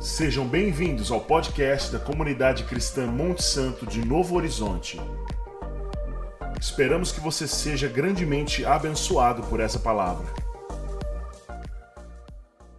Sejam 0.00 0.48
bem-vindos 0.48 1.12
ao 1.12 1.20
podcast 1.20 1.92
da 1.92 1.98
comunidade 1.98 2.64
cristã 2.64 3.06
Monte 3.06 3.42
Santo 3.42 3.84
de 3.84 4.02
Novo 4.02 4.34
Horizonte. 4.34 4.98
Esperamos 6.58 7.12
que 7.12 7.20
você 7.20 7.46
seja 7.46 7.86
grandemente 7.86 8.64
abençoado 8.64 9.42
por 9.42 9.60
essa 9.60 9.78
palavra. 9.78 10.26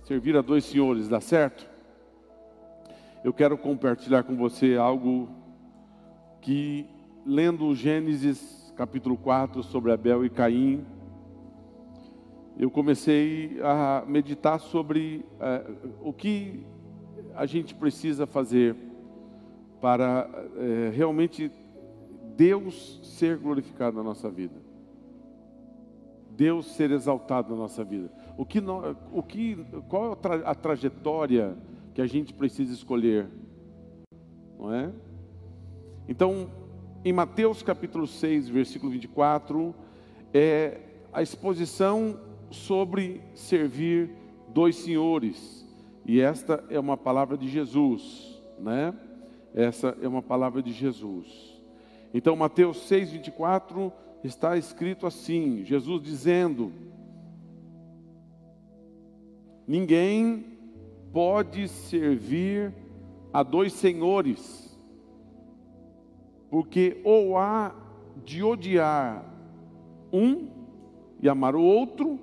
Servir 0.04 0.36
a 0.36 0.42
dois 0.42 0.66
senhores, 0.66 1.08
dá 1.08 1.22
certo? 1.22 1.70
Eu 3.24 3.32
quero 3.32 3.56
compartilhar 3.56 4.24
com 4.24 4.36
você 4.36 4.76
algo 4.76 5.30
que, 6.42 6.90
lendo 7.24 7.76
Gênesis 7.76 8.74
capítulo 8.76 9.16
4 9.16 9.62
sobre 9.62 9.92
Abel 9.92 10.26
e 10.26 10.30
Caim, 10.32 10.84
eu 12.58 12.72
comecei 12.72 13.60
a 13.62 14.04
meditar 14.08 14.60
sobre 14.60 15.24
eh, 15.40 15.72
o 16.02 16.12
que 16.12 16.66
a 17.36 17.46
gente 17.46 17.76
precisa 17.76 18.26
fazer 18.26 18.76
para 19.80 20.30
é, 20.58 20.92
realmente 20.94 21.52
Deus 22.36 23.00
ser 23.04 23.38
glorificado 23.38 23.98
na 23.98 24.04
nossa 24.04 24.30
vida? 24.30 24.56
Deus 26.32 26.68
ser 26.74 26.92
exaltado 26.92 27.52
na 27.52 27.56
nossa 27.56 27.84
vida. 27.84 28.12
O 28.38 28.46
que, 28.46 28.60
o 29.12 29.22
que, 29.22 29.66
qual 29.88 30.14
é 30.14 30.18
a 30.46 30.56
trajetória 30.56 31.56
que 31.94 32.02
a 32.02 32.08
gente 32.08 32.34
precisa 32.34 32.74
escolher? 32.74 33.28
Não 34.58 34.74
é? 34.74 34.92
Então, 36.08 36.50
em 37.04 37.14
Mateus 37.14 37.62
capítulo 37.62 38.08
6, 38.08 38.50
versículo 38.50 38.92
24, 38.92 39.76
é 40.34 40.80
a 41.12 41.22
exposição 41.22 42.20
sobre 42.50 43.22
servir 43.34 44.10
dois 44.50 44.76
senhores. 44.76 45.61
E 46.06 46.20
esta 46.20 46.64
é 46.70 46.80
uma 46.80 46.98
palavra 46.98 47.38
de 47.38 47.48
Jesus, 47.48 48.42
né? 48.60 48.94
Essa 49.54 49.98
é 50.02 50.08
uma 50.08 50.22
palavra 50.22 50.62
de 50.62 50.72
Jesus. 50.72 51.62
Então, 52.14 52.36
Mateus 52.36 52.88
6, 52.88 53.12
24 53.12 53.92
está 54.24 54.58
escrito 54.58 55.06
assim: 55.06 55.64
Jesus 55.64 56.02
dizendo: 56.02 56.72
Ninguém 59.68 60.58
pode 61.14 61.68
servir 61.68 62.74
a 63.34 63.44
dois 63.44 63.74
senhores, 63.74 64.78
porque 66.50 67.00
ou 67.04 67.38
há 67.38 67.76
de 68.24 68.44
odiar 68.44 69.26
um 70.12 70.50
e 71.22 71.30
amar 71.30 71.56
o 71.56 71.62
outro, 71.62 72.20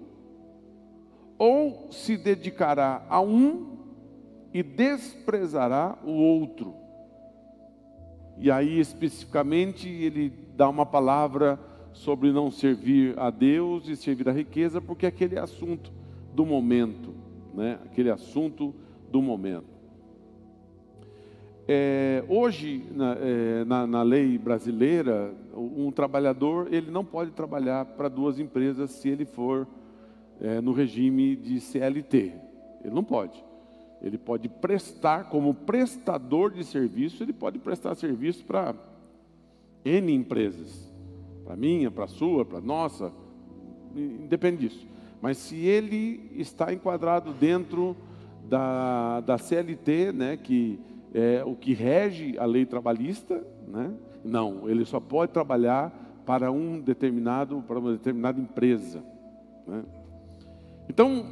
ou 1.39 1.89
se 1.91 2.17
dedicará 2.17 3.07
a 3.09 3.21
um 3.21 3.79
e 4.53 4.63
desprezará 4.63 5.97
o 6.05 6.11
outro. 6.11 6.75
E 8.39 8.51
aí, 8.51 8.79
especificamente, 8.79 9.89
ele 9.89 10.33
dá 10.57 10.69
uma 10.69 10.87
palavra 10.87 11.59
sobre 11.93 12.33
não 12.33 12.51
servir 12.51 13.19
a 13.19 13.31
Deus 13.31 13.89
e 13.89 13.97
servir 13.97 14.29
a 14.29 14.33
riqueza, 14.33 14.81
porque 14.81 15.07
é 15.07 15.09
aquele 15.09 15.39
assunto 15.39 15.93
do 16.35 16.47
momento, 16.47 17.15
né? 17.55 17.79
aquele 17.85 18.11
assunto 18.11 18.75
do 19.11 19.21
momento. 19.21 19.79
É, 21.67 22.25
hoje, 22.29 22.83
na, 22.95 23.17
é, 23.21 23.65
na, 23.65 23.87
na, 23.87 24.03
lei 24.03 24.39
brasileira, 24.39 25.35
um 25.55 25.91
trabalhador 25.91 26.73
ele 26.73 26.91
não 26.91 27.05
pode 27.05 27.33
trabalhar 27.33 27.85
para 27.85 28.09
duas 28.09 28.39
empresas 28.39 28.91
se 28.93 29.11
ele 29.11 29.27
for 29.27 29.67
é, 30.41 30.61
no 30.61 30.73
regime 30.73 31.37
de 31.37 31.61
CLT. 31.61 32.33
Ele 32.85 32.95
não 32.95 33.05
pode. 33.05 33.43
Ele 34.01 34.17
pode 34.17 34.49
prestar, 34.49 35.29
como 35.29 35.53
prestador 35.53 36.53
de 36.53 36.65
serviço, 36.65 37.23
ele 37.23 37.33
pode 37.33 37.59
prestar 37.59 37.95
serviço 37.95 38.45
para 38.45 38.75
N 39.85 40.13
empresas. 40.13 40.89
Para 41.45 41.57
minha, 41.57 41.91
para 41.91 42.07
sua, 42.07 42.45
para 42.45 42.61
nossa, 42.61 43.13
independe 43.97 44.69
disso. 44.69 44.87
Mas 45.21 45.39
se 45.39 45.57
ele 45.57 46.31
está 46.37 46.73
enquadrado 46.73 47.33
dentro 47.33 47.97
da, 48.49 49.21
da 49.21 49.37
CLT, 49.37 50.13
né, 50.13 50.37
que 50.37 50.79
é 51.13 51.43
o 51.45 51.57
que 51.57 51.73
rege 51.73 52.39
a 52.39 52.45
lei 52.45 52.65
trabalhista, 52.65 53.45
né, 53.67 53.93
não, 54.25 54.69
ele 54.69 54.85
só 54.85 55.01
pode 55.01 55.33
trabalhar 55.33 56.23
para 56.25 56.53
um 56.53 56.79
determinado, 56.79 57.63
para 57.67 57.79
uma 57.79 57.93
determinada 57.93 58.41
empresa. 58.41 59.03
Né. 59.67 59.83
Então, 60.89 61.27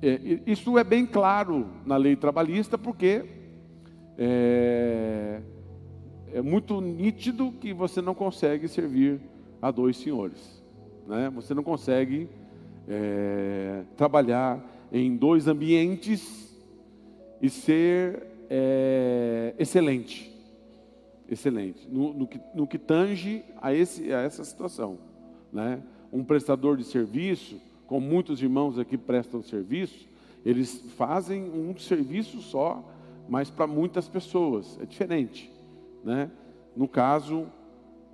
é, 0.00 0.40
isso 0.46 0.78
é 0.78 0.84
bem 0.84 1.04
claro 1.04 1.66
na 1.84 1.96
lei 1.96 2.14
trabalhista, 2.14 2.78
porque 2.78 3.24
é, 4.16 5.40
é, 6.32 6.42
muito 6.42 6.80
nítido 6.80 7.52
que 7.52 7.72
você 7.72 8.00
não 8.00 8.14
consegue 8.14 8.68
servir 8.68 9.20
a 9.60 9.70
dois 9.70 9.96
senhores. 9.96 10.62
Né? 11.06 11.30
Você 11.34 11.52
não 11.52 11.62
consegue 11.62 12.28
é, 12.88 13.82
trabalhar 13.96 14.64
em 14.92 15.16
dois 15.16 15.48
ambientes 15.48 16.56
e 17.42 17.50
ser 17.50 18.26
é, 18.48 19.54
excelente. 19.58 20.32
Excelente. 21.28 21.86
No, 21.90 22.14
no, 22.14 22.26
que, 22.26 22.40
no 22.54 22.66
que 22.66 22.78
tange 22.78 23.44
a, 23.60 23.74
esse, 23.74 24.12
a 24.12 24.20
essa 24.20 24.44
situação. 24.44 24.98
Né? 25.52 25.82
Um 26.12 26.24
prestador 26.24 26.76
de 26.76 26.84
serviço 26.84 27.60
como 27.88 28.06
muitos 28.06 28.40
irmãos 28.42 28.78
aqui 28.78 28.98
prestam 28.98 29.42
serviço, 29.42 30.06
eles 30.44 30.80
fazem 30.96 31.50
um 31.50 31.76
serviço 31.76 32.40
só, 32.40 32.84
mas 33.28 33.50
para 33.50 33.66
muitas 33.66 34.06
pessoas, 34.08 34.78
é 34.80 34.84
diferente. 34.84 35.50
Né? 36.04 36.30
No 36.76 36.86
caso, 36.86 37.46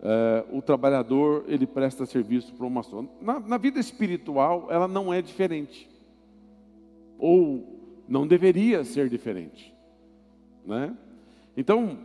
é, 0.00 0.44
o 0.52 0.62
trabalhador, 0.62 1.44
ele 1.48 1.66
presta 1.66 2.06
serviço 2.06 2.54
para 2.54 2.64
uma 2.66 2.84
só. 2.84 3.04
Na, 3.20 3.40
na 3.40 3.58
vida 3.58 3.80
espiritual, 3.80 4.68
ela 4.70 4.86
não 4.86 5.12
é 5.12 5.20
diferente. 5.20 5.90
Ou 7.18 8.02
não 8.08 8.26
deveria 8.26 8.84
ser 8.84 9.08
diferente. 9.08 9.74
Né? 10.64 10.96
Então, 11.56 11.98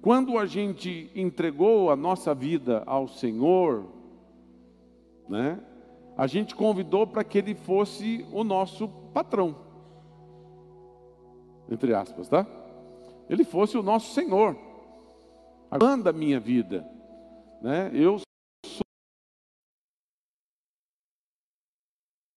quando 0.00 0.38
a 0.38 0.46
gente 0.46 1.10
entregou 1.16 1.90
a 1.90 1.96
nossa 1.96 2.32
vida 2.32 2.84
ao 2.86 3.08
Senhor, 3.08 3.86
né? 5.28 5.58
A 6.16 6.26
gente 6.26 6.54
convidou 6.54 7.06
para 7.06 7.24
que 7.24 7.38
ele 7.38 7.54
fosse 7.54 8.26
o 8.32 8.44
nosso 8.44 8.88
patrão. 9.12 9.56
Entre 11.70 11.94
aspas, 11.94 12.28
tá? 12.28 12.46
Ele 13.28 13.44
fosse 13.44 13.78
o 13.78 13.82
nosso 13.82 14.12
Senhor. 14.12 14.56
Manda 15.80 16.10
a 16.10 16.12
minha 16.12 16.38
vida. 16.38 16.86
Né? 17.62 17.90
Eu 17.94 18.20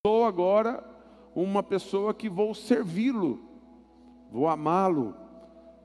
sou 0.05 0.25
agora 0.25 0.83
uma 1.35 1.61
pessoa 1.61 2.13
que 2.13 2.29
vou 2.29 2.53
servi-lo, 2.53 3.39
vou 4.31 4.47
amá-lo, 4.47 5.13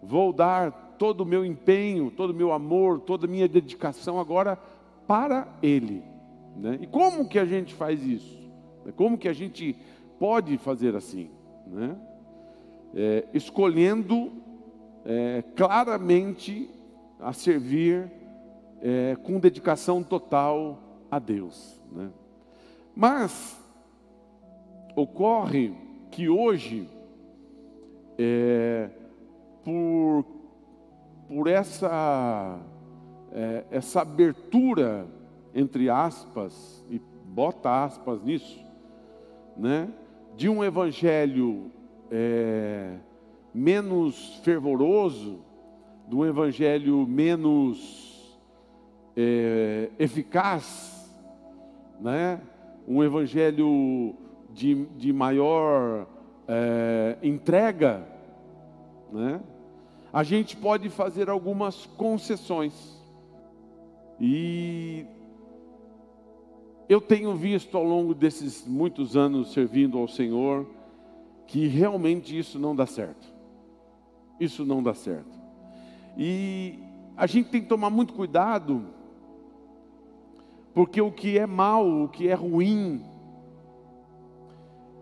vou 0.00 0.32
dar 0.32 0.94
todo 0.96 1.22
o 1.22 1.26
meu 1.26 1.44
empenho, 1.44 2.10
todo 2.10 2.30
o 2.30 2.34
meu 2.34 2.52
amor, 2.52 3.00
toda 3.00 3.26
a 3.26 3.28
minha 3.28 3.48
dedicação 3.48 4.20
agora 4.20 4.56
para 5.08 5.48
Ele. 5.60 6.09
Né? 6.56 6.78
E 6.80 6.86
como 6.86 7.28
que 7.28 7.38
a 7.38 7.44
gente 7.44 7.74
faz 7.74 8.04
isso? 8.04 8.38
Como 8.96 9.18
que 9.18 9.28
a 9.28 9.32
gente 9.32 9.76
pode 10.18 10.56
fazer 10.58 10.94
assim? 10.96 11.30
Né? 11.66 11.96
É, 12.94 13.28
escolhendo 13.32 14.32
é, 15.04 15.42
claramente 15.54 16.68
a 17.18 17.32
servir 17.32 18.10
é, 18.80 19.16
com 19.22 19.38
dedicação 19.38 20.02
total 20.02 20.78
a 21.10 21.18
Deus. 21.18 21.80
Né? 21.92 22.10
Mas 22.94 23.58
ocorre 24.96 25.74
que 26.10 26.28
hoje, 26.28 26.88
é, 28.18 28.90
por, 29.64 30.24
por 31.28 31.46
essa, 31.46 32.58
é, 33.32 33.64
essa 33.70 34.00
abertura 34.02 35.06
entre 35.54 35.88
aspas, 35.88 36.84
e 36.90 37.00
bota 37.24 37.84
aspas 37.84 38.22
nisso, 38.22 38.64
né? 39.56 39.88
de 40.36 40.48
um 40.48 40.62
evangelho 40.62 41.70
é, 42.10 42.94
menos 43.52 44.36
fervoroso, 44.44 45.40
de 46.08 46.16
um 46.16 46.24
evangelho 46.24 47.06
menos 47.06 48.38
é, 49.16 49.90
eficaz, 49.98 51.14
né? 52.00 52.40
um 52.86 53.02
evangelho 53.02 54.14
de, 54.52 54.86
de 54.96 55.12
maior 55.12 56.06
é, 56.48 57.16
entrega, 57.22 58.06
né? 59.12 59.40
a 60.12 60.22
gente 60.22 60.56
pode 60.56 60.88
fazer 60.88 61.28
algumas 61.30 61.86
concessões. 61.86 62.98
E 64.20 65.06
eu 66.90 67.00
tenho 67.00 67.32
visto 67.36 67.76
ao 67.76 67.84
longo 67.84 68.12
desses 68.12 68.66
muitos 68.66 69.16
anos 69.16 69.52
servindo 69.52 69.96
ao 69.96 70.08
Senhor 70.08 70.66
que 71.46 71.68
realmente 71.68 72.36
isso 72.36 72.58
não 72.58 72.74
dá 72.74 72.84
certo. 72.84 73.32
isso 74.40 74.64
não 74.64 74.82
dá 74.82 74.92
certo. 74.92 75.38
E 76.18 76.80
a 77.16 77.28
gente 77.28 77.48
tem 77.48 77.60
que 77.60 77.68
tomar 77.68 77.90
muito 77.90 78.12
cuidado, 78.12 78.86
porque 80.74 81.00
o 81.00 81.12
que 81.12 81.38
é 81.38 81.46
mal, 81.46 81.86
o 81.86 82.08
que 82.08 82.26
é 82.26 82.34
ruim, 82.34 83.04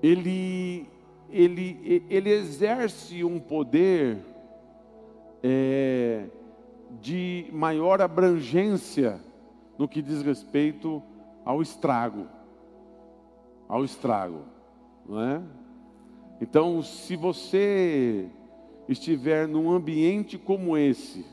ele, 0.03 0.87
ele, 1.31 2.05
ele 2.11 2.31
exerce 2.31 3.25
um 3.25 3.41
poder 3.41 4.19
é, 5.43 6.27
de 7.01 7.47
maior 7.51 8.03
abrangência 8.03 9.19
no 9.79 9.89
que 9.89 10.03
diz 10.03 10.21
respeito 10.21 11.03
ao 11.49 11.63
estrago, 11.63 12.27
ao 13.67 13.83
estrago, 13.83 14.43
não 15.09 15.19
é? 15.19 15.43
Então, 16.43 16.83
se 16.83 17.17
você 17.17 18.29
estiver 18.87 19.49
num 19.49 19.73
ambiente 19.73 20.37
como 20.37 20.77
esse, 20.77 21.25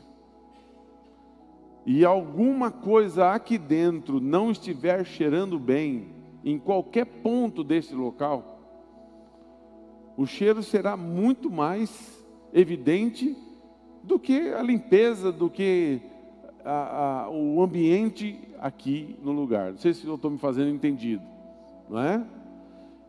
e 1.84 2.02
alguma 2.02 2.70
coisa 2.70 3.30
aqui 3.32 3.58
dentro 3.58 4.18
não 4.18 4.50
estiver 4.50 5.04
cheirando 5.04 5.58
bem, 5.58 6.08
em 6.42 6.58
qualquer 6.58 7.04
ponto 7.04 7.62
desse 7.62 7.94
local, 7.94 8.58
o 10.16 10.24
cheiro 10.24 10.62
será 10.62 10.96
muito 10.96 11.50
mais 11.50 12.24
evidente 12.54 13.36
do 14.02 14.18
que 14.18 14.48
a 14.48 14.62
limpeza, 14.62 15.30
do 15.30 15.50
que 15.50 16.00
a, 16.64 17.24
a, 17.24 17.30
o 17.30 17.62
ambiente 17.62 18.40
aqui 18.66 19.16
no 19.22 19.32
lugar. 19.32 19.72
Não 19.72 19.78
sei 19.78 19.94
se 19.94 20.06
eu 20.06 20.16
estou 20.16 20.30
me 20.30 20.38
fazendo 20.38 20.70
entendido, 20.70 21.22
não 21.88 22.00
é? 22.00 22.24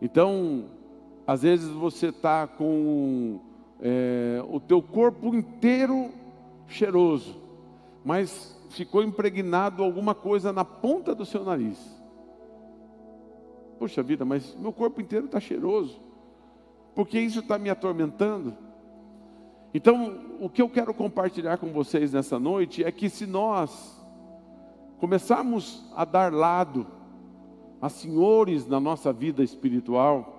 Então, 0.01 0.65
às 1.25 1.42
vezes 1.42 1.69
você 1.69 2.07
está 2.07 2.48
com 2.48 3.39
é, 3.81 4.44
o 4.50 4.59
teu 4.59 4.81
corpo 4.81 5.33
inteiro 5.36 6.12
cheiroso, 6.68 7.36
mas 8.06 8.56
ficou 8.69 9.04
impregnado 9.04 9.83
alguma 9.83 10.13
coisa 10.13 10.54
na 10.54 10.63
ponta 10.63 11.15
do 11.15 11.25
seu 11.25 11.44
nariz. 11.44 11.77
Poxa 13.80 14.01
vida, 14.01 14.25
mas 14.25 14.56
meu 14.56 14.74
corpo 14.74 15.01
inteiro 15.01 15.25
está 15.25 15.39
cheiroso, 15.39 16.00
porque 16.95 17.19
isso 17.19 17.39
está 17.39 17.57
me 17.57 17.69
atormentando. 17.69 18.56
Então, 19.74 20.38
o 20.39 20.50
que 20.50 20.62
eu 20.62 20.69
quero 20.69 20.94
compartilhar 20.94 21.57
com 21.57 21.68
vocês 21.68 22.13
nessa 22.13 22.39
noite 22.39 22.83
é 22.83 22.92
que 22.92 23.09
se 23.09 23.25
nós 23.25 23.97
começarmos 25.00 25.86
a 25.96 26.06
dar 26.06 26.34
lado 26.34 26.88
a 27.82 27.90
senhores 27.90 28.66
na 28.68 28.80
nossa 28.80 29.14
vida 29.14 29.44
espiritual, 29.44 30.38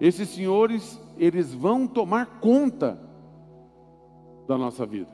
esses 0.00 0.28
senhores, 0.30 1.00
eles 1.16 1.54
vão 1.54 1.86
tomar 1.86 2.40
conta 2.40 2.98
da 4.46 4.58
nossa 4.58 4.84
vida. 4.84 5.10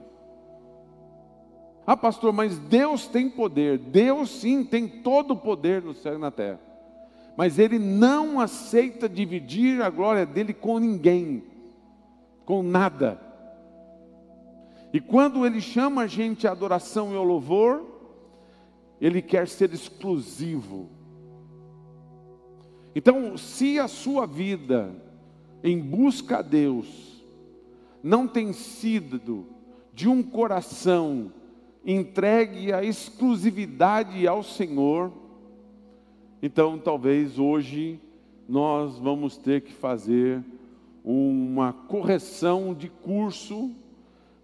Ah, 1.87 1.97
pastor, 1.97 2.33
mas 2.33 2.59
Deus 2.59 3.07
tem 3.07 3.31
poder. 3.31 3.79
Deus 3.79 4.31
sim 4.31 4.65
tem 4.65 4.87
todo 4.87 5.33
o 5.33 5.37
poder 5.37 5.83
no 5.83 5.95
céu 5.95 6.15
e 6.15 6.19
na 6.19 6.31
terra. 6.31 6.61
Mas 7.37 7.59
Ele 7.59 7.79
não 7.79 8.41
aceita 8.41 9.09
dividir 9.09 9.81
a 9.81 9.89
glória 9.89 10.27
dele 10.27 10.53
com 10.53 10.79
ninguém, 10.79 11.45
com 12.45 12.63
nada. 12.63 13.21
E 14.93 15.01
quando 15.01 15.47
Ele 15.47 15.61
chama 15.61 16.03
a 16.03 16.07
gente 16.07 16.47
à 16.47 16.51
adoração 16.51 17.13
e 17.13 17.17
ao 17.17 17.25
louvor, 17.25 17.98
Ele 19.01 19.23
quer 19.23 19.49
ser 19.49 19.73
exclusivo. 19.73 20.89
Então, 22.95 23.37
se 23.37 23.79
a 23.79 23.87
sua 23.87 24.27
vida 24.27 24.95
em 25.63 25.79
busca 25.79 26.39
a 26.39 26.43
Deus 26.43 27.23
não 28.03 28.27
tem 28.27 28.53
sido 28.53 29.47
de 29.93 30.09
um 30.09 30.23
coração 30.23 31.33
entregue 31.85 32.73
à 32.73 32.83
exclusividade 32.83 34.27
ao 34.27 34.43
Senhor, 34.43 35.13
então 36.43 36.79
talvez 36.79 37.39
hoje 37.39 38.01
nós 38.49 38.99
vamos 38.99 39.37
ter 39.37 39.61
que 39.63 39.73
fazer 39.73 40.43
uma 41.05 41.73
correção 41.73 42.75
de 42.75 42.89
curso 42.89 43.71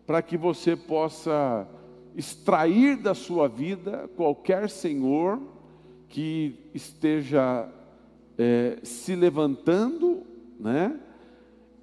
para 0.06 0.22
que 0.22 0.36
você 0.36 0.76
possa 0.76 1.66
extrair 2.16 2.96
da 2.96 3.14
sua 3.14 3.48
vida 3.48 4.08
qualquer 4.16 4.70
senhor 4.70 5.40
que 6.08 6.54
esteja 6.72 7.68
é, 8.38 8.78
se 8.82 9.14
levantando, 9.14 10.22
né? 10.58 11.00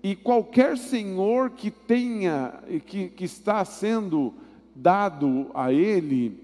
E 0.03 0.15
qualquer 0.15 0.77
senhor 0.77 1.51
que 1.51 1.69
tenha, 1.69 2.59
que, 2.85 3.09
que 3.09 3.23
está 3.23 3.63
sendo 3.63 4.33
dado 4.75 5.51
a 5.53 5.71
ele 5.71 6.39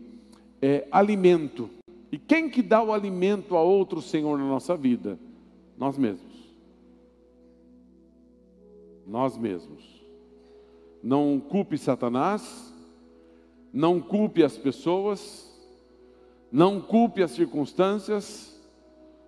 é, 0.61 0.87
alimento. 0.91 1.69
E 2.11 2.17
quem 2.17 2.49
que 2.49 2.61
dá 2.61 2.81
o 2.83 2.93
alimento 2.93 3.55
a 3.55 3.61
outro 3.61 4.01
senhor 4.01 4.37
na 4.37 4.45
nossa 4.45 4.75
vida? 4.77 5.17
Nós 5.77 5.97
mesmos. 5.97 6.53
Nós 9.07 9.37
mesmos. 9.37 10.05
Não 11.01 11.39
culpe 11.39 11.77
Satanás, 11.77 12.73
não 13.77 14.01
culpe 14.01 14.43
as 14.43 14.57
pessoas, 14.57 15.55
não 16.51 16.81
culpe 16.81 17.21
as 17.21 17.29
circunstâncias, 17.29 18.59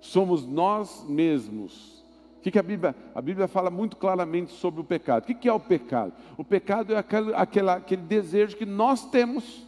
somos 0.01 0.44
nós 0.44 1.06
mesmos. 1.07 2.04
O 2.36 2.42
que, 2.42 2.50
que 2.50 2.57
a 2.57 2.63
Bíblia? 2.63 2.96
A 3.13 3.22
Bíblia 3.22 3.48
fala 3.48 3.69
muito 3.69 3.96
claramente 3.96 4.51
sobre 4.54 4.81
o 4.81 4.84
pecado. 4.84 5.22
O 5.22 5.28
que, 5.28 5.36
que 5.36 5.48
é 5.48 5.54
o 5.54 5.60
pecado? 5.60 6.13
O 6.36 6.44
pecado 6.44 6.96
é 6.96 6.98
aquele, 6.98 7.31
aquele, 7.36 7.69
aquele 7.69 8.01
desejo 8.01 8.57
que 8.57 8.66
nós 8.66 9.06
temos. 9.12 9.63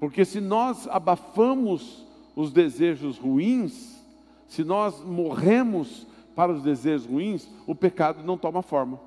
Porque 0.00 0.24
se 0.24 0.40
nós 0.40 0.88
abafamos 0.88 2.04
os 2.34 2.50
desejos 2.52 3.16
ruins, 3.16 4.04
se 4.48 4.64
nós 4.64 5.00
morremos 5.04 6.04
para 6.34 6.50
os 6.50 6.64
desejos 6.64 7.06
ruins, 7.06 7.48
o 7.64 7.76
pecado 7.76 8.24
não 8.24 8.36
toma 8.36 8.60
forma. 8.60 9.05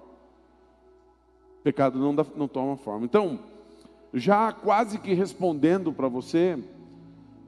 Pecado 1.70 2.00
não, 2.00 2.16
dá, 2.16 2.26
não 2.36 2.48
toma 2.48 2.76
forma. 2.76 3.06
Então, 3.06 3.38
já 4.12 4.52
quase 4.52 4.98
que 4.98 5.14
respondendo 5.14 5.94
para 5.94 6.08
você, 6.08 6.58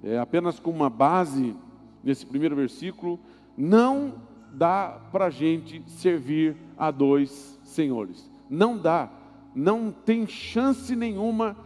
é, 0.03 0.19
apenas 0.19 0.59
com 0.59 0.69
uma 0.69 0.91
base 0.91 1.55
nesse 2.03 2.23
primeiro 2.23 2.55
versículo, 2.55 3.19
não 3.57 4.13
dá 4.53 5.01
para 5.11 5.25
a 5.25 5.29
gente 5.31 5.81
servir 5.87 6.55
a 6.77 6.91
dois 6.91 7.59
senhores. 7.63 8.29
Não 8.47 8.77
dá, 8.77 9.09
não 9.55 9.91
tem 9.91 10.27
chance 10.27 10.95
nenhuma 10.95 11.57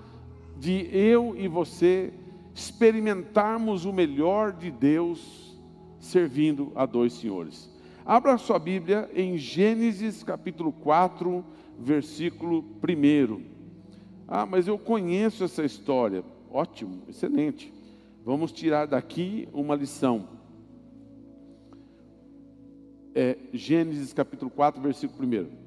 de 0.57 0.87
eu 0.93 1.35
e 1.37 1.49
você 1.49 2.13
experimentarmos 2.53 3.83
o 3.83 3.91
melhor 3.91 4.53
de 4.53 4.71
Deus 4.71 5.59
servindo 5.99 6.71
a 6.73 6.85
dois 6.85 7.11
senhores. 7.11 7.69
Abra 8.05 8.37
sua 8.37 8.59
Bíblia 8.59 9.09
em 9.13 9.37
Gênesis 9.37 10.23
capítulo 10.23 10.71
4, 10.71 11.43
versículo 11.79 12.63
1. 12.83 13.41
Ah, 14.27 14.45
mas 14.45 14.67
eu 14.67 14.77
conheço 14.77 15.43
essa 15.43 15.63
história. 15.63 16.23
Ótimo, 16.49 17.03
excelente. 17.07 17.73
Vamos 18.23 18.51
tirar 18.51 18.87
daqui 18.87 19.47
uma 19.53 19.75
lição. 19.75 20.27
É 23.13 23.37
Gênesis 23.53 24.13
capítulo 24.13 24.49
4, 24.51 24.81
versículo 24.81 25.27
1. 25.27 25.65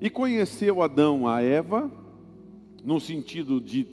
E 0.00 0.10
conheceu 0.10 0.82
Adão 0.82 1.26
a 1.26 1.42
Eva, 1.42 1.90
no 2.84 3.00
sentido 3.00 3.60
de 3.60 3.84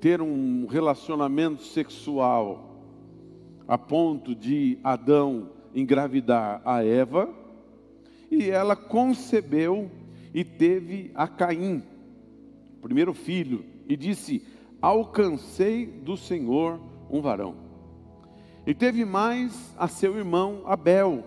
ter 0.00 0.20
um 0.20 0.66
relacionamento 0.66 1.62
sexual, 1.62 2.82
a 3.68 3.78
ponto 3.78 4.34
de 4.34 4.78
Adão 4.82 5.50
engravidar 5.74 6.60
a 6.64 6.84
Eva 6.84 7.28
e 8.30 8.50
ela 8.50 8.74
concebeu 8.74 9.90
e 10.32 10.42
teve 10.42 11.10
a 11.14 11.28
Caim, 11.28 11.82
primeiro 12.80 13.12
filho, 13.12 13.64
e 13.86 13.96
disse: 13.96 14.42
Alcancei 14.80 15.86
do 15.86 16.16
Senhor 16.16 16.80
um 17.10 17.20
varão. 17.20 17.54
E 18.66 18.72
teve 18.72 19.04
mais 19.04 19.74
a 19.76 19.86
seu 19.88 20.16
irmão 20.16 20.62
Abel. 20.64 21.24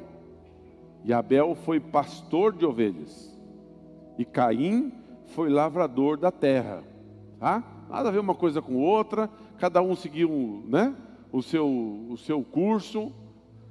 E 1.04 1.14
Abel 1.14 1.54
foi 1.54 1.80
pastor 1.80 2.54
de 2.54 2.66
ovelhas. 2.66 3.38
E 4.18 4.26
Caim 4.26 4.92
foi 5.28 5.50
lavrador 5.50 6.18
da 6.18 6.32
terra. 6.32 6.84
Tá? 7.40 7.64
Nada 7.90 8.10
a 8.10 8.12
ver 8.12 8.20
uma 8.20 8.34
coisa 8.34 8.62
com 8.62 8.76
outra, 8.76 9.30
cada 9.60 9.82
um 9.82 9.96
seguiu 9.96 10.64
né, 10.68 10.96
o, 11.32 11.44
seu, 11.44 11.68
o 12.10 12.18
seu 12.18 12.42
curso, 12.42 13.12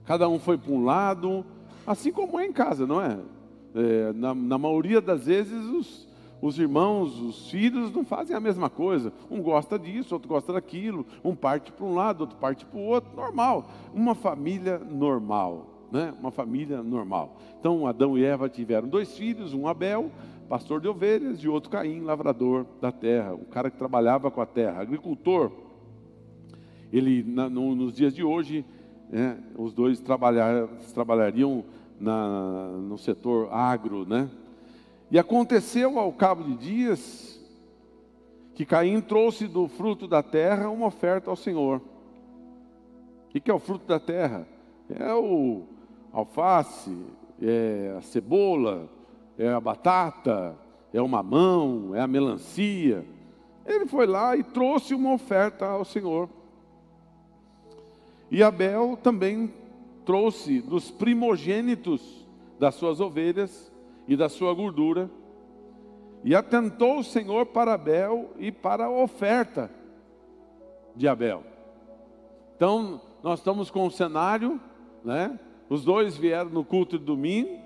cada 0.04 0.28
um 0.28 0.38
foi 0.38 0.58
para 0.58 0.72
um 0.72 0.84
lado, 0.84 1.44
Assim 1.86 2.10
como 2.10 2.40
é 2.40 2.46
em 2.46 2.52
casa, 2.52 2.86
não 2.86 3.00
é? 3.00 3.18
é 3.74 4.12
na, 4.14 4.34
na, 4.34 4.56
maioria 4.56 5.00
das 5.00 5.26
vezes, 5.26 5.64
os, 5.66 6.08
os 6.40 6.58
irmãos, 6.58 7.20
os 7.20 7.50
filhos 7.50 7.92
não 7.92 8.04
fazem 8.04 8.34
a 8.34 8.40
mesma 8.40 8.70
coisa. 8.70 9.12
Um 9.30 9.42
gosta 9.42 9.78
disso, 9.78 10.14
outro 10.14 10.28
gosta 10.28 10.52
daquilo, 10.52 11.04
um 11.22 11.34
parte 11.34 11.70
para 11.70 11.84
um 11.84 11.94
lado, 11.94 12.22
outro 12.22 12.38
parte 12.38 12.64
para 12.64 12.78
o 12.78 12.82
outro, 12.82 13.14
normal. 13.14 13.68
Uma 13.92 14.14
família 14.14 14.78
normal, 14.78 15.88
né? 15.92 16.14
Uma 16.18 16.30
família 16.30 16.82
normal. 16.82 17.36
Então 17.60 17.86
Adão 17.86 18.16
e 18.16 18.24
Eva 18.24 18.48
tiveram 18.48 18.88
dois 18.88 19.14
filhos, 19.14 19.52
um 19.52 19.68
Abel, 19.68 20.10
pastor 20.48 20.80
de 20.80 20.88
ovelhas, 20.88 21.40
e 21.40 21.48
outro 21.48 21.70
Caim, 21.70 22.00
lavrador 22.00 22.64
da 22.80 22.90
terra, 22.90 23.34
um 23.34 23.44
cara 23.44 23.70
que 23.70 23.76
trabalhava 23.76 24.30
com 24.30 24.40
a 24.40 24.46
terra, 24.46 24.80
agricultor. 24.80 25.52
Ele, 26.90 27.22
na, 27.24 27.50
no, 27.50 27.74
nos 27.74 27.94
dias 27.94 28.14
de 28.14 28.22
hoje, 28.22 28.64
né, 29.14 29.38
os 29.56 29.72
dois 29.72 30.00
trabalhar, 30.00 30.66
trabalhariam 30.92 31.64
na, 32.00 32.66
no 32.66 32.98
setor 32.98 33.48
agro, 33.52 34.04
né? 34.04 34.28
E 35.08 35.16
aconteceu 35.16 36.00
ao 36.00 36.12
cabo 36.12 36.42
de 36.42 36.56
dias 36.56 37.40
que 38.56 38.66
Caim 38.66 39.00
trouxe 39.00 39.46
do 39.46 39.68
fruto 39.68 40.08
da 40.08 40.20
terra 40.20 40.68
uma 40.68 40.86
oferta 40.86 41.30
ao 41.30 41.36
Senhor. 41.36 41.80
O 43.28 43.40
que 43.40 43.48
é 43.48 43.54
o 43.54 43.60
fruto 43.60 43.86
da 43.86 44.00
terra? 44.00 44.48
É 44.90 45.14
o 45.14 45.62
alface, 46.12 46.96
é 47.40 47.94
a 47.96 48.00
cebola, 48.00 48.88
é 49.38 49.48
a 49.48 49.60
batata, 49.60 50.56
é 50.92 51.00
o 51.00 51.08
mamão, 51.08 51.94
é 51.94 52.00
a 52.00 52.08
melancia. 52.08 53.06
Ele 53.64 53.86
foi 53.86 54.08
lá 54.08 54.36
e 54.36 54.42
trouxe 54.42 54.92
uma 54.92 55.12
oferta 55.12 55.66
ao 55.66 55.84
Senhor. 55.84 56.28
E 58.30 58.42
Abel 58.42 58.98
também 59.02 59.52
trouxe 60.04 60.60
dos 60.60 60.90
primogênitos 60.90 62.26
das 62.58 62.74
suas 62.74 63.00
ovelhas 63.00 63.72
e 64.06 64.16
da 64.16 64.28
sua 64.28 64.52
gordura. 64.54 65.10
E 66.22 66.34
atentou 66.34 66.98
o 66.98 67.04
Senhor 67.04 67.46
para 67.46 67.74
Abel 67.74 68.30
e 68.38 68.50
para 68.50 68.86
a 68.86 68.90
oferta 68.90 69.70
de 70.96 71.06
Abel. 71.06 71.42
Então, 72.56 73.00
nós 73.22 73.40
estamos 73.40 73.70
com 73.70 73.86
o 73.86 73.90
cenário, 73.90 74.60
né? 75.04 75.38
Os 75.68 75.84
dois 75.84 76.16
vieram 76.16 76.50
no 76.50 76.64
culto 76.64 76.98
de 76.98 77.04
domingo, 77.04 77.58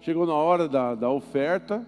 chegou 0.00 0.26
na 0.26 0.34
hora 0.34 0.68
da, 0.68 0.94
da 0.94 1.10
oferta, 1.10 1.86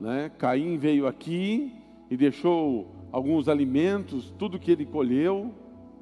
né? 0.00 0.30
Caim 0.38 0.78
veio 0.78 1.06
aqui 1.06 1.74
e 2.10 2.16
deixou 2.16 2.88
alguns 3.12 3.48
alimentos, 3.48 4.32
tudo 4.38 4.58
que 4.58 4.70
ele 4.70 4.86
colheu, 4.86 5.54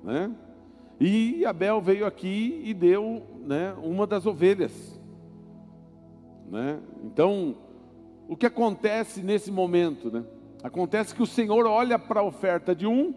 né? 0.02 0.30
E 1.00 1.44
Abel 1.46 1.80
veio 1.80 2.06
aqui 2.06 2.60
e 2.64 2.74
deu 2.74 3.22
né, 3.40 3.74
uma 3.82 4.06
das 4.06 4.26
ovelhas. 4.26 5.00
Né? 6.50 6.80
Então, 7.04 7.56
o 8.28 8.36
que 8.36 8.46
acontece 8.46 9.22
nesse 9.22 9.50
momento? 9.50 10.10
Né? 10.10 10.24
Acontece 10.62 11.14
que 11.14 11.22
o 11.22 11.26
Senhor 11.26 11.66
olha 11.66 11.98
para 11.98 12.20
a 12.20 12.24
oferta 12.24 12.74
de 12.74 12.86
um 12.86 13.14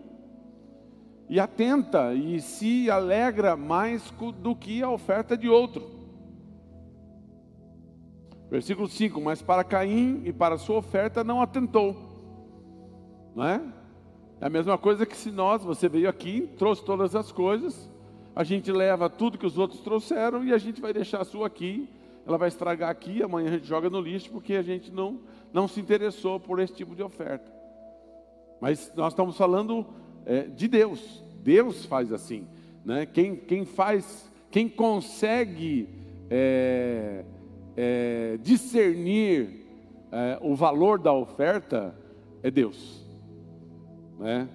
e 1.28 1.40
atenta 1.40 2.14
e 2.14 2.40
se 2.40 2.92
alegra 2.92 3.56
mais 3.56 4.14
do 4.42 4.56
que 4.56 4.84
a 4.84 4.90
oferta 4.90 5.38
de 5.38 5.50
outro. 5.50 5.90
Versículo 8.50 8.88
5: 8.88 9.20
Mas 9.22 9.42
para 9.42 9.64
Caim 9.64 10.22
e 10.26 10.34
para 10.34 10.58
sua 10.58 10.78
oferta 10.78 11.24
não 11.24 11.42
atentou. 11.42 11.96
Não 13.34 13.46
é? 13.46 13.62
É 14.42 14.48
a 14.48 14.50
mesma 14.50 14.78
coisa 14.78 15.06
que 15.06 15.16
se 15.16 15.32
nós, 15.32 15.64
você 15.64 15.88
veio 15.88 16.10
aqui, 16.10 16.50
trouxe 16.58 16.84
todas 16.84 17.16
as 17.16 17.32
coisas, 17.32 17.90
a 18.36 18.44
gente 18.44 18.70
leva 18.72 19.10
tudo 19.10 19.38
que 19.38 19.46
os 19.46 19.58
outros 19.58 19.80
trouxeram 19.80 20.44
e 20.44 20.52
a 20.52 20.58
gente 20.58 20.82
vai 20.82 20.92
deixar 20.92 21.22
a 21.22 21.26
sua 21.26 21.48
aqui 21.48 21.88
ela 22.26 22.38
vai 22.38 22.48
estragar 22.48 22.90
aqui, 22.90 23.24
amanhã 23.24 23.50
a 23.50 23.54
gente 23.54 23.68
joga 23.68 23.90
no 23.90 24.00
lixo, 24.00 24.30
porque 24.32 24.54
a 24.54 24.62
gente 24.62 24.92
não, 24.92 25.20
não 25.52 25.68
se 25.68 25.80
interessou 25.80 26.40
por 26.40 26.60
esse 26.60 26.74
tipo 26.74 26.96
de 26.96 27.02
oferta. 27.02 27.52
Mas 28.60 28.92
nós 28.96 29.14
estamos 29.14 29.36
falando 29.36 29.86
é, 30.26 30.44
de 30.44 30.68
Deus, 30.68 31.24
Deus 31.44 31.86
faz 31.86 32.14
assim. 32.14 32.48
Né? 32.86 33.06
Quem, 33.06 33.36
quem 33.36 33.66
faz, 33.66 34.32
quem 34.52 34.70
consegue 34.70 35.90
é, 36.30 37.26
é, 37.76 38.38
discernir 38.42 39.66
é, 40.12 40.38
o 40.42 40.56
valor 40.56 41.00
da 41.00 41.12
oferta 41.12 41.96
é 42.44 42.52
Deus. 42.52 43.01
Né? 44.22 44.48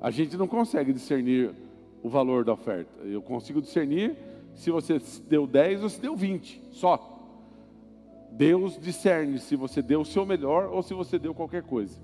A 0.00 0.10
gente 0.10 0.38
não 0.38 0.48
consegue 0.48 0.92
discernir 0.92 1.54
o 2.02 2.08
valor 2.08 2.44
da 2.44 2.54
oferta. 2.54 3.04
Eu 3.04 3.20
consigo 3.20 3.60
discernir 3.60 4.16
se 4.54 4.70
você 4.70 4.98
deu 5.28 5.46
10 5.46 5.82
ou 5.82 5.88
se 5.90 6.00
deu 6.00 6.16
20, 6.16 6.62
só. 6.72 7.10
Deus 8.32 8.80
discerne 8.80 9.38
se 9.38 9.54
você 9.54 9.82
deu 9.82 10.00
o 10.00 10.04
seu 10.04 10.24
melhor 10.24 10.70
ou 10.72 10.82
se 10.82 10.94
você 10.94 11.18
deu 11.18 11.34
qualquer 11.34 11.62
coisa. 11.62 12.00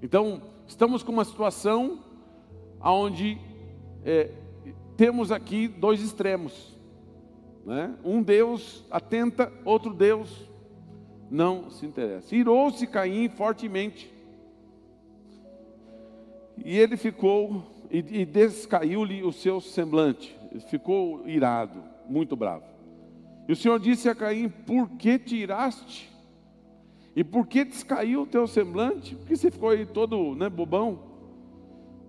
Então, 0.00 0.40
estamos 0.66 1.02
com 1.02 1.10
uma 1.10 1.24
situação 1.24 1.98
onde 2.80 3.36
é, 4.04 4.30
temos 4.96 5.32
aqui 5.32 5.66
dois 5.66 6.00
extremos. 6.00 6.78
Né? 7.66 7.92
Um 8.04 8.22
Deus 8.22 8.84
atenta, 8.90 9.52
outro 9.64 9.92
Deus 9.92 10.48
não 11.28 11.68
se 11.68 11.84
interessa. 11.84 12.34
Irou-se 12.34 12.86
Caim 12.86 13.28
fortemente. 13.28 14.12
E 16.64 16.78
ele 16.78 16.96
ficou, 16.96 17.64
e, 17.90 17.98
e 18.20 18.24
descaiu-lhe 18.24 19.22
o 19.22 19.32
seu 19.32 19.60
semblante. 19.60 20.36
Ficou 20.68 21.26
irado, 21.26 21.82
muito 22.08 22.36
bravo. 22.36 22.64
E 23.48 23.52
o 23.52 23.56
Senhor 23.56 23.78
disse 23.80 24.08
a 24.08 24.14
Caim: 24.14 24.48
Por 24.48 24.88
que 24.90 25.18
tiraste? 25.18 26.10
E 27.14 27.22
por 27.22 27.46
que 27.46 27.64
descaiu 27.64 28.22
o 28.22 28.26
teu 28.26 28.46
semblante? 28.46 29.14
Porque 29.14 29.36
você 29.36 29.50
ficou 29.50 29.70
aí 29.70 29.84
todo 29.84 30.34
né, 30.34 30.48
bobão? 30.48 31.10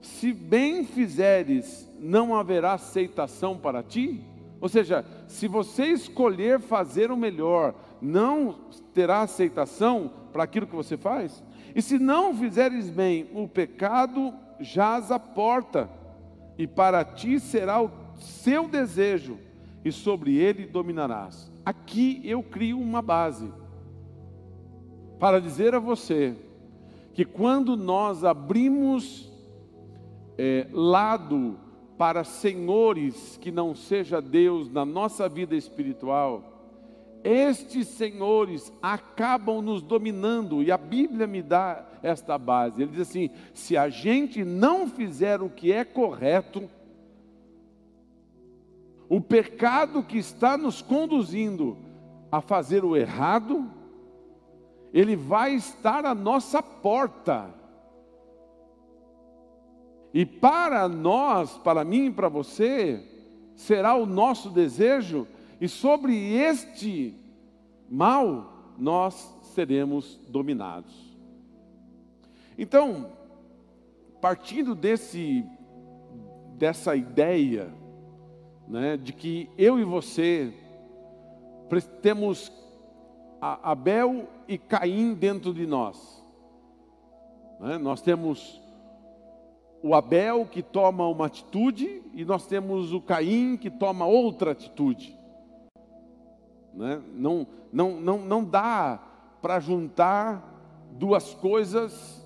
Se 0.01 0.33
bem 0.33 0.83
fizeres, 0.83 1.89
não 1.99 2.35
haverá 2.35 2.73
aceitação 2.73 3.57
para 3.57 3.83
ti? 3.83 4.23
Ou 4.61 4.69
seja, 4.69 5.05
se 5.27 5.47
você 5.47 5.87
escolher 5.87 6.59
fazer 6.59 7.11
o 7.11 7.17
melhor, 7.17 7.75
não 8.01 8.55
terá 8.93 9.21
aceitação 9.21 10.11
para 10.31 10.43
aquilo 10.43 10.67
que 10.67 10.75
você 10.75 10.95
faz? 10.95 11.43
E 11.75 11.81
se 11.81 11.99
não 11.99 12.33
fizeres 12.33 12.89
bem, 12.89 13.29
o 13.33 13.47
pecado 13.47 14.33
jaz 14.59 15.11
à 15.11 15.19
porta, 15.19 15.89
e 16.57 16.67
para 16.67 17.03
ti 17.03 17.39
será 17.39 17.81
o 17.81 17.91
seu 18.15 18.67
desejo, 18.67 19.37
e 19.83 19.91
sobre 19.91 20.35
ele 20.35 20.65
dominarás. 20.65 21.51
Aqui 21.65 22.21
eu 22.23 22.41
crio 22.43 22.79
uma 22.79 23.01
base 23.01 23.51
para 25.19 25.39
dizer 25.39 25.73
a 25.73 25.79
você 25.79 26.35
que 27.13 27.23
quando 27.23 27.77
nós 27.77 28.23
abrimos 28.23 29.31
é, 30.37 30.67
lado 30.71 31.57
para 31.97 32.23
senhores 32.23 33.37
que 33.41 33.51
não 33.51 33.75
seja 33.75 34.21
Deus 34.21 34.69
na 34.69 34.83
nossa 34.83 35.29
vida 35.29 35.55
espiritual, 35.55 36.43
estes 37.23 37.87
senhores 37.87 38.73
acabam 38.81 39.61
nos 39.61 39.81
dominando, 39.81 40.61
e 40.61 40.71
a 40.71 40.77
Bíblia 40.77 41.25
me 41.25 41.41
dá 41.41 41.85
esta 42.03 42.37
base. 42.37 42.81
Ele 42.81 42.91
diz 42.91 42.99
assim: 42.99 43.29
se 43.53 43.75
a 43.77 43.89
gente 43.89 44.43
não 44.43 44.87
fizer 44.87 45.41
o 45.41 45.49
que 45.49 45.71
é 45.71 45.83
correto, 45.85 46.69
o 49.09 49.21
pecado 49.21 50.03
que 50.03 50.17
está 50.17 50.57
nos 50.57 50.81
conduzindo 50.81 51.77
a 52.31 52.41
fazer 52.41 52.83
o 52.83 52.95
errado, 52.95 53.71
ele 54.93 55.15
vai 55.15 55.53
estar 55.55 56.05
à 56.05 56.13
nossa 56.13 56.61
porta. 56.61 57.49
E 60.13 60.25
para 60.25 60.87
nós, 60.87 61.57
para 61.57 61.83
mim 61.83 62.07
e 62.07 62.11
para 62.11 62.29
você, 62.29 63.03
será 63.55 63.95
o 63.95 64.05
nosso 64.05 64.49
desejo, 64.49 65.27
e 65.59 65.67
sobre 65.67 66.33
este 66.33 67.15
mal 67.89 68.73
nós 68.77 69.35
seremos 69.53 70.19
dominados. 70.27 71.02
Então, 72.57 73.11
partindo 74.21 74.75
desse 74.75 75.45
dessa 76.57 76.95
ideia, 76.95 77.73
né, 78.67 78.95
de 78.95 79.11
que 79.11 79.49
eu 79.57 79.79
e 79.79 79.83
você 79.83 80.53
temos 82.01 82.51
Abel 83.41 84.27
e 84.47 84.57
Caim 84.57 85.13
dentro 85.13 85.53
de 85.53 85.65
nós. 85.65 86.23
Né? 87.59 87.77
Nós 87.77 88.01
temos 88.01 88.61
o 89.81 89.93
Abel 89.93 90.45
que 90.45 90.61
toma 90.61 91.07
uma 91.07 91.25
atitude 91.25 92.03
e 92.13 92.23
nós 92.23 92.45
temos 92.47 92.93
o 92.93 93.01
Caim 93.01 93.57
que 93.57 93.69
toma 93.69 94.05
outra 94.05 94.51
atitude. 94.51 95.17
Né? 96.73 97.01
Não, 97.13 97.45
não, 97.71 97.99
não, 97.99 98.17
não 98.19 98.43
dá 98.43 99.01
para 99.41 99.59
juntar 99.59 100.89
duas 100.91 101.33
coisas 101.33 102.22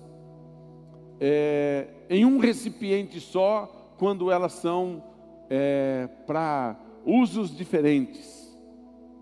é, 1.20 1.88
em 2.08 2.24
um 2.24 2.38
recipiente 2.38 3.20
só 3.20 3.94
quando 3.98 4.30
elas 4.30 4.52
são 4.52 5.02
é, 5.50 6.08
para 6.26 6.76
usos 7.04 7.56
diferentes, 7.56 8.56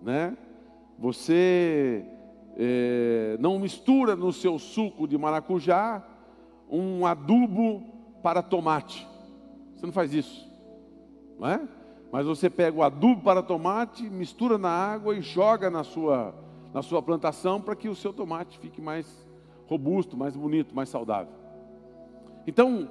né? 0.02 0.36
Você 0.98 2.04
é, 2.56 3.36
não 3.38 3.58
mistura 3.58 4.16
no 4.16 4.32
seu 4.32 4.58
suco 4.58 5.06
de 5.06 5.16
maracujá 5.16 6.02
um 6.70 7.06
adubo 7.06 7.82
para 8.22 8.42
tomate. 8.42 9.06
Você 9.74 9.86
não 9.86 9.92
faz 9.92 10.12
isso, 10.12 10.48
não 11.38 11.48
é? 11.48 11.68
Mas 12.10 12.26
você 12.26 12.48
pega 12.48 12.76
o 12.76 12.82
adubo 12.82 13.22
para 13.22 13.42
tomate, 13.42 14.02
mistura 14.04 14.56
na 14.56 14.70
água 14.70 15.14
e 15.16 15.20
joga 15.20 15.70
na 15.70 15.84
sua, 15.84 16.34
na 16.72 16.82
sua 16.82 17.02
plantação 17.02 17.60
para 17.60 17.76
que 17.76 17.88
o 17.88 17.94
seu 17.94 18.12
tomate 18.12 18.58
fique 18.58 18.80
mais 18.80 19.06
robusto, 19.66 20.16
mais 20.16 20.36
bonito, 20.36 20.74
mais 20.74 20.88
saudável. 20.88 21.45
Então, 22.46 22.88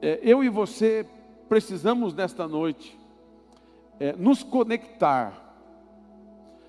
é, 0.00 0.20
eu 0.22 0.44
e 0.44 0.48
você 0.48 1.04
precisamos 1.48 2.14
nesta 2.14 2.46
noite 2.46 2.98
é, 3.98 4.12
nos 4.12 4.42
conectar, 4.42 5.56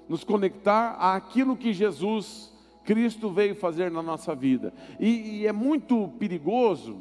nos 0.08 0.24
conectar 0.24 0.92
àquilo 0.94 1.56
que 1.56 1.72
Jesus 1.72 2.52
Cristo 2.84 3.30
veio 3.30 3.56
fazer 3.56 3.92
na 3.92 4.02
nossa 4.02 4.34
vida. 4.34 4.74
E, 5.00 5.42
e 5.42 5.48
é 5.48 5.52
muito 5.52 6.08
perigoso, 6.18 6.98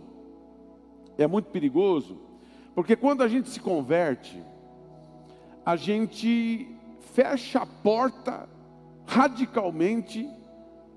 é 1.16 1.26
muito 1.26 1.46
perigoso, 1.46 2.18
porque 2.74 2.94
quando 2.94 3.22
a 3.22 3.28
gente 3.28 3.48
se 3.48 3.60
converte, 3.60 4.42
a 5.64 5.74
gente 5.76 6.68
fecha 7.14 7.60
a 7.60 7.66
porta 7.66 8.48
radicalmente 9.06 10.28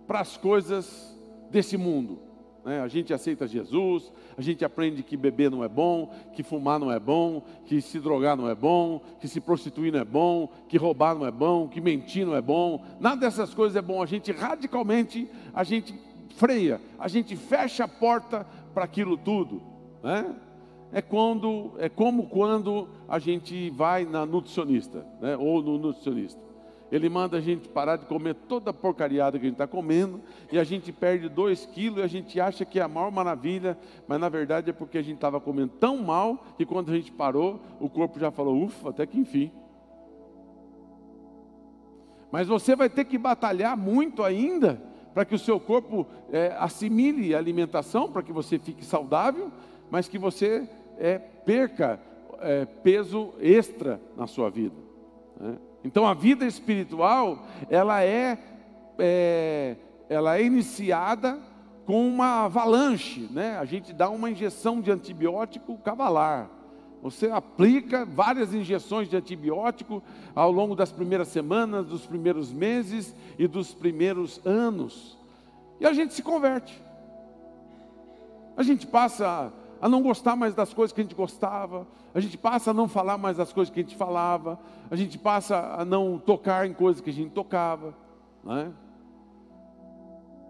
para 0.05 0.19
as 0.19 0.35
coisas 0.35 1.17
desse 1.49 1.77
mundo. 1.77 2.30
Né? 2.63 2.79
A 2.79 2.87
gente 2.87 3.13
aceita 3.13 3.47
Jesus, 3.47 4.11
a 4.37 4.41
gente 4.41 4.63
aprende 4.63 5.03
que 5.03 5.17
beber 5.17 5.49
não 5.49 5.63
é 5.63 5.67
bom, 5.67 6.13
que 6.33 6.43
fumar 6.43 6.79
não 6.79 6.91
é 6.91 6.99
bom, 6.99 7.43
que 7.65 7.81
se 7.81 7.99
drogar 7.99 8.37
não 8.37 8.49
é 8.49 8.55
bom, 8.55 9.01
que 9.19 9.27
se 9.27 9.41
prostituir 9.41 9.91
não 9.91 9.99
é 9.99 10.05
bom, 10.05 10.49
que 10.67 10.77
roubar 10.77 11.15
não 11.15 11.25
é 11.25 11.31
bom, 11.31 11.67
que 11.67 11.81
mentir 11.81 12.25
não 12.25 12.35
é 12.35 12.41
bom. 12.41 12.83
Nada 12.99 13.21
dessas 13.21 13.53
coisas 13.53 13.75
é 13.75 13.81
bom. 13.81 14.01
A 14.01 14.05
gente 14.05 14.31
radicalmente, 14.31 15.27
a 15.53 15.63
gente 15.63 15.93
freia, 16.35 16.79
a 16.99 17.07
gente 17.07 17.35
fecha 17.35 17.83
a 17.83 17.87
porta 17.87 18.45
para 18.73 18.83
aquilo 18.83 19.17
tudo. 19.17 19.61
Né? 20.03 20.35
É, 20.93 21.01
quando, 21.01 21.71
é 21.77 21.87
como 21.87 22.27
quando 22.27 22.87
a 23.07 23.17
gente 23.17 23.69
vai 23.71 24.05
na 24.05 24.25
nutricionista, 24.25 25.05
né? 25.21 25.37
ou 25.37 25.63
no 25.63 25.77
nutricionista. 25.77 26.50
Ele 26.91 27.07
manda 27.07 27.37
a 27.37 27.41
gente 27.41 27.69
parar 27.69 27.95
de 27.95 28.05
comer 28.05 28.35
toda 28.35 28.71
a 28.71 28.73
porcariada 28.73 29.39
que 29.39 29.45
a 29.45 29.47
gente 29.47 29.55
está 29.55 29.67
comendo, 29.67 30.19
e 30.51 30.59
a 30.59 30.63
gente 30.63 30.91
perde 30.91 31.29
2 31.29 31.65
quilos 31.67 31.99
e 31.99 32.01
a 32.01 32.07
gente 32.07 32.39
acha 32.39 32.65
que 32.65 32.79
é 32.79 32.83
a 32.83 32.87
maior 32.87 33.11
maravilha, 33.11 33.77
mas 34.07 34.19
na 34.19 34.27
verdade 34.27 34.69
é 34.69 34.73
porque 34.73 34.97
a 34.97 35.01
gente 35.01 35.15
estava 35.15 35.39
comendo 35.39 35.71
tão 35.79 35.97
mal 35.97 36.45
que 36.57 36.65
quando 36.65 36.91
a 36.91 36.95
gente 36.95 37.11
parou, 37.11 37.61
o 37.79 37.89
corpo 37.89 38.19
já 38.19 38.29
falou, 38.29 38.61
ufa, 38.61 38.89
até 38.89 39.05
que 39.05 39.17
enfim. 39.17 39.51
Mas 42.29 42.47
você 42.47 42.75
vai 42.75 42.89
ter 42.89 43.05
que 43.05 43.17
batalhar 43.17 43.77
muito 43.77 44.23
ainda 44.23 44.81
para 45.13 45.25
que 45.25 45.35
o 45.35 45.39
seu 45.39 45.59
corpo 45.59 46.05
é, 46.31 46.55
assimile 46.57 47.35
a 47.35 47.37
alimentação, 47.37 48.11
para 48.11 48.23
que 48.23 48.31
você 48.31 48.59
fique 48.59 48.83
saudável, 48.83 49.51
mas 49.89 50.07
que 50.07 50.17
você 50.17 50.67
é, 50.97 51.17
perca 51.17 51.99
é, 52.39 52.65
peso 52.65 53.33
extra 53.39 54.01
na 54.15 54.27
sua 54.27 54.49
vida. 54.49 54.75
Né? 55.39 55.57
Então 55.83 56.05
a 56.05 56.13
vida 56.13 56.45
espiritual, 56.45 57.45
ela 57.69 58.03
é, 58.03 58.37
é, 58.99 59.75
ela 60.09 60.37
é 60.37 60.43
iniciada 60.43 61.39
com 61.85 62.07
uma 62.07 62.45
avalanche, 62.45 63.27
né? 63.31 63.57
A 63.57 63.65
gente 63.65 63.91
dá 63.91 64.09
uma 64.09 64.29
injeção 64.29 64.79
de 64.79 64.91
antibiótico 64.91 65.77
cavalar. 65.79 66.49
Você 67.01 67.31
aplica 67.31 68.05
várias 68.05 68.53
injeções 68.53 69.09
de 69.09 69.17
antibiótico 69.17 70.03
ao 70.35 70.51
longo 70.51 70.75
das 70.75 70.91
primeiras 70.91 71.29
semanas, 71.29 71.87
dos 71.87 72.05
primeiros 72.05 72.53
meses 72.53 73.15
e 73.39 73.47
dos 73.47 73.73
primeiros 73.73 74.39
anos. 74.45 75.17
E 75.79 75.85
a 75.85 75.93
gente 75.93 76.13
se 76.13 76.21
converte. 76.21 76.79
A 78.55 78.61
gente 78.61 78.85
passa 78.85 79.51
a 79.81 79.89
não 79.89 80.01
gostar 80.01 80.35
mais 80.35 80.53
das 80.53 80.73
coisas 80.73 80.93
que 80.93 81.01
a 81.01 81.03
gente 81.03 81.15
gostava, 81.15 81.87
a 82.13 82.19
gente 82.19 82.37
passa 82.37 82.69
a 82.69 82.73
não 82.73 82.87
falar 82.87 83.17
mais 83.17 83.37
das 83.37 83.51
coisas 83.51 83.73
que 83.73 83.79
a 83.79 83.83
gente 83.83 83.95
falava, 83.95 84.59
a 84.91 84.95
gente 84.95 85.17
passa 85.17 85.75
a 85.77 85.83
não 85.83 86.19
tocar 86.19 86.67
em 86.67 86.73
coisas 86.73 87.01
que 87.01 87.09
a 87.09 87.13
gente 87.13 87.31
tocava, 87.31 87.95
não 88.43 88.57
é? 88.57 88.67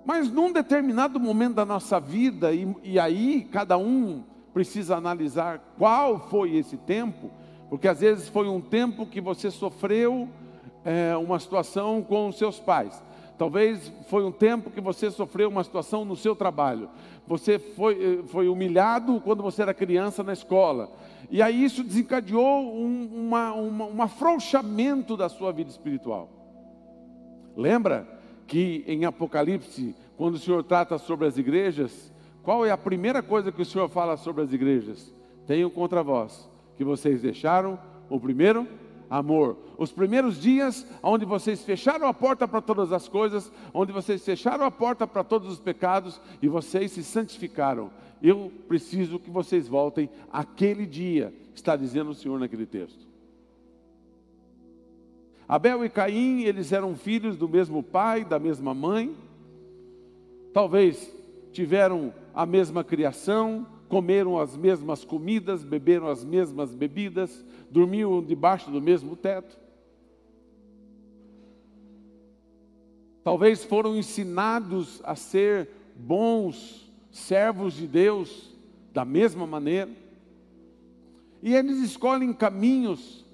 Mas 0.03 0.29
num 0.29 0.51
determinado 0.51 1.19
momento 1.19 1.55
da 1.55 1.65
nossa 1.65 1.99
vida, 1.99 2.51
e, 2.51 2.75
e 2.83 2.99
aí 2.99 3.47
cada 3.51 3.77
um 3.77 4.23
precisa 4.53 4.97
analisar 4.97 5.59
qual 5.77 6.19
foi 6.19 6.55
esse 6.55 6.75
tempo, 6.75 7.31
porque 7.69 7.87
às 7.87 8.01
vezes 8.01 8.27
foi 8.27 8.49
um 8.49 8.59
tempo 8.59 9.05
que 9.05 9.21
você 9.21 9.49
sofreu 9.49 10.27
é, 10.83 11.15
uma 11.15 11.39
situação 11.39 12.01
com 12.01 12.27
os 12.27 12.37
seus 12.37 12.59
pais. 12.59 13.01
Talvez 13.41 13.91
foi 14.05 14.23
um 14.23 14.31
tempo 14.31 14.69
que 14.69 14.79
você 14.79 15.09
sofreu 15.09 15.49
uma 15.49 15.63
situação 15.63 16.05
no 16.05 16.15
seu 16.15 16.35
trabalho. 16.35 16.87
Você 17.25 17.57
foi, 17.57 18.19
eh, 18.19 18.23
foi 18.27 18.47
humilhado 18.47 19.19
quando 19.19 19.41
você 19.41 19.63
era 19.63 19.73
criança 19.73 20.21
na 20.21 20.31
escola. 20.31 20.91
E 21.27 21.41
aí 21.41 21.63
isso 21.63 21.83
desencadeou 21.83 22.71
um, 22.71 23.09
uma, 23.11 23.51
uma, 23.53 23.85
um 23.85 23.99
afrouxamento 23.99 25.17
da 25.17 25.27
sua 25.27 25.51
vida 25.51 25.71
espiritual. 25.71 26.29
Lembra 27.57 28.07
que 28.45 28.83
em 28.85 29.05
Apocalipse, 29.05 29.95
quando 30.15 30.35
o 30.35 30.39
Senhor 30.39 30.63
trata 30.63 30.99
sobre 30.99 31.25
as 31.25 31.35
igrejas, 31.35 32.13
qual 32.43 32.63
é 32.63 32.69
a 32.69 32.77
primeira 32.77 33.23
coisa 33.23 33.51
que 33.51 33.63
o 33.63 33.65
Senhor 33.65 33.89
fala 33.89 34.17
sobre 34.17 34.43
as 34.43 34.53
igrejas? 34.53 35.11
Tenho 35.47 35.71
contra 35.71 36.03
vós 36.03 36.47
que 36.77 36.83
vocês 36.83 37.23
deixaram 37.23 37.79
o 38.07 38.19
primeiro 38.19 38.67
amor. 39.11 39.57
Os 39.77 39.91
primeiros 39.91 40.39
dias, 40.39 40.87
onde 41.03 41.25
vocês 41.25 41.61
fecharam 41.65 42.07
a 42.07 42.13
porta 42.13 42.47
para 42.47 42.61
todas 42.61 42.93
as 42.93 43.09
coisas, 43.09 43.51
onde 43.73 43.91
vocês 43.91 44.23
fecharam 44.23 44.63
a 44.63 44.71
porta 44.71 45.05
para 45.05 45.21
todos 45.21 45.51
os 45.51 45.59
pecados 45.59 46.21
e 46.41 46.47
vocês 46.47 46.93
se 46.93 47.03
santificaram. 47.03 47.91
Eu 48.23 48.49
preciso 48.69 49.19
que 49.19 49.29
vocês 49.29 49.67
voltem 49.67 50.09
aquele 50.31 50.85
dia, 50.85 51.33
está 51.53 51.75
dizendo 51.75 52.11
o 52.11 52.15
Senhor 52.15 52.39
naquele 52.39 52.65
texto. 52.65 53.05
Abel 55.45 55.83
e 55.83 55.89
Caim, 55.89 56.43
eles 56.43 56.71
eram 56.71 56.95
filhos 56.95 57.35
do 57.35 57.49
mesmo 57.49 57.83
pai, 57.83 58.23
da 58.23 58.39
mesma 58.39 58.73
mãe. 58.73 59.13
Talvez 60.53 61.13
tiveram 61.51 62.13
a 62.33 62.45
mesma 62.45 62.81
criação, 62.81 63.67
comeram 63.91 64.39
as 64.39 64.55
mesmas 64.55 65.03
comidas, 65.03 65.65
beberam 65.65 66.07
as 66.07 66.23
mesmas 66.23 66.73
bebidas, 66.73 67.43
dormiam 67.69 68.23
debaixo 68.23 68.71
do 68.71 68.81
mesmo 68.81 69.17
teto. 69.17 69.59
Talvez 73.21 73.65
foram 73.65 73.97
ensinados 73.97 75.01
a 75.03 75.13
ser 75.13 75.69
bons 75.93 76.89
servos 77.11 77.73
de 77.73 77.85
Deus 77.85 78.55
da 78.93 79.03
mesma 79.03 79.45
maneira. 79.45 79.91
E 81.43 81.53
eles 81.53 81.79
escolhem 81.79 82.31
caminhos 82.31 83.25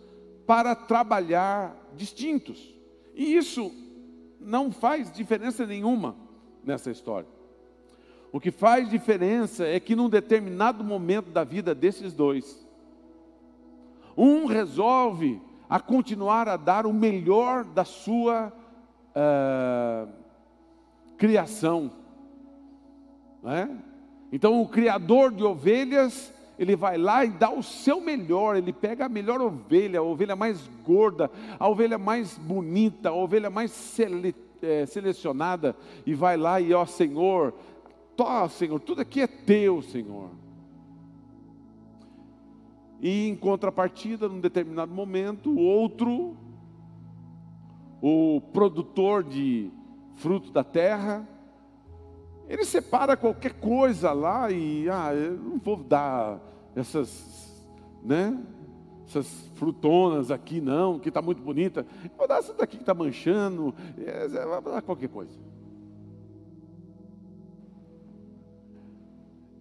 para 0.48 0.74
trabalhar 0.74 1.78
distintos. 1.96 2.74
E 3.14 3.36
isso 3.36 3.72
não 4.42 4.72
faz 4.72 5.12
diferença 5.12 5.68
nenhuma 5.68 6.16
nessa 6.64 6.90
história. 6.90 7.37
O 8.38 8.40
que 8.40 8.52
faz 8.52 8.88
diferença 8.88 9.66
é 9.66 9.80
que 9.80 9.96
num 9.96 10.08
determinado 10.08 10.84
momento 10.84 11.32
da 11.32 11.44
vida 11.44 11.74
desses 11.74 12.14
dois, 12.14 12.64
um 14.16 14.46
resolve 14.46 15.42
a 15.68 15.80
continuar 15.80 16.48
a 16.48 16.56
dar 16.56 16.86
o 16.86 16.94
melhor 16.94 17.64
da 17.64 17.84
sua 17.84 18.54
uh, 19.16 20.08
criação. 21.18 21.90
É? 23.44 23.68
Então 24.32 24.62
o 24.62 24.68
criador 24.68 25.32
de 25.32 25.44
ovelhas, 25.44 26.32
ele 26.60 26.76
vai 26.76 26.96
lá 26.96 27.26
e 27.26 27.32
dá 27.32 27.50
o 27.50 27.64
seu 27.64 28.00
melhor, 28.00 28.56
ele 28.56 28.72
pega 28.72 29.08
a 29.08 29.10
melhor 29.10 29.42
ovelha, 29.42 29.98
a 29.98 30.04
ovelha 30.04 30.36
mais 30.36 30.70
gorda, 30.86 31.32
a 31.58 31.68
ovelha 31.68 31.98
mais 31.98 32.38
bonita, 32.38 33.10
a 33.10 33.16
ovelha 33.16 33.50
mais 33.50 33.72
sele, 33.72 34.36
é, 34.62 34.86
selecionada, 34.86 35.76
e 36.06 36.14
vai 36.14 36.38
lá 36.38 36.62
e 36.62 36.72
ó 36.72 36.86
Senhor, 36.86 37.56
Tó, 38.18 38.50
Senhor, 38.50 38.80
tudo 38.80 39.02
aqui 39.02 39.22
é 39.22 39.28
teu, 39.28 39.82
Senhor. 39.84 40.32
E 43.00 43.28
em 43.28 43.36
contrapartida, 43.36 44.28
num 44.28 44.40
determinado 44.40 44.92
momento, 44.92 45.52
o 45.52 45.60
outro, 45.60 46.36
o 48.02 48.42
produtor 48.52 49.24
de 49.24 49.72
fruto 50.16 50.52
da 50.52 50.64
terra, 50.64 51.30
ele 52.50 52.66
separa 52.66 53.16
qualquer 53.16 53.54
coisa 53.54 54.12
lá 54.14 54.50
e, 54.50 54.90
ah, 54.90 55.14
eu 55.14 55.38
não 55.38 55.60
vou 55.60 55.78
dar 55.78 56.40
essas, 56.76 57.64
né, 58.04 58.36
essas 59.08 59.28
frutonas 59.54 60.32
aqui 60.32 60.60
não, 60.60 60.98
que 60.98 61.10
está 61.10 61.22
muito 61.22 61.42
bonita, 61.44 61.86
vou 62.18 62.28
dar 62.28 62.40
essa 62.40 62.54
daqui 62.56 62.78
que 62.78 62.84
está 62.84 62.96
manchando, 62.96 63.76
é, 63.96 64.28
vou 64.60 64.74
dar 64.74 64.82
qualquer 64.82 65.10
coisa. 65.10 65.38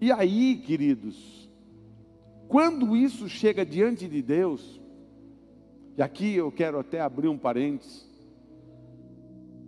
E 0.00 0.12
aí, 0.12 0.56
queridos, 0.56 1.48
quando 2.48 2.96
isso 2.96 3.28
chega 3.28 3.64
diante 3.64 4.08
de 4.08 4.22
Deus, 4.22 4.80
e 5.96 6.02
aqui 6.02 6.34
eu 6.34 6.52
quero 6.52 6.78
até 6.78 7.00
abrir 7.00 7.28
um 7.28 7.38
parênteses, 7.38 8.06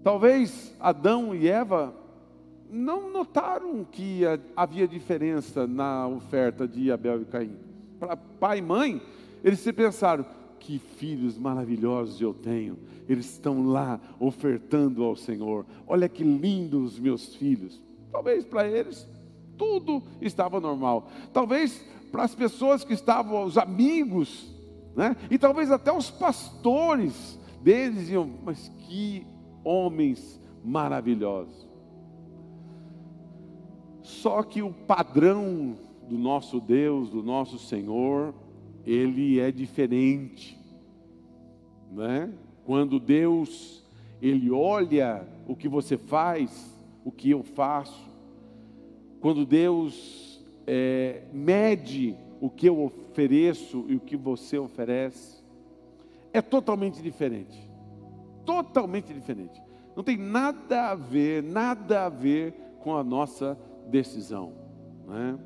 Talvez 0.03 0.75
Adão 0.81 1.35
e 1.35 1.49
Eva 1.49 1.95
não 2.71 3.11
notaram 3.11 3.85
que 3.85 4.23
havia 4.57 4.87
diferença 4.87 5.67
na 5.67 6.07
oferta 6.07 6.67
de 6.69 6.91
Abel 6.93 7.23
e 7.23 7.25
Caim. 7.25 7.57
Para 7.99 8.17
pai 8.17 8.59
e 8.59 8.63
mãe, 8.63 9.03
eles 9.43 9.59
se 9.59 9.73
pensaram: 9.73 10.25
que 10.61 10.79
filhos 10.79 11.37
maravilhosos 11.37 12.21
eu 12.21 12.33
tenho. 12.33 12.79
Eles 13.09 13.27
estão 13.27 13.67
lá 13.67 14.01
ofertando 14.21 15.03
ao 15.03 15.17
Senhor. 15.17 15.67
Olha 15.87 16.09
que 16.09 16.23
lindos 16.23 16.95
os 16.95 16.99
meus 16.99 17.35
filhos. 17.35 17.79
Talvez 18.13 18.45
para 18.45 18.67
eles 18.67 19.07
tudo 19.59 20.03
estava 20.21 20.61
normal. 20.61 21.09
Talvez 21.33 21.85
para 22.11 22.23
as 22.23 22.35
pessoas 22.35 22.85
que 22.85 22.95
estavam, 22.95 23.45
os 23.45 23.59
amigos, 23.59 24.55
né? 24.97 25.17
E 25.31 25.37
talvez 25.37 25.71
até 25.71 25.93
os 25.93 26.11
pastores 26.11 27.39
deles 27.61 27.99
diziam: 27.99 28.31
mas 28.45 28.69
que 28.87 29.27
homens 29.65 30.41
maravilhosos. 30.65 31.67
Só 34.03 34.43
que 34.43 34.63
o 34.63 34.73
padrão 34.73 35.77
do 36.09 36.17
nosso 36.17 36.61
Deus, 36.61 37.11
do 37.11 37.23
nosso 37.23 37.59
Senhor, 37.59 38.35
ele 38.87 39.39
é 39.39 39.53
diferente, 39.53 40.59
né? 41.93 42.33
Quando 42.65 42.99
Deus 42.99 43.85
ele 44.21 44.51
olha 44.51 45.27
o 45.47 45.55
que 45.55 45.69
você 45.69 45.97
faz, 45.97 46.75
o 47.05 47.13
que 47.13 47.31
eu 47.31 47.43
faço, 47.43 48.08
quando 49.21 49.45
Deus 49.45 50.45
é, 50.67 51.23
mede 51.33 52.17
o 52.41 52.49
que 52.49 52.69
eu 52.69 52.83
ofereço 52.85 53.85
e 53.89 53.97
o 53.97 54.01
que 54.01 54.17
você 54.17 54.59
oferece, 54.59 55.43
é 56.33 56.41
totalmente 56.41 57.03
diferente. 57.03 57.69
Totalmente 58.45 59.13
diferente. 59.13 59.61
Não 59.97 60.05
tem 60.05 60.17
nada 60.17 60.91
a 60.91 60.95
ver, 60.95 61.43
nada 61.43 62.07
a 62.07 62.09
ver 62.09 62.53
com 62.81 62.97
a 62.97 63.03
nossa 63.03 63.59
decisão. 63.89 64.53
Né? 65.07 65.39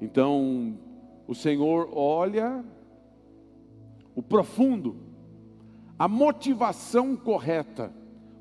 Então, 0.00 0.78
o 1.26 1.34
Senhor 1.34 1.88
olha 1.92 2.64
o 4.14 4.22
profundo, 4.22 4.96
a 5.98 6.06
motivação 6.06 7.16
correta. 7.16 7.92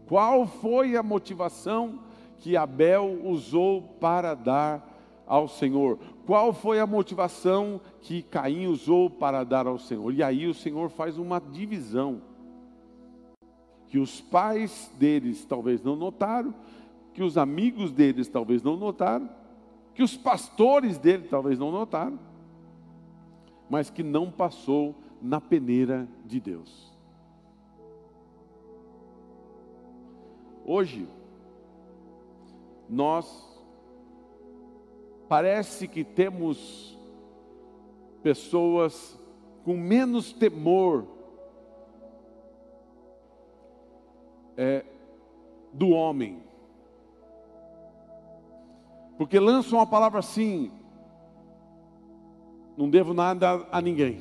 Qual 0.06 0.46
foi 0.46 0.96
a 0.96 1.04
motivação 1.04 2.00
que 2.42 2.58
Abel 2.58 3.22
usou 3.24 3.84
para 4.00 4.34
dar 4.34 5.24
ao 5.28 5.48
Senhor? 5.48 6.00
Qual 6.26 6.52
foi 6.52 6.80
a 6.80 6.88
motivação 6.88 7.80
que 8.02 8.24
Caim 8.24 8.66
usou 8.66 9.10
para 9.10 9.44
dar 9.44 9.68
ao 9.68 9.78
Senhor? 9.78 10.12
E 10.12 10.24
aí 10.24 10.48
o 10.48 10.54
Senhor 10.54 10.90
faz 10.90 11.18
uma 11.20 11.40
divisão. 11.40 12.22
Que 13.88 14.00
os 14.00 14.20
pais 14.20 14.92
deles 14.98 15.46
talvez 15.46 15.84
não 15.84 15.96
notaram, 15.96 16.54
que 17.14 17.22
os 17.22 17.38
amigos 17.38 17.92
deles 17.92 18.28
talvez 18.28 18.64
não 18.64 18.76
notaram, 18.76 19.30
que 19.94 20.02
os 20.02 20.18
pastores 20.18 20.98
dele 20.98 21.28
talvez 21.30 21.60
não 21.60 21.72
notaram, 21.72 22.20
mas 23.70 23.90
que 23.90 24.02
não 24.02 24.32
passou 24.32 24.96
na 25.22 25.40
peneira 25.40 26.08
de 26.26 26.40
Deus. 26.40 26.92
Hoje, 30.66 31.08
nós 32.92 33.50
parece 35.28 35.88
que 35.88 36.04
temos 36.04 37.00
pessoas 38.22 39.20
com 39.64 39.76
menos 39.76 40.32
temor 40.32 41.08
é, 44.56 44.86
do 45.74 45.90
homem 45.90 46.52
porque 49.22 49.40
lançam 49.40 49.78
uma 49.78 49.86
palavra 49.86 50.18
assim: 50.18 50.72
não 52.76 52.90
devo 52.90 53.14
nada 53.14 53.68
a 53.72 53.80
ninguém. 53.80 54.20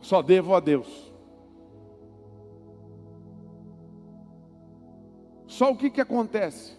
Só 0.00 0.22
devo 0.22 0.54
a 0.54 0.60
Deus. 0.60 1.09
Só 5.60 5.70
o 5.70 5.76
que, 5.76 5.90
que 5.90 6.00
acontece? 6.00 6.74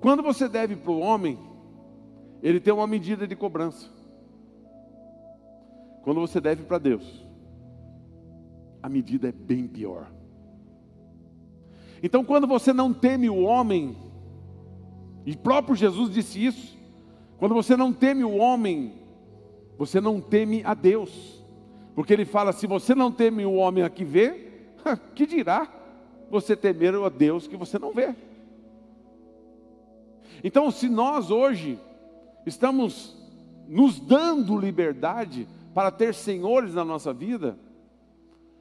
Quando 0.00 0.24
você 0.24 0.48
deve 0.48 0.74
para 0.74 0.90
o 0.90 0.98
homem, 0.98 1.38
ele 2.42 2.58
tem 2.58 2.74
uma 2.74 2.84
medida 2.84 3.28
de 3.28 3.36
cobrança. 3.36 3.88
Quando 6.02 6.20
você 6.20 6.40
deve 6.40 6.64
para 6.64 6.78
Deus, 6.78 7.24
a 8.82 8.88
medida 8.88 9.28
é 9.28 9.30
bem 9.30 9.68
pior. 9.68 10.10
Então, 12.02 12.24
quando 12.24 12.48
você 12.48 12.72
não 12.72 12.92
teme 12.92 13.30
o 13.30 13.42
homem, 13.42 13.96
e 15.24 15.36
próprio 15.36 15.76
Jesus 15.76 16.12
disse 16.12 16.44
isso, 16.44 16.76
quando 17.38 17.54
você 17.54 17.76
não 17.76 17.92
teme 17.92 18.24
o 18.24 18.36
homem, 18.36 18.94
você 19.78 20.00
não 20.00 20.20
teme 20.20 20.64
a 20.64 20.74
Deus, 20.74 21.40
porque 21.94 22.12
ele 22.12 22.24
fala: 22.24 22.52
se 22.52 22.66
você 22.66 22.96
não 22.96 23.12
teme 23.12 23.46
o 23.46 23.54
homem 23.54 23.84
a 23.84 23.88
que 23.88 24.04
vê, 24.04 24.74
que 25.14 25.24
dirá 25.24 25.81
você 26.32 26.56
temer 26.56 26.94
a 26.94 27.10
Deus 27.10 27.46
que 27.46 27.58
você 27.58 27.78
não 27.78 27.92
vê? 27.92 28.14
Então, 30.42 30.70
se 30.70 30.88
nós 30.88 31.30
hoje 31.30 31.78
estamos 32.46 33.14
nos 33.68 34.00
dando 34.00 34.58
liberdade 34.58 35.46
para 35.74 35.90
ter 35.90 36.14
senhores 36.14 36.72
na 36.72 36.86
nossa 36.86 37.12
vida, 37.12 37.58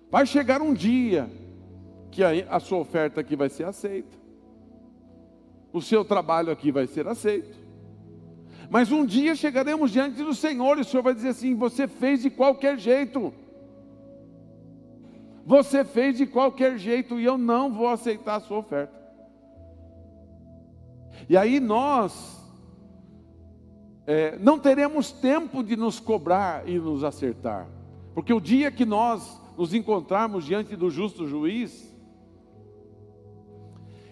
vai 0.09 0.25
chegar 0.25 0.61
um 0.61 0.73
dia 0.73 1.31
que 2.11 2.21
a, 2.21 2.59
sua 2.59 2.79
oferta 2.79 3.21
aqui 3.21 3.37
vai 3.37 3.47
ser 3.47 3.63
aceita, 3.63 4.17
o 5.71 5.81
seu 5.81 6.03
trabalho 6.03 6.51
aqui 6.51 6.73
vai 6.73 6.87
ser 6.87 7.07
aceito. 7.07 7.57
Mas 8.69 8.91
um 8.91 9.05
dia 9.05 9.33
chegaremos 9.33 9.91
diante 9.91 10.21
do 10.21 10.33
Senhor 10.33 10.77
e 10.77 10.81
o 10.81 10.85
Senhor 10.85 11.03
vai 11.03 11.13
dizer 11.13 11.29
assim: 11.29 11.55
você 11.55 11.87
fez 11.87 12.21
de 12.21 12.29
qualquer 12.29 12.77
jeito. 12.77 13.33
Você 15.51 15.83
fez 15.83 16.15
de 16.15 16.25
qualquer 16.25 16.77
jeito 16.77 17.19
e 17.19 17.25
eu 17.25 17.37
não 17.37 17.73
vou 17.73 17.89
aceitar 17.89 18.35
a 18.35 18.39
sua 18.39 18.59
oferta. 18.59 18.97
E 21.27 21.35
aí 21.35 21.59
nós 21.59 22.41
é, 24.07 24.37
não 24.39 24.57
teremos 24.57 25.11
tempo 25.11 25.61
de 25.61 25.75
nos 25.75 25.99
cobrar 25.99 26.65
e 26.69 26.79
nos 26.79 27.03
acertar, 27.03 27.67
porque 28.13 28.33
o 28.33 28.39
dia 28.39 28.71
que 28.71 28.85
nós 28.85 29.41
nos 29.57 29.73
encontrarmos 29.73 30.45
diante 30.45 30.73
do 30.77 30.89
justo 30.89 31.27
juiz, 31.27 31.93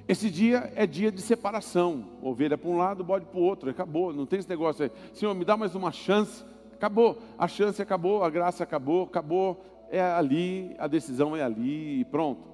esse 0.09 0.29
dia 0.29 0.73
é 0.75 0.85
dia 0.85 1.09
de 1.09 1.21
separação. 1.21 2.03
Ovelha 2.21 2.57
para 2.57 2.69
um 2.69 2.75
lado, 2.75 3.01
bode 3.01 3.25
para 3.27 3.39
o 3.39 3.43
outro. 3.43 3.69
Acabou. 3.69 4.11
Não 4.11 4.25
tem 4.25 4.39
esse 4.39 4.49
negócio 4.49 4.83
aí. 4.83 4.91
Senhor, 5.13 5.33
me 5.33 5.45
dá 5.45 5.55
mais 5.55 5.73
uma 5.73 5.93
chance. 5.93 6.43
Acabou. 6.73 7.17
A 7.37 7.47
chance 7.47 7.81
acabou, 7.81 8.25
a 8.25 8.29
graça 8.29 8.61
acabou, 8.61 9.03
acabou. 9.03 9.78
É 9.89 10.01
ali, 10.01 10.75
a 10.77 10.87
decisão 10.87 11.35
é 11.35 11.43
ali 11.43 12.01
e 12.01 12.05
pronto. 12.05 12.47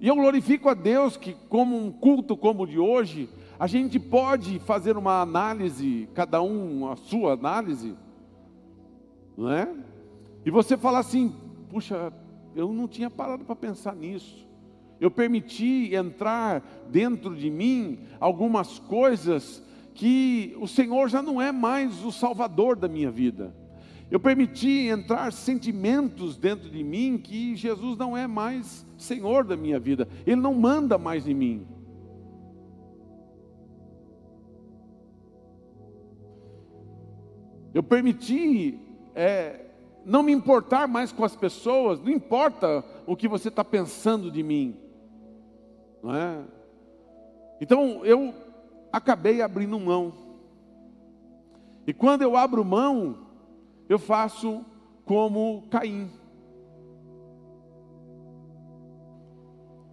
E 0.00 0.08
eu 0.08 0.14
glorifico 0.14 0.68
a 0.68 0.74
Deus 0.74 1.16
que, 1.16 1.34
como 1.48 1.76
um 1.76 1.90
culto 1.90 2.36
como 2.36 2.64
o 2.64 2.66
de 2.66 2.78
hoje, 2.78 3.28
a 3.58 3.66
gente 3.66 3.98
pode 3.98 4.58
fazer 4.60 4.96
uma 4.96 5.20
análise, 5.20 6.08
cada 6.14 6.42
um 6.42 6.90
a 6.90 6.96
sua 6.96 7.32
análise, 7.32 7.94
não 9.36 9.50
é? 9.50 9.72
E 10.44 10.50
você 10.50 10.76
fala 10.76 10.98
assim: 10.98 11.34
puxa, 11.70 12.12
eu 12.54 12.72
não 12.72 12.86
tinha 12.86 13.10
parado 13.10 13.44
para 13.44 13.56
pensar 13.56 13.94
nisso. 13.94 14.46
Eu 15.00 15.10
permiti 15.10 15.94
entrar 15.94 16.62
dentro 16.88 17.34
de 17.34 17.50
mim 17.50 18.00
algumas 18.20 18.78
coisas 18.78 19.62
que 19.92 20.56
o 20.60 20.66
Senhor 20.66 21.08
já 21.08 21.22
não 21.22 21.40
é 21.40 21.50
mais 21.52 22.04
o 22.04 22.12
salvador 22.12 22.76
da 22.76 22.88
minha 22.88 23.10
vida. 23.10 23.54
Eu 24.10 24.20
permiti 24.20 24.86
entrar 24.86 25.32
sentimentos 25.32 26.36
dentro 26.36 26.68
de 26.70 26.84
mim 26.84 27.18
que 27.18 27.56
Jesus 27.56 27.96
não 27.96 28.16
é 28.16 28.26
mais 28.26 28.86
Senhor 28.96 29.44
da 29.44 29.56
minha 29.56 29.78
vida. 29.78 30.06
Ele 30.26 30.36
não 30.36 30.54
manda 30.54 30.98
mais 30.98 31.26
em 31.26 31.34
mim. 31.34 31.66
Eu 37.72 37.82
permiti 37.82 38.78
é, 39.16 39.66
não 40.04 40.22
me 40.22 40.32
importar 40.32 40.86
mais 40.86 41.10
com 41.10 41.24
as 41.24 41.34
pessoas, 41.34 42.00
não 42.00 42.10
importa 42.10 42.84
o 43.04 43.16
que 43.16 43.26
você 43.26 43.48
está 43.48 43.64
pensando 43.64 44.30
de 44.30 44.42
mim. 44.42 44.76
Não 46.02 46.14
é? 46.14 46.44
Então 47.60 48.04
eu 48.04 48.32
acabei 48.92 49.42
abrindo 49.42 49.78
mão. 49.80 50.12
E 51.86 51.92
quando 51.92 52.22
eu 52.22 52.36
abro 52.36 52.64
mão, 52.64 53.23
eu 53.88 53.98
faço 53.98 54.64
como 55.04 55.62
Caim. 55.70 56.10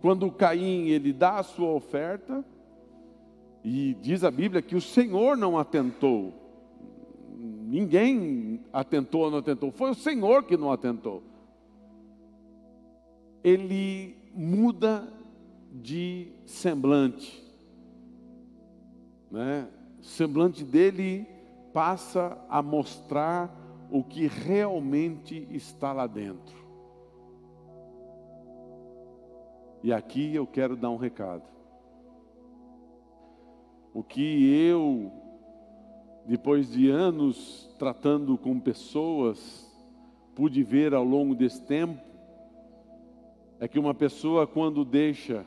Quando 0.02 0.32
Caim 0.32 0.88
ele 0.88 1.14
dá 1.14 1.40
a 1.40 1.44
sua 1.44 1.70
oferta, 1.70 2.44
e 3.64 3.94
diz 4.02 4.24
a 4.24 4.32
Bíblia 4.32 4.62
que 4.62 4.76
o 4.76 4.82
Senhor 4.82 5.38
não 5.38 5.58
atentou, 5.58 6.34
ninguém 7.38 8.62
atentou 8.74 9.22
ou 9.22 9.32
não 9.32 9.38
atentou, 9.38 9.72
foi 9.72 9.92
o 9.92 9.96
Senhor 9.96 10.44
que 10.44 10.58
não 10.58 10.72
atentou. 10.72 11.22
Ele 13.44 14.16
muda 14.34 15.08
de 15.72 16.32
semblante, 16.46 17.44
né? 19.30 19.68
O 20.00 20.04
semblante 20.04 20.64
dele 20.64 21.28
passa 21.72 22.38
a 22.50 22.62
mostrar 22.62 23.61
o 23.92 24.02
que 24.02 24.26
realmente 24.26 25.46
está 25.52 25.92
lá 25.92 26.08
dentro. 26.08 26.56
E 29.84 29.92
aqui 29.92 30.34
eu 30.34 30.48
quero 30.48 30.78
dar 30.78 30.90
um 30.90 30.96
recado. 30.96 31.44
O 33.94 34.02
que 34.02 34.50
eu, 34.56 35.12
depois 36.26 36.72
de 36.72 36.90
anos 36.90 37.70
tratando 37.78 38.38
com 38.38 38.58
pessoas, 38.58 39.70
pude 40.34 40.64
ver 40.64 40.94
ao 40.94 41.04
longo 41.04 41.36
desse 41.36 41.62
tempo, 41.62 42.02
é 43.60 43.68
que 43.68 43.78
uma 43.78 43.94
pessoa, 43.94 44.48
quando 44.48 44.86
deixa 44.86 45.46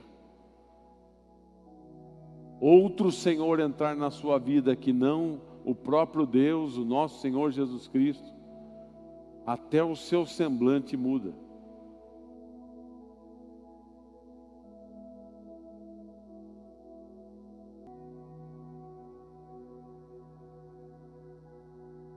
outro 2.61 3.11
Senhor 3.11 3.59
entrar 3.59 3.97
na 3.97 4.11
sua 4.11 4.39
vida 4.39 4.77
que 4.77 4.93
não 4.93 5.41
o 5.65 5.75
próprio 5.75 6.27
Deus, 6.27 6.77
o 6.77 6.85
nosso 6.85 7.21
Senhor 7.21 7.51
Jesus 7.51 7.89
Cristo, 7.89 8.34
até 9.47 9.83
o 9.83 9.95
seu 9.95 10.25
semblante 10.25 10.97
muda. 10.97 11.35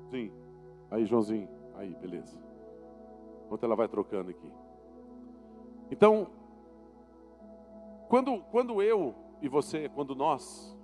Sim. 0.09 0.31
Aí, 0.89 1.05
Joãozinho. 1.05 1.49
Aí, 1.75 1.93
beleza. 1.95 2.37
Enquanto 3.45 3.63
ela 3.63 3.75
vai 3.75 3.87
trocando 3.87 4.29
aqui. 4.29 4.51
Então, 5.91 6.27
quando, 8.07 8.41
quando 8.51 8.81
eu 8.81 9.13
e 9.41 9.49
você, 9.49 9.89
quando 9.89 10.15
nós 10.15 10.75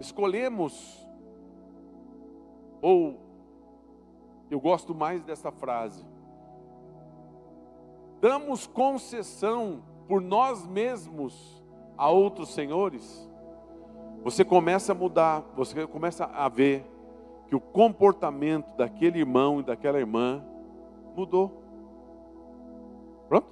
escolhemos, 0.00 1.03
ou 2.84 3.18
eu 4.50 4.60
gosto 4.60 4.94
mais 4.94 5.24
dessa 5.24 5.50
frase, 5.50 6.04
damos 8.20 8.66
concessão 8.66 9.82
por 10.06 10.20
nós 10.20 10.66
mesmos 10.66 11.64
a 11.96 12.10
outros 12.10 12.52
senhores, 12.52 13.26
você 14.22 14.44
começa 14.44 14.92
a 14.92 14.94
mudar, 14.94 15.42
você 15.56 15.86
começa 15.86 16.26
a 16.26 16.46
ver 16.46 16.84
que 17.46 17.56
o 17.56 17.60
comportamento 17.60 18.76
daquele 18.76 19.18
irmão 19.18 19.60
e 19.60 19.62
daquela 19.62 19.98
irmã 19.98 20.44
mudou. 21.16 21.62
Pronto? 23.30 23.48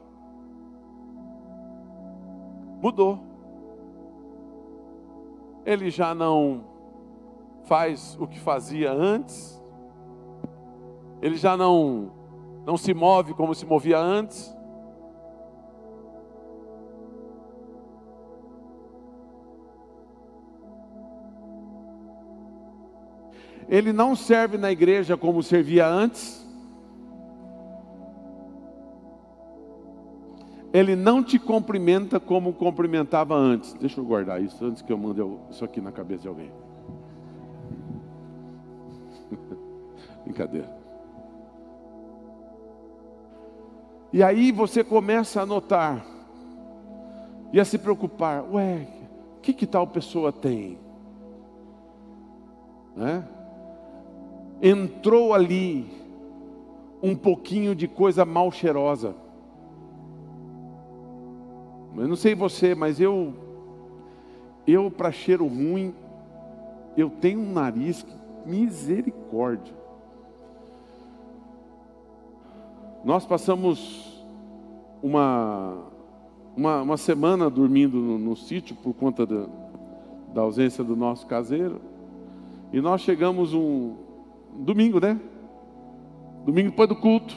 Mudou. 2.82 3.18
Ele 5.64 5.88
já 5.90 6.14
não 6.14 6.71
faz 7.64 8.16
o 8.20 8.26
que 8.26 8.38
fazia 8.38 8.92
antes. 8.92 9.60
Ele 11.20 11.36
já 11.36 11.56
não 11.56 12.12
não 12.64 12.76
se 12.76 12.94
move 12.94 13.34
como 13.34 13.54
se 13.54 13.66
movia 13.66 13.98
antes. 13.98 14.54
Ele 23.68 23.92
não 23.92 24.14
serve 24.14 24.58
na 24.58 24.70
igreja 24.70 25.16
como 25.16 25.42
servia 25.42 25.88
antes. 25.88 26.42
Ele 30.72 30.96
não 30.96 31.22
te 31.22 31.38
cumprimenta 31.38 32.18
como 32.18 32.52
cumprimentava 32.52 33.34
antes. 33.34 33.74
Deixa 33.74 34.00
eu 34.00 34.04
guardar 34.04 34.42
isso 34.42 34.64
antes 34.64 34.82
que 34.82 34.92
eu 34.92 34.98
mande 34.98 35.20
isso 35.50 35.64
aqui 35.64 35.80
na 35.80 35.92
cabeça 35.92 36.22
de 36.22 36.28
alguém. 36.28 36.50
Brincadeira. 40.32 40.82
E 44.12 44.22
aí 44.22 44.50
você 44.50 44.82
começa 44.82 45.42
a 45.42 45.46
notar 45.46 46.04
e 47.52 47.60
a 47.60 47.64
se 47.64 47.76
preocupar: 47.76 48.42
ué, 48.50 48.88
o 49.36 49.40
que, 49.40 49.52
que 49.52 49.66
tal 49.66 49.86
pessoa 49.86 50.32
tem? 50.32 50.78
Né? 52.96 53.26
entrou 54.62 55.34
ali 55.34 55.90
um 57.02 57.16
pouquinho 57.16 57.74
de 57.74 57.88
coisa 57.88 58.24
mal 58.24 58.52
cheirosa. 58.52 59.16
Eu 61.96 62.06
não 62.06 62.14
sei 62.14 62.34
você, 62.34 62.74
mas 62.74 63.00
eu, 63.00 63.34
eu 64.66 64.88
para 64.88 65.10
cheiro 65.10 65.46
ruim, 65.46 65.92
eu 66.96 67.10
tenho 67.10 67.40
um 67.40 67.52
nariz 67.52 68.02
que 68.02 68.22
misericórdia. 68.46 69.74
Nós 73.04 73.26
passamos 73.26 74.24
uma, 75.02 75.76
uma, 76.56 76.82
uma 76.82 76.96
semana 76.96 77.50
dormindo 77.50 77.96
no, 77.96 78.18
no 78.18 78.36
sítio 78.36 78.76
por 78.76 78.94
conta 78.94 79.26
da, 79.26 79.46
da 80.32 80.42
ausência 80.42 80.84
do 80.84 80.94
nosso 80.94 81.26
caseiro. 81.26 81.80
E 82.72 82.80
nós 82.80 83.00
chegamos 83.00 83.52
um, 83.52 83.96
domingo, 84.56 85.00
né? 85.00 85.20
Domingo 86.44 86.70
depois 86.70 86.88
do 86.88 86.96
culto. 86.96 87.36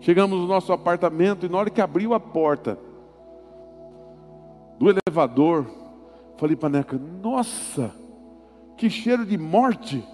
Chegamos 0.00 0.38
no 0.38 0.46
nosso 0.46 0.72
apartamento 0.72 1.46
e 1.46 1.48
na 1.48 1.58
hora 1.58 1.70
que 1.70 1.80
abriu 1.80 2.14
a 2.14 2.20
porta 2.20 2.78
do 4.78 4.88
elevador, 4.90 5.66
falei 6.36 6.56
para 6.56 6.68
a 6.68 6.72
Neca, 6.72 7.00
nossa, 7.22 7.94
que 8.76 8.90
cheiro 8.90 9.24
de 9.24 9.38
morte. 9.38 10.04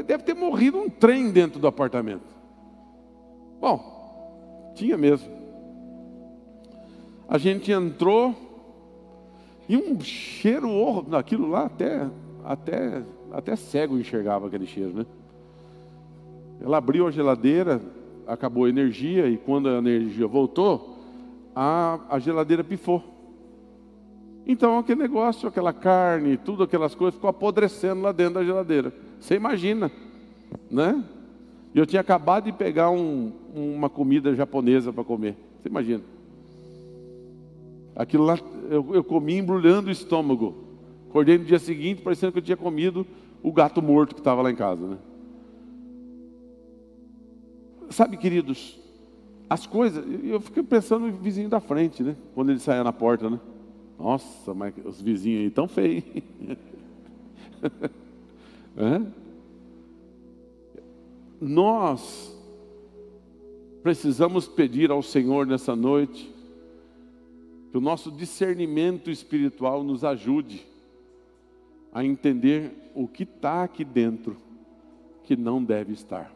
Deve 0.00 0.22
ter 0.22 0.34
morrido 0.34 0.78
um 0.78 0.88
trem 0.88 1.30
dentro 1.30 1.60
do 1.60 1.66
apartamento. 1.66 2.24
Bom, 3.60 4.72
tinha 4.74 4.96
mesmo. 4.96 5.30
A 7.28 7.38
gente 7.38 7.70
entrou 7.70 8.34
e 9.68 9.76
um 9.76 10.00
cheiro 10.00 10.70
horroroso, 10.70 11.10
naquilo 11.10 11.48
lá 11.48 11.66
até 11.66 12.08
até, 12.44 13.02
até 13.30 13.56
cego 13.56 13.98
enxergava 13.98 14.46
aquele 14.46 14.66
cheiro, 14.66 14.92
né? 14.92 15.06
Ela 16.60 16.78
abriu 16.78 17.06
a 17.06 17.10
geladeira, 17.10 17.80
acabou 18.26 18.64
a 18.64 18.68
energia, 18.68 19.26
e 19.28 19.36
quando 19.36 19.68
a 19.68 19.78
energia 19.78 20.26
voltou, 20.26 20.98
a, 21.54 21.98
a 22.08 22.18
geladeira 22.18 22.62
pifou. 22.62 23.02
Então 24.46 24.78
aquele 24.78 25.02
negócio, 25.02 25.48
aquela 25.48 25.72
carne, 25.72 26.36
tudo 26.36 26.64
aquelas 26.64 26.94
coisas 26.94 27.14
ficou 27.14 27.30
apodrecendo 27.30 28.02
lá 28.02 28.12
dentro 28.12 28.34
da 28.34 28.44
geladeira. 28.44 28.92
Você 29.22 29.36
imagina, 29.36 29.88
né? 30.68 31.04
Eu 31.72 31.86
tinha 31.86 32.00
acabado 32.00 32.46
de 32.46 32.52
pegar 32.52 32.90
um, 32.90 33.32
uma 33.54 33.88
comida 33.88 34.34
japonesa 34.34 34.92
para 34.92 35.04
comer. 35.04 35.36
Você 35.62 35.68
imagina? 35.68 36.02
Aquilo 37.94 38.24
lá, 38.24 38.36
eu, 38.68 38.92
eu 38.92 39.04
comi 39.04 39.38
embrulhando 39.38 39.88
o 39.88 39.92
estômago. 39.92 40.56
Acordei 41.08 41.38
no 41.38 41.44
dia 41.44 41.60
seguinte, 41.60 42.02
parecendo 42.02 42.32
que 42.32 42.38
eu 42.38 42.42
tinha 42.42 42.56
comido 42.56 43.06
o 43.44 43.52
gato 43.52 43.80
morto 43.80 44.12
que 44.16 44.20
estava 44.20 44.42
lá 44.42 44.50
em 44.50 44.56
casa, 44.56 44.84
né? 44.88 44.98
Sabe, 47.90 48.16
queridos, 48.16 48.76
as 49.48 49.68
coisas, 49.68 50.04
eu 50.24 50.40
fiquei 50.40 50.64
pensando 50.64 51.06
no 51.06 51.12
vizinho 51.12 51.48
da 51.48 51.60
frente, 51.60 52.02
né? 52.02 52.16
Quando 52.34 52.50
ele 52.50 52.58
saía 52.58 52.82
na 52.82 52.92
porta, 52.92 53.30
né? 53.30 53.38
Nossa, 53.96 54.52
mas 54.52 54.74
os 54.84 55.00
vizinhos 55.00 55.42
aí 55.42 55.46
estão 55.46 55.68
feios. 55.68 56.02
é? 58.76 59.02
Nós 61.40 62.36
precisamos 63.82 64.46
pedir 64.46 64.90
ao 64.90 65.02
Senhor 65.02 65.46
nessa 65.46 65.74
noite 65.74 66.32
que 67.70 67.78
o 67.78 67.80
nosso 67.80 68.10
discernimento 68.10 69.10
espiritual 69.10 69.82
nos 69.82 70.04
ajude 70.04 70.64
a 71.92 72.04
entender 72.04 72.72
o 72.94 73.08
que 73.08 73.24
está 73.24 73.64
aqui 73.64 73.84
dentro 73.84 74.36
que 75.24 75.36
não 75.36 75.62
deve 75.62 75.92
estar. 75.92 76.32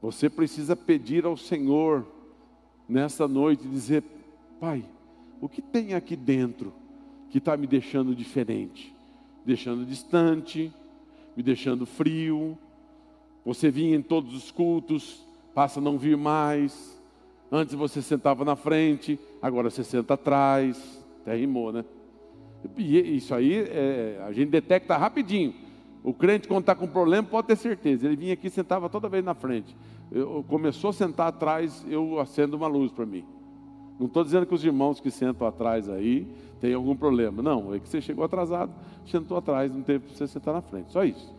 Você 0.00 0.30
precisa 0.30 0.76
pedir 0.76 1.24
ao 1.24 1.36
Senhor 1.36 2.06
nessa 2.88 3.26
noite, 3.26 3.66
dizer: 3.66 4.04
Pai, 4.60 4.84
o 5.40 5.48
que 5.48 5.60
tem 5.60 5.94
aqui 5.94 6.14
dentro 6.14 6.72
que 7.30 7.38
está 7.38 7.56
me 7.56 7.66
deixando 7.66 8.14
diferente, 8.14 8.94
deixando 9.46 9.86
distante, 9.86 10.72
me 11.36 11.42
deixando 11.42 11.86
frio? 11.86 12.58
Você 13.44 13.70
vinha 13.70 13.96
em 13.96 14.02
todos 14.02 14.34
os 14.34 14.50
cultos, 14.50 15.24
passa 15.54 15.78
a 15.78 15.82
não 15.82 15.96
vir 15.96 16.16
mais. 16.16 17.00
Antes 17.50 17.74
você 17.74 18.02
sentava 18.02 18.44
na 18.44 18.56
frente, 18.56 19.18
agora 19.40 19.70
você 19.70 19.84
senta 19.84 20.14
atrás. 20.14 21.00
Até 21.22 21.36
rimou, 21.36 21.72
né? 21.72 21.84
E 22.76 23.16
isso 23.16 23.32
aí 23.34 23.54
é, 23.68 24.20
a 24.26 24.32
gente 24.32 24.50
detecta 24.50 24.96
rapidinho. 24.96 25.54
O 26.02 26.12
crente, 26.12 26.48
quando 26.48 26.60
está 26.60 26.74
com 26.74 26.88
problema, 26.88 27.26
pode 27.26 27.46
ter 27.46 27.56
certeza. 27.56 28.06
Ele 28.06 28.16
vinha 28.16 28.34
aqui 28.34 28.48
e 28.48 28.50
sentava 28.50 28.88
toda 28.88 29.08
vez 29.08 29.24
na 29.24 29.34
frente. 29.34 29.76
Eu, 30.10 30.44
começou 30.48 30.90
a 30.90 30.92
sentar 30.92 31.28
atrás, 31.28 31.84
eu 31.88 32.18
acendo 32.18 32.56
uma 32.56 32.66
luz 32.66 32.90
para 32.90 33.06
mim. 33.06 33.24
Não 33.98 34.06
estou 34.06 34.22
dizendo 34.22 34.46
que 34.46 34.54
os 34.54 34.64
irmãos 34.64 35.00
que 35.00 35.10
sentam 35.10 35.46
atrás 35.46 35.88
aí 35.88 36.26
têm 36.60 36.74
algum 36.74 36.94
problema. 36.94 37.42
Não, 37.42 37.74
é 37.74 37.78
que 37.78 37.88
você 37.88 38.00
chegou 38.00 38.24
atrasado, 38.24 38.72
sentou 39.06 39.38
atrás, 39.38 39.72
não 39.72 39.82
teve 39.82 40.06
para 40.06 40.16
você 40.16 40.26
sentar 40.26 40.54
na 40.54 40.60
frente. 40.60 40.92
Só 40.92 41.04
isso. 41.04 41.34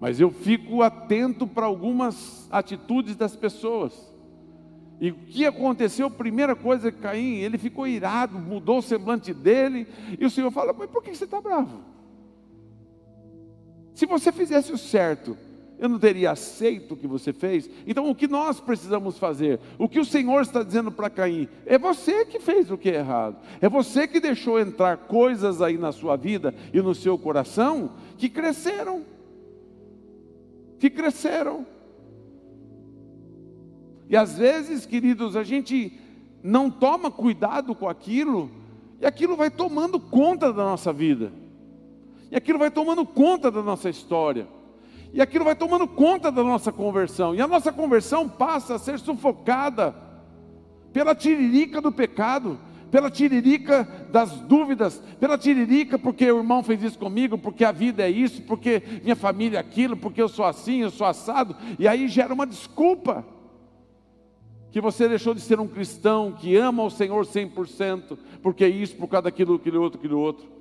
Mas 0.00 0.20
eu 0.20 0.30
fico 0.30 0.82
atento 0.82 1.46
para 1.46 1.64
algumas 1.64 2.48
atitudes 2.50 3.16
das 3.16 3.36
pessoas. 3.36 4.12
E 5.00 5.10
o 5.10 5.14
que 5.14 5.46
aconteceu? 5.46 6.10
Primeira 6.10 6.54
coisa 6.54 6.92
que 6.92 6.98
Caim, 6.98 7.36
ele 7.36 7.56
ficou 7.56 7.86
irado, 7.86 8.38
mudou 8.38 8.78
o 8.78 8.82
semblante 8.82 9.32
dele, 9.32 9.86
e 10.18 10.24
o 10.24 10.30
Senhor 10.30 10.50
fala: 10.50 10.72
Mas 10.72 10.90
por 10.90 11.02
que 11.02 11.14
você 11.14 11.24
está 11.24 11.40
bravo? 11.40 11.80
Se 13.94 14.06
você 14.06 14.30
fizesse 14.32 14.72
o 14.72 14.78
certo, 14.78 15.36
eu 15.82 15.88
não 15.88 15.98
teria 15.98 16.30
aceito 16.30 16.94
o 16.94 16.96
que 16.96 17.08
você 17.08 17.32
fez. 17.32 17.68
Então, 17.84 18.08
o 18.08 18.14
que 18.14 18.28
nós 18.28 18.60
precisamos 18.60 19.18
fazer? 19.18 19.58
O 19.76 19.88
que 19.88 19.98
o 19.98 20.04
Senhor 20.04 20.40
está 20.40 20.62
dizendo 20.62 20.92
para 20.92 21.10
Caim? 21.10 21.48
É 21.66 21.76
você 21.76 22.24
que 22.24 22.38
fez 22.38 22.70
o 22.70 22.78
que 22.78 22.88
é 22.88 22.98
errado. 22.98 23.36
É 23.60 23.68
você 23.68 24.06
que 24.06 24.20
deixou 24.20 24.60
entrar 24.60 24.96
coisas 24.96 25.60
aí 25.60 25.76
na 25.76 25.90
sua 25.90 26.14
vida 26.14 26.54
e 26.72 26.80
no 26.80 26.94
seu 26.94 27.18
coração 27.18 27.94
que 28.16 28.28
cresceram. 28.28 29.02
Que 30.78 30.88
cresceram. 30.88 31.66
E 34.08 34.16
às 34.16 34.38
vezes, 34.38 34.86
queridos, 34.86 35.34
a 35.34 35.42
gente 35.42 35.98
não 36.44 36.70
toma 36.70 37.10
cuidado 37.10 37.74
com 37.74 37.88
aquilo, 37.88 38.48
e 39.00 39.06
aquilo 39.06 39.34
vai 39.34 39.50
tomando 39.50 39.98
conta 39.98 40.52
da 40.52 40.62
nossa 40.62 40.92
vida, 40.92 41.32
e 42.30 42.36
aquilo 42.36 42.60
vai 42.60 42.70
tomando 42.70 43.04
conta 43.04 43.50
da 43.50 43.62
nossa 43.62 43.90
história, 43.90 44.46
e 45.12 45.20
aquilo 45.20 45.44
vai 45.44 45.54
tomando 45.54 45.86
conta 45.86 46.32
da 46.32 46.42
nossa 46.42 46.72
conversão, 46.72 47.34
e 47.34 47.40
a 47.40 47.46
nossa 47.46 47.72
conversão 47.72 48.28
passa 48.28 48.76
a 48.76 48.78
ser 48.78 48.98
sufocada 48.98 49.94
pela 50.92 51.14
tiririca 51.14 51.80
do 51.80 51.92
pecado, 51.92 52.58
pela 52.90 53.10
tiririca 53.10 53.88
das 54.10 54.30
dúvidas, 54.40 55.02
pela 55.18 55.38
tiririca 55.38 55.98
porque 55.98 56.30
o 56.30 56.38
irmão 56.38 56.62
fez 56.62 56.82
isso 56.82 56.98
comigo, 56.98 57.38
porque 57.38 57.64
a 57.64 57.72
vida 57.72 58.02
é 58.02 58.10
isso, 58.10 58.42
porque 58.42 58.82
minha 59.02 59.16
família 59.16 59.56
é 59.56 59.60
aquilo, 59.60 59.96
porque 59.96 60.20
eu 60.20 60.28
sou 60.28 60.44
assim, 60.44 60.82
eu 60.82 60.90
sou 60.90 61.06
assado, 61.06 61.56
e 61.78 61.88
aí 61.88 62.06
gera 62.08 62.34
uma 62.34 62.46
desculpa 62.46 63.24
que 64.70 64.80
você 64.80 65.08
deixou 65.08 65.34
de 65.34 65.40
ser 65.40 65.60
um 65.60 65.68
cristão 65.68 66.32
que 66.32 66.56
ama 66.56 66.82
o 66.82 66.90
Senhor 66.90 67.24
100%, 67.24 68.18
porque 68.42 68.64
é 68.64 68.68
isso, 68.68 68.96
por 68.96 69.08
causa 69.08 69.24
daquilo, 69.24 69.54
aquilo 69.54 69.82
outro, 69.82 69.98
aquilo 69.98 70.18
outro. 70.18 70.51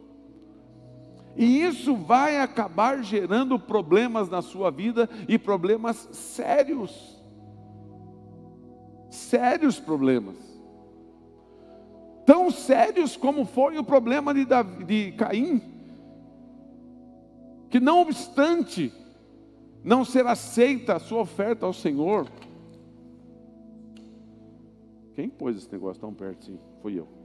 E 1.35 1.61
isso 1.61 1.95
vai 1.95 2.39
acabar 2.39 3.01
gerando 3.03 3.57
problemas 3.57 4.29
na 4.29 4.41
sua 4.41 4.69
vida 4.69 5.09
e 5.27 5.37
problemas 5.37 6.09
sérios. 6.11 7.19
Sérios 9.09 9.79
problemas. 9.79 10.35
Tão 12.25 12.51
sérios 12.51 13.17
como 13.17 13.45
foi 13.45 13.77
o 13.77 13.83
problema 13.83 14.33
de, 14.33 14.45
Davi, 14.45 14.85
de 14.85 15.11
Caim, 15.13 15.61
que 17.69 17.79
não 17.79 18.01
obstante 18.01 18.93
não 19.83 20.05
ser 20.05 20.27
aceita 20.27 20.95
a 20.95 20.99
sua 20.99 21.21
oferta 21.21 21.65
ao 21.65 21.73
Senhor, 21.73 22.27
quem 25.13 25.29
pôs 25.29 25.57
esse 25.57 25.71
negócio 25.71 25.99
tão 25.99 26.13
perto 26.13 26.39
assim? 26.39 26.59
Foi 26.81 26.93
eu. 26.93 27.20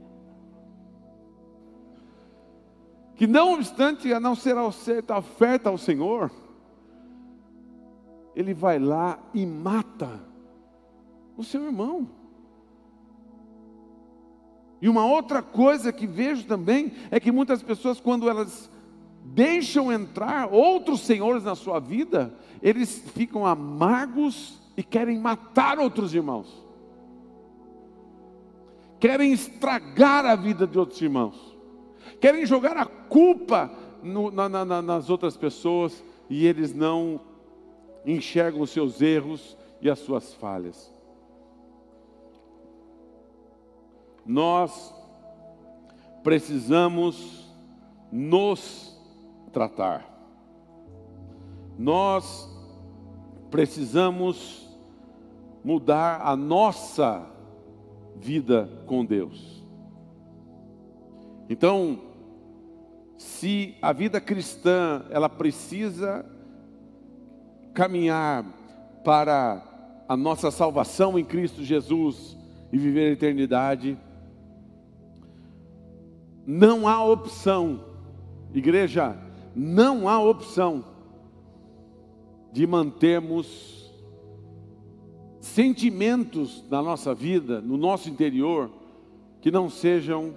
Que 3.17 3.27
não 3.27 3.55
obstante 3.55 4.13
a 4.13 4.19
não 4.19 4.35
ser 4.35 4.55
a 4.57 4.65
oferta 4.65 5.69
ao 5.69 5.77
Senhor, 5.77 6.31
ele 8.33 8.53
vai 8.53 8.79
lá 8.79 9.19
e 9.33 9.45
mata 9.45 10.21
o 11.35 11.43
seu 11.43 11.65
irmão. 11.65 12.07
E 14.79 14.87
uma 14.87 15.05
outra 15.05 15.41
coisa 15.41 15.91
que 15.91 16.07
vejo 16.07 16.45
também 16.45 16.93
é 17.11 17.19
que 17.19 17.31
muitas 17.31 17.61
pessoas, 17.61 17.99
quando 17.99 18.29
elas 18.29 18.69
deixam 19.25 19.91
entrar 19.91 20.47
outros 20.53 21.01
senhores 21.01 21.43
na 21.43 21.55
sua 21.55 21.79
vida, 21.79 22.33
eles 22.61 22.99
ficam 23.13 23.45
amargos 23.45 24.61
e 24.77 24.83
querem 24.83 25.19
matar 25.19 25.79
outros 25.79 26.13
irmãos 26.13 26.67
querem 28.99 29.31
estragar 29.31 30.25
a 30.25 30.35
vida 30.35 30.65
de 30.65 30.77
outros 30.77 31.01
irmãos, 31.01 31.56
querem 32.19 32.45
jogar 32.45 32.77
a 32.77 32.85
culpa 32.85 33.71
no, 34.03 34.31
na, 34.31 34.47
na, 34.47 34.81
nas 34.81 35.09
outras 35.09 35.35
pessoas 35.35 36.03
e 36.29 36.45
eles 36.45 36.73
não 36.73 37.19
enxergam 38.05 38.61
os 38.61 38.69
seus 38.69 39.01
erros 39.01 39.57
e 39.81 39.89
as 39.89 39.99
suas 39.99 40.33
falhas. 40.33 40.93
Nós 44.25 44.93
precisamos 46.23 47.47
nos 48.11 48.97
tratar. 49.51 50.05
Nós 51.77 52.49
precisamos 53.49 54.67
mudar 55.63 56.21
a 56.21 56.35
nossa 56.35 57.25
vida 58.15 58.69
com 58.85 59.05
Deus. 59.05 59.56
Então, 61.49 61.99
se 63.17 63.75
a 63.81 63.93
vida 63.93 64.19
cristã 64.19 65.05
ela 65.09 65.29
precisa 65.29 66.25
caminhar 67.73 68.45
para 69.03 69.63
a 70.07 70.17
nossa 70.17 70.51
salvação 70.51 71.17
em 71.17 71.23
Cristo 71.23 71.63
Jesus 71.63 72.37
e 72.71 72.77
viver 72.77 73.09
a 73.09 73.13
eternidade, 73.13 73.97
não 76.45 76.87
há 76.87 77.03
opção, 77.03 77.83
igreja, 78.53 79.17
não 79.55 80.07
há 80.07 80.19
opção 80.19 80.83
de 82.51 82.65
mantermos 82.65 83.91
sentimentos 85.39 86.63
na 86.69 86.81
nossa 86.81 87.13
vida, 87.13 87.61
no 87.61 87.77
nosso 87.77 88.09
interior, 88.09 88.69
que 89.41 89.51
não 89.51 89.69
sejam 89.69 90.35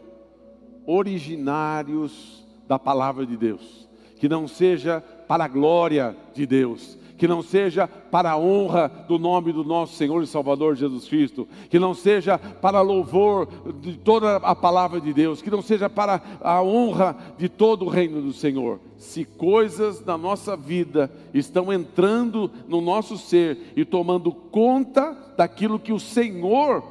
originários 0.86 2.46
da 2.66 2.78
palavra 2.78 3.26
de 3.26 3.36
Deus, 3.36 3.88
que 4.18 4.28
não 4.28 4.46
seja 4.46 5.00
para 5.00 5.44
a 5.44 5.48
glória 5.48 6.16
de 6.34 6.46
Deus, 6.46 6.98
que 7.20 7.28
não 7.28 7.42
seja 7.42 7.86
para 7.86 8.30
a 8.30 8.38
honra 8.38 8.88
do 9.06 9.18
nome 9.18 9.52
do 9.52 9.62
nosso 9.62 9.94
Senhor 9.94 10.22
e 10.22 10.26
Salvador 10.26 10.74
Jesus 10.74 11.06
Cristo, 11.06 11.46
que 11.68 11.78
não 11.78 11.92
seja 11.92 12.38
para 12.38 12.80
louvor 12.80 13.46
de 13.78 13.98
toda 13.98 14.36
a 14.36 14.54
palavra 14.54 14.98
de 15.00 15.12
Deus, 15.12 15.42
que 15.42 15.50
não 15.50 15.60
seja 15.60 15.90
para 15.90 16.22
a 16.40 16.62
honra 16.62 17.14
de 17.36 17.46
todo 17.46 17.84
o 17.84 17.88
reino 17.90 18.22
do 18.22 18.32
Senhor. 18.32 18.80
Se 18.96 19.26
coisas 19.26 20.00
da 20.00 20.16
nossa 20.16 20.56
vida 20.56 21.12
estão 21.34 21.70
entrando 21.70 22.50
no 22.66 22.80
nosso 22.80 23.18
ser 23.18 23.72
e 23.76 23.84
tomando 23.84 24.32
conta 24.32 25.34
daquilo 25.36 25.78
que 25.78 25.92
o 25.92 26.00
Senhor 26.00 26.82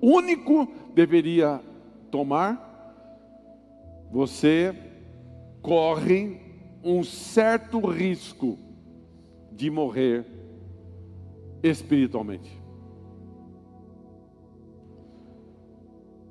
único 0.00 0.66
deveria 0.94 1.60
tomar, 2.10 2.69
você 4.10 4.74
corre 5.62 6.40
um 6.82 7.04
certo 7.04 7.78
risco 7.86 8.58
de 9.52 9.70
morrer 9.70 10.24
espiritualmente. 11.62 12.60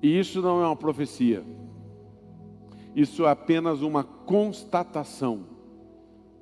E 0.02 0.20
isso 0.20 0.42
não 0.42 0.62
é 0.62 0.66
uma 0.66 0.76
profecia, 0.76 1.44
isso 2.96 3.26
é 3.26 3.32
apenas 3.32 3.82
uma 3.82 4.04
constatação. 4.04 5.46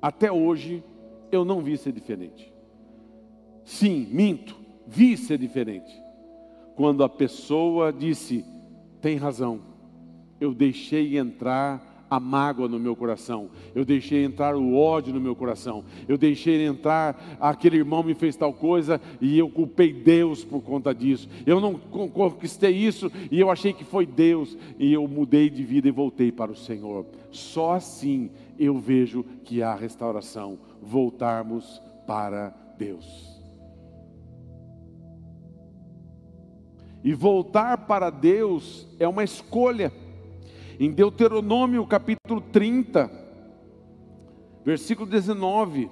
Até 0.00 0.30
hoje 0.30 0.82
eu 1.30 1.44
não 1.44 1.60
vi 1.60 1.76
ser 1.76 1.92
diferente. 1.92 2.52
Sim, 3.64 4.08
minto, 4.10 4.56
vi 4.86 5.16
ser 5.16 5.38
diferente. 5.38 5.92
Quando 6.76 7.02
a 7.04 7.08
pessoa 7.08 7.92
disse: 7.92 8.44
tem 9.00 9.16
razão, 9.16 9.60
eu 10.40 10.54
deixei 10.54 11.18
entrar 11.18 11.88
a 12.10 12.18
mágoa 12.18 12.68
no 12.68 12.78
meu 12.78 12.96
coração, 12.96 13.50
eu 13.74 13.84
deixei 13.84 14.24
entrar 14.24 14.56
o 14.56 14.74
ódio 14.74 15.12
no 15.12 15.20
meu 15.20 15.36
coração, 15.36 15.84
eu 16.08 16.16
deixei 16.16 16.64
entrar 16.64 17.36
aquele 17.38 17.76
irmão 17.76 18.02
me 18.02 18.14
fez 18.14 18.34
tal 18.34 18.52
coisa 18.52 19.00
e 19.20 19.38
eu 19.38 19.50
culpei 19.50 19.92
Deus 19.92 20.44
por 20.44 20.62
conta 20.62 20.94
disso. 20.94 21.28
Eu 21.46 21.60
não 21.60 21.74
conquistei 21.74 22.74
isso 22.74 23.12
e 23.30 23.38
eu 23.38 23.50
achei 23.50 23.72
que 23.72 23.84
foi 23.84 24.06
Deus 24.06 24.56
e 24.78 24.92
eu 24.92 25.06
mudei 25.06 25.50
de 25.50 25.62
vida 25.62 25.88
e 25.88 25.92
voltei 25.92 26.32
para 26.32 26.50
o 26.50 26.56
Senhor. 26.56 27.04
Só 27.30 27.74
assim 27.74 28.30
eu 28.58 28.78
vejo 28.78 29.24
que 29.44 29.62
há 29.62 29.74
restauração, 29.74 30.58
voltarmos 30.80 31.82
para 32.06 32.54
Deus. 32.78 33.38
E 37.04 37.14
voltar 37.14 37.86
para 37.86 38.10
Deus 38.10 38.88
é 38.98 39.06
uma 39.06 39.22
escolha. 39.22 39.92
Em 40.80 40.92
Deuteronômio 40.92 41.84
capítulo 41.88 42.40
30, 42.40 43.10
versículo 44.64 45.10
19. 45.10 45.90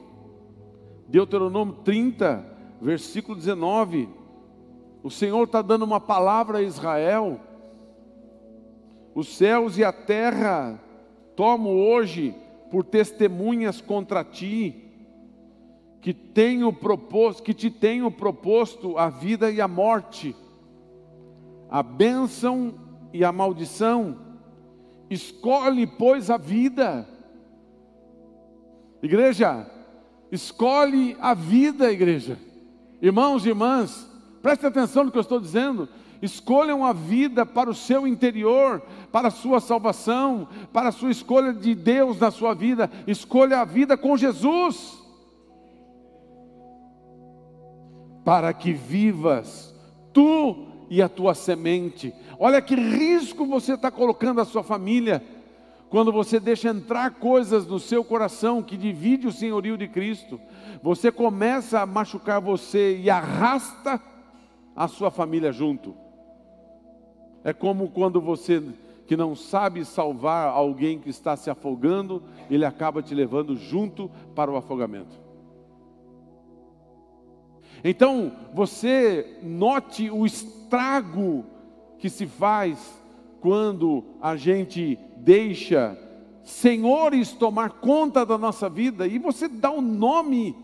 Deuteronômio 1.09 1.74
30, 1.82 2.47
versículo 2.80 3.37
19. 3.37 4.09
O 5.03 5.11
Senhor 5.11 5.43
está 5.43 5.61
dando 5.61 5.84
uma 5.84 5.99
palavra 5.99 6.59
a 6.59 6.62
Israel. 6.62 7.41
Os 9.12 9.37
céus 9.37 9.76
e 9.76 9.82
a 9.82 9.93
terra 9.93 10.80
tomo 11.34 11.70
hoje 11.70 12.32
por 12.70 12.84
testemunhas 12.84 13.80
contra 13.80 14.22
ti, 14.22 14.84
que 16.01 16.14
tenho 16.14 16.72
proposto, 16.72 17.43
que 17.43 17.55
te 17.55 17.72
tenho 17.72 18.09
proposto 18.09 18.97
a 18.97 19.09
vida 19.09 19.51
e 19.51 19.61
a 19.61 19.66
morte, 19.66 20.32
a 21.68 21.82
bênção 21.82 22.72
e 23.12 23.24
a 23.24 23.32
maldição. 23.32 24.26
Escolhe, 25.09 25.87
pois, 25.87 26.31
a 26.31 26.37
vida. 26.37 27.07
Igreja, 29.03 29.67
escolhe 30.33 31.17
a 31.21 31.33
vida, 31.35 31.93
igreja. 31.93 32.39
Irmãos 33.01 33.45
e 33.45 33.51
irmãs, 33.51 34.11
preste 34.43 34.67
atenção 34.67 35.05
no 35.05 35.11
que 35.11 35.19
eu 35.19 35.23
estou 35.23 35.41
dizendo. 35.41 35.89
Escolham 36.21 36.85
a 36.85 36.93
vida 36.93 37.45
para 37.45 37.71
o 37.71 37.75
seu 37.75 38.07
interior, 38.07 38.83
para 39.13 39.29
a 39.29 39.31
sua 39.31 39.61
salvação, 39.61 40.49
para 40.73 40.89
a 40.89 40.93
sua 40.93 41.11
escolha 41.11 41.53
de 41.53 41.75
Deus 41.75 42.19
na 42.19 42.31
sua 42.31 42.55
vida. 42.55 42.91
Escolha 43.07 43.61
a 43.61 43.65
vida 43.65 43.97
com 43.97 44.17
Jesus. 44.17 44.99
Para 48.25 48.53
que 48.53 48.73
vivas 48.73 49.75
tu 50.13 50.66
e 50.89 51.03
a 51.03 51.09
tua 51.09 51.34
semente. 51.34 52.14
Olha 52.39 52.61
que 52.62 52.74
risco 52.74 53.47
você 53.47 53.74
está 53.74 53.91
colocando 53.91 54.41
a 54.41 54.45
sua 54.45 54.62
família 54.62 55.22
quando 55.89 56.12
você 56.12 56.41
deixa 56.41 56.68
entrar 56.68 57.12
coisas 57.12 57.66
no 57.66 57.78
seu 57.78 58.05
coração 58.05 58.62
que 58.62 58.76
divide 58.76 59.26
o 59.26 59.32
senhorio 59.32 59.76
de 59.76 59.89
Cristo. 59.89 60.41
Você 60.82 61.12
começa 61.12 61.80
a 61.80 61.87
machucar 61.87 62.41
você 62.41 62.99
e 62.99 63.09
arrasta 63.09 64.01
a 64.74 64.89
sua 64.89 65.11
família 65.11 65.53
junto. 65.53 65.95
É 67.45 67.53
como 67.53 67.91
quando 67.91 68.20
você 68.20 68.62
que 69.07 69.16
não 69.16 69.37
sabe 69.37 69.84
salvar 69.84 70.49
alguém 70.49 70.99
que 70.99 71.09
está 71.09 71.37
se 71.37 71.49
afogando, 71.49 72.22
ele 72.51 72.64
acaba 72.64 73.03
te 73.03 73.14
levando 73.14 73.57
junto 73.57 74.11
para 74.34 74.51
o 74.51 74.57
afogamento. 74.57 75.26
Então, 77.85 78.33
você 78.53 79.39
note 79.43 80.11
o 80.11 80.24
estrago 80.27 81.45
que 81.99 82.09
se 82.09 82.27
faz 82.27 82.79
quando 83.41 84.05
a 84.20 84.37
gente 84.37 84.99
deixa 85.16 85.99
senhores 86.43 87.33
tomar 87.33 87.70
conta 87.70 88.24
da 88.24 88.39
nossa 88.39 88.68
vida 88.68 89.07
e 89.07 89.18
você 89.18 89.49
dá 89.49 89.70
o 89.70 89.79
um 89.79 89.83
nome 89.83 90.57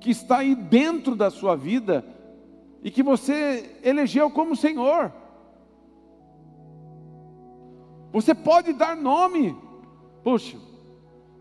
que 0.00 0.10
está 0.10 0.38
aí 0.38 0.54
dentro 0.54 1.14
da 1.14 1.30
sua 1.30 1.54
vida 1.54 2.04
e 2.82 2.90
que 2.90 3.02
você 3.02 3.78
elegeu 3.82 4.30
como 4.30 4.56
Senhor. 4.56 5.12
Você 8.12 8.34
pode 8.34 8.72
dar 8.72 8.96
nome. 8.96 9.56
Puxa, 10.22 10.56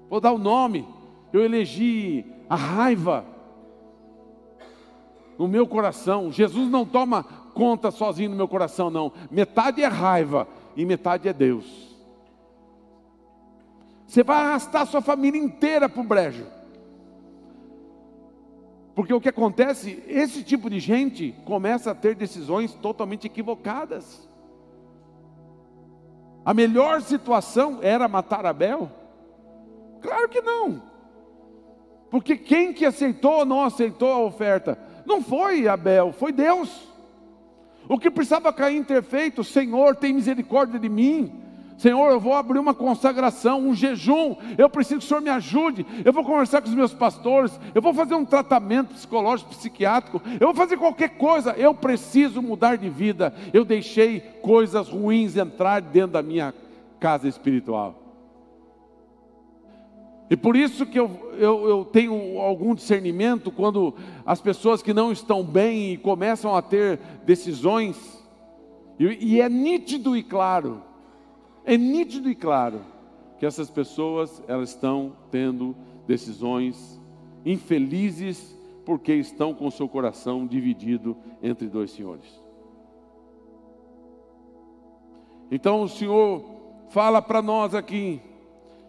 vou 0.09 0.20
dar 0.20 0.32
o 0.32 0.36
um 0.36 0.39
nome. 0.39 0.88
Eu 1.32 1.43
elegi 1.43 2.26
a 2.49 2.55
raiva 2.55 3.26
no 5.38 5.48
meu 5.48 5.68
coração. 5.68 6.32
Jesus 6.32 6.70
não 6.70 6.86
toma 6.86 7.24
conta 7.54 7.92
sozinho 7.92 8.30
no 8.30 8.36
meu 8.36 8.48
coração, 8.48 8.90
não. 8.90 9.12
Metade 9.32 9.82
é 9.82 9.88
raiva 9.88 10.48
e 10.76 10.86
metade 10.86 11.28
é 11.28 11.34
Deus. 11.34 11.96
Você 14.06 14.24
vai 14.24 14.38
arrastar 14.38 14.86
sua 14.86 15.02
família 15.02 15.42
inteira 15.42 15.90
para 15.90 16.02
o 16.02 16.06
brejo. 16.06 16.46
Porque 18.96 19.14
o 19.14 19.22
que 19.22 19.30
acontece, 19.30 20.04
esse 20.08 20.44
tipo 20.44 20.70
de 20.70 20.80
gente 20.80 21.36
começa 21.46 21.92
a 21.92 21.96
ter 21.96 22.16
decisões 22.16 22.74
totalmente 22.74 23.28
equivocadas. 23.28 24.28
A 26.44 26.54
melhor 26.54 27.02
situação 27.02 27.80
era 27.82 28.08
matar 28.08 28.46
Abel? 28.46 28.90
Claro 30.02 30.30
que 30.30 30.42
não. 30.42 30.82
Porque 32.10 32.38
quem 32.38 32.74
que 32.74 32.86
aceitou 32.86 33.40
ou 33.40 33.46
não 33.46 33.64
aceitou 33.64 34.12
a 34.12 34.24
oferta? 34.24 34.80
Não 35.08 35.24
foi 35.24 35.70
Abel, 35.70 36.12
foi 36.12 36.34
Deus. 36.34 36.86
O 37.88 37.97
que 37.97 38.12
precisava 38.12 38.51
Caim 38.51 38.84
ter 38.84 39.01
feito? 39.01 39.41
Senhor, 39.41 39.95
tem 39.95 40.14
misericórdia 40.14 40.78
de 40.78 40.89
mim. 40.89 41.32
Senhor, 41.78 42.12
eu 42.12 42.20
vou 42.20 42.34
abrir 42.34 42.60
uma 42.60 42.74
consagração, 42.74 43.62
um 43.62 43.74
jejum. 43.74 44.36
Eu 44.58 44.70
preciso 44.70 44.99
que 44.99 45.05
o 45.05 45.08
Senhor 45.08 45.22
me 45.22 45.30
ajude. 45.30 45.86
Eu 46.03 46.12
vou 46.12 46.26
conversar 46.26 46.62
com 46.62 46.68
os 46.68 46.76
meus 46.76 46.93
pastores. 46.93 47.58
Eu 47.74 47.82
vou 47.82 47.93
fazer 47.93 48.16
um 48.16 48.26
tratamento 48.26 48.95
psicológico, 48.95 49.51
psiquiátrico. 49.51 50.22
Eu 50.39 50.47
vou 50.47 50.55
fazer 50.55 50.76
qualquer 50.76 51.12
coisa. 51.12 51.51
Eu 51.51 51.74
preciso 51.74 52.41
mudar 52.41 52.78
de 52.78 52.89
vida. 52.89 53.34
Eu 53.53 53.64
deixei 53.64 54.20
coisas 54.41 54.89
ruins 54.89 55.38
entrar 55.38 55.82
dentro 55.82 56.14
da 56.14 56.22
minha 56.22 56.53
casa 56.99 57.30
espiritual. 57.30 58.07
E 60.30 60.36
por 60.36 60.55
isso 60.55 60.86
que 60.86 60.99
eu, 60.99 61.34
eu, 61.38 61.69
eu, 61.69 61.86
tenho 61.86 62.39
algum 62.39 62.75
discernimento 62.75 63.49
quando 63.49 63.93
as 64.25 64.41
pessoas 64.41 64.82
que 64.82 64.93
não 64.93 65.11
estão 65.11 65.43
bem 65.43 65.93
e 65.93 65.97
começam 65.97 66.55
a 66.55 66.61
ter 66.61 66.99
decisões, 67.25 67.97
e, 68.99 69.36
e 69.36 69.41
é 69.41 69.47
nítido 69.47 70.17
e 70.17 70.23
claro 70.23 70.82
é 71.67 71.78
nítido 71.78 72.30
e 72.30 72.34
claro 72.34 72.80
que 73.38 73.45
essas 73.45 73.69
pessoas 73.69 74.41
elas 74.47 74.69
estão 74.69 75.17
tendo 75.30 75.75
decisões 76.07 76.97
infelizes 77.45 78.55
porque 78.86 79.13
estão 79.13 79.53
com 79.53 79.69
seu 79.69 79.89
coração 79.89 80.47
dividido 80.47 81.17
entre 81.43 81.67
dois 81.67 81.91
senhores. 81.91 82.41
Então 85.51 85.82
o 85.82 85.89
Senhor 85.89 86.41
fala 86.88 87.21
para 87.21 87.41
nós 87.41 87.75
aqui: 87.75 88.21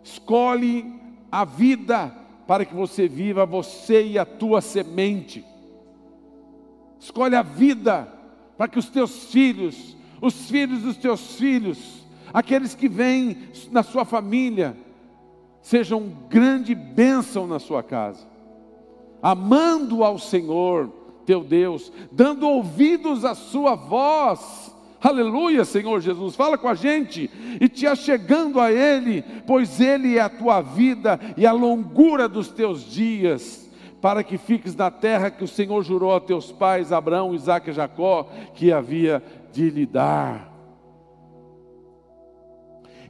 escolhe 0.04 0.86
a 1.30 1.44
vida 1.44 2.14
para 2.46 2.64
que 2.64 2.74
você 2.74 3.06
viva, 3.06 3.44
você 3.44 4.06
e 4.06 4.18
a 4.18 4.24
tua 4.24 4.60
semente. 4.60 5.44
Escolhe 6.98 7.36
a 7.36 7.42
vida 7.42 8.08
para 8.56 8.68
que 8.68 8.78
os 8.78 8.88
teus 8.88 9.30
filhos, 9.30 9.96
os 10.20 10.48
filhos 10.50 10.82
dos 10.82 10.96
teus 10.96 11.36
filhos, 11.36 12.06
aqueles 12.32 12.74
que 12.74 12.88
vêm 12.88 13.48
na 13.70 13.82
sua 13.82 14.04
família, 14.04 14.76
sejam 15.60 16.12
grande 16.28 16.74
bênção 16.74 17.46
na 17.46 17.58
sua 17.58 17.82
casa, 17.82 18.26
amando 19.22 20.02
ao 20.02 20.18
Senhor 20.18 20.90
teu 21.28 21.44
Deus, 21.44 21.92
dando 22.10 22.48
ouvidos 22.48 23.22
à 23.22 23.34
sua 23.34 23.74
voz. 23.74 24.74
Aleluia, 25.00 25.64
Senhor 25.64 26.00
Jesus, 26.00 26.34
fala 26.34 26.58
com 26.58 26.66
a 26.66 26.74
gente 26.74 27.30
e 27.60 27.68
te 27.68 27.86
achegando 27.86 28.60
a 28.60 28.72
Ele, 28.72 29.22
pois 29.46 29.80
Ele 29.80 30.18
é 30.18 30.20
a 30.20 30.28
tua 30.28 30.60
vida 30.60 31.20
e 31.36 31.46
a 31.46 31.52
longura 31.52 32.28
dos 32.28 32.48
teus 32.48 32.82
dias, 32.84 33.70
para 34.00 34.24
que 34.24 34.36
fiques 34.36 34.74
na 34.74 34.90
terra 34.90 35.30
que 35.30 35.44
o 35.44 35.48
Senhor 35.48 35.82
jurou 35.84 36.14
a 36.14 36.20
teus 36.20 36.50
pais, 36.50 36.92
Abraão, 36.92 37.32
Isaque 37.32 37.70
e 37.70 37.72
Jacó, 37.72 38.28
que 38.54 38.72
havia 38.72 39.22
de 39.52 39.70
lhe 39.70 39.86
dar. 39.86 40.48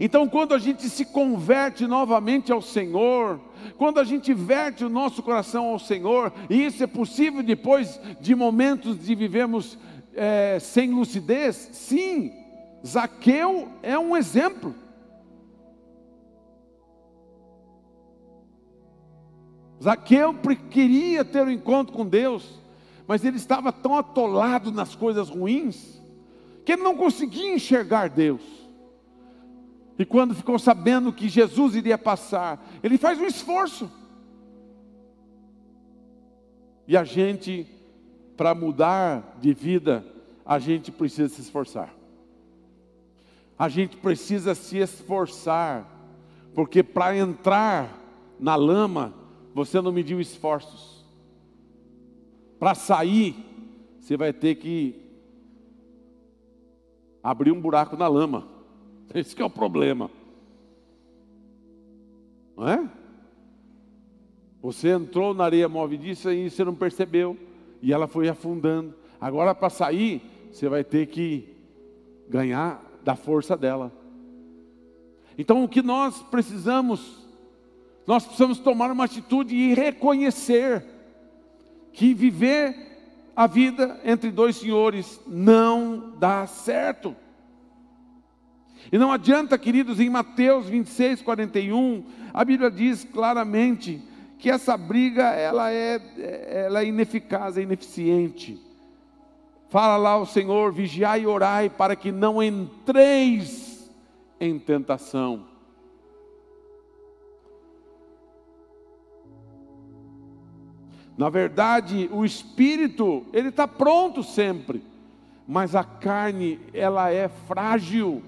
Então, 0.01 0.28
quando 0.28 0.55
a 0.55 0.59
gente 0.59 0.89
se 0.89 1.07
converte 1.07 1.86
novamente 1.86 2.53
ao 2.53 2.62
Senhor, 2.62 3.41
quando 3.76 3.99
a 3.99 4.05
gente 4.05 4.32
verte 4.32 4.84
o 4.84 4.89
nosso 4.89 5.22
coração 5.22 5.66
ao 5.66 5.78
Senhor, 5.78 6.32
e 6.49 6.66
isso 6.66 6.84
é 6.84 6.86
possível 6.86 7.43
depois 7.43 8.01
de 8.20 8.34
momentos 8.34 9.05
de 9.05 9.14
vivemos 9.14 9.76
é, 10.18 10.58
sem 10.58 10.92
lucidez, 10.92 11.70
sim, 11.72 12.32
Zaqueu 12.84 13.68
é 13.82 13.96
um 13.96 14.16
exemplo. 14.16 14.74
Zaqueu 19.82 20.34
queria 20.70 21.24
ter 21.24 21.42
um 21.42 21.50
encontro 21.50 21.94
com 21.94 22.04
Deus, 22.04 22.60
mas 23.06 23.24
ele 23.24 23.36
estava 23.36 23.72
tão 23.72 23.96
atolado 23.96 24.72
nas 24.72 24.96
coisas 24.96 25.28
ruins, 25.28 26.02
que 26.64 26.72
ele 26.72 26.82
não 26.82 26.96
conseguia 26.96 27.54
enxergar 27.54 28.08
Deus. 28.08 28.42
E 29.96 30.04
quando 30.04 30.34
ficou 30.34 30.58
sabendo 30.58 31.12
que 31.12 31.28
Jesus 31.28 31.76
iria 31.76 31.96
passar, 31.96 32.64
ele 32.82 32.98
faz 32.98 33.20
um 33.20 33.24
esforço. 33.24 33.90
E 36.86 36.96
a 36.96 37.04
gente, 37.04 37.66
para 38.39 38.55
mudar 38.55 39.36
de 39.41 39.53
vida, 39.53 40.07
a 40.47 40.61
gente 40.61 40.93
precisa 40.93 41.28
se 41.28 41.41
esforçar. 41.41 41.93
A 43.59 43.68
gente 43.68 43.97
precisa 43.97 44.55
se 44.55 44.78
esforçar, 44.78 45.84
porque 46.55 46.84
para 46.84 47.16
entrar 47.16 48.01
na 48.39 48.55
lama, 48.55 49.12
você 49.53 49.80
não 49.80 49.91
mediu 49.91 50.20
esforços. 50.20 51.05
Para 52.61 52.76
sair, 52.76 53.34
você 54.01 54.16
vai 54.16 54.32
ter 54.32 54.55
que 54.55 54.95
abrir 57.20 57.51
um 57.51 57.61
buraco 57.61 57.97
na 57.97 58.07
lama. 58.07 58.47
Esse 59.12 59.43
é 59.43 59.45
o 59.45 59.51
problema. 59.51 60.09
Não 62.57 62.68
é? 62.68 62.89
Você 64.62 64.91
entrou 64.91 65.34
na 65.34 65.45
areia 65.45 65.68
movediça 65.68 66.32
e 66.32 66.49
você 66.49 66.62
não 66.62 66.74
percebeu, 66.76 67.36
e 67.80 67.92
ela 67.92 68.06
foi 68.06 68.28
afundando. 68.28 68.94
Agora, 69.20 69.54
para 69.54 69.70
sair, 69.70 70.22
você 70.52 70.68
vai 70.68 70.84
ter 70.84 71.06
que 71.06 71.56
ganhar 72.28 72.82
da 73.04 73.16
força 73.16 73.56
dela. 73.56 73.92
Então, 75.36 75.62
o 75.62 75.68
que 75.68 75.82
nós 75.82 76.22
precisamos, 76.24 77.26
nós 78.06 78.24
precisamos 78.24 78.58
tomar 78.58 78.90
uma 78.90 79.04
atitude 79.04 79.54
e 79.54 79.74
reconhecer 79.74 80.84
que 81.92 82.12
viver 82.12 82.74
a 83.34 83.46
vida 83.46 84.00
entre 84.04 84.30
dois 84.30 84.56
senhores 84.56 85.20
não 85.26 86.14
dá 86.18 86.46
certo. 86.46 87.14
E 88.90 88.98
não 88.98 89.12
adianta, 89.12 89.58
queridos, 89.58 90.00
em 90.00 90.10
Mateus 90.10 90.66
26, 90.66 91.22
41, 91.22 92.04
a 92.32 92.44
Bíblia 92.44 92.70
diz 92.70 93.04
claramente 93.04 94.02
que 94.39 94.49
essa 94.51 94.76
briga 94.76 95.24
ela 95.30 95.72
é, 95.72 96.01
ela 96.66 96.80
é 96.80 96.86
ineficaz, 96.86 97.59
é 97.59 97.62
ineficiente. 97.62 98.61
Fala 99.68 99.97
lá 99.97 100.16
o 100.16 100.24
Senhor, 100.24 100.72
vigiai 100.72 101.22
e 101.22 101.26
orai 101.26 101.68
para 101.68 101.97
que 101.97 102.11
não 102.11 102.43
entreis 102.43 103.91
em 104.41 104.59
tentação. 104.59 105.45
Na 111.18 111.28
verdade, 111.28 112.09
o 112.12 112.24
espírito, 112.24 113.26
ele 113.32 113.49
está 113.49 113.66
pronto 113.66 114.22
sempre, 114.22 114.80
mas 115.49 115.74
a 115.74 115.82
carne, 115.82 116.61
ela 116.72 117.11
é 117.11 117.28
frágil. 117.28 118.22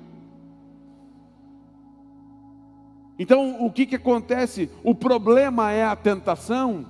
Então, 3.21 3.62
o 3.62 3.71
que, 3.71 3.85
que 3.85 3.97
acontece? 3.97 4.71
O 4.83 4.95
problema 4.95 5.71
é 5.71 5.85
a 5.85 5.95
tentação? 5.95 6.87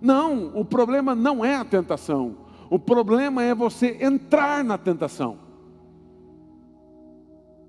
Não, 0.00 0.56
o 0.56 0.64
problema 0.64 1.12
não 1.12 1.44
é 1.44 1.56
a 1.56 1.64
tentação. 1.64 2.36
O 2.70 2.78
problema 2.78 3.42
é 3.42 3.52
você 3.52 3.98
entrar 4.00 4.62
na 4.62 4.78
tentação. 4.78 5.38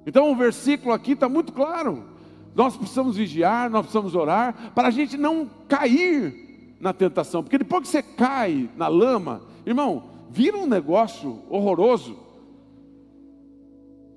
Então, 0.05 0.31
o 0.31 0.35
versículo 0.35 0.93
aqui 0.93 1.13
está 1.13 1.27
muito 1.27 1.51
claro. 1.53 2.05
Nós 2.53 2.77
precisamos 2.77 3.17
vigiar, 3.17 3.67
nós 3.71 3.81
precisamos 3.81 4.13
orar, 4.13 4.71
para 4.75 4.89
a 4.89 4.91
gente 4.91 5.17
não 5.17 5.49
cair 5.67 6.75
na 6.79 6.93
tentação. 6.93 7.41
Porque 7.41 7.57
depois 7.57 7.81
que 7.81 7.87
você 7.87 8.03
cai 8.03 8.69
na 8.77 8.87
lama, 8.87 9.41
irmão, 9.65 10.03
vira 10.29 10.55
um 10.55 10.67
negócio 10.67 11.41
horroroso. 11.49 12.15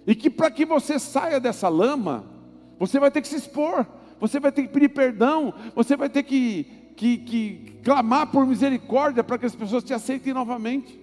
E 0.07 0.14
que 0.14 0.28
para 0.28 0.51
que 0.51 0.66
você 0.66 0.99
saia 0.99 1.40
dessa 1.40 1.70
lama, 1.70 2.36
você 2.78 2.98
vai 2.98 3.10
ter 3.10 3.22
que 3.22 3.28
se 3.28 3.36
expor, 3.36 3.86
você 4.20 4.40
vai 4.40 4.52
ter 4.52 4.62
que 4.62 4.68
pedir 4.68 4.88
perdão, 4.88 5.52
você 5.74 5.96
vai 5.96 6.08
ter 6.08 6.22
que, 6.22 6.64
que, 6.96 7.18
que 7.18 7.80
clamar 7.82 8.30
por 8.30 8.46
misericórdia 8.46 9.24
para 9.24 9.38
que 9.38 9.46
as 9.46 9.54
pessoas 9.54 9.84
te 9.84 9.94
aceitem 9.94 10.34
novamente. 10.34 10.98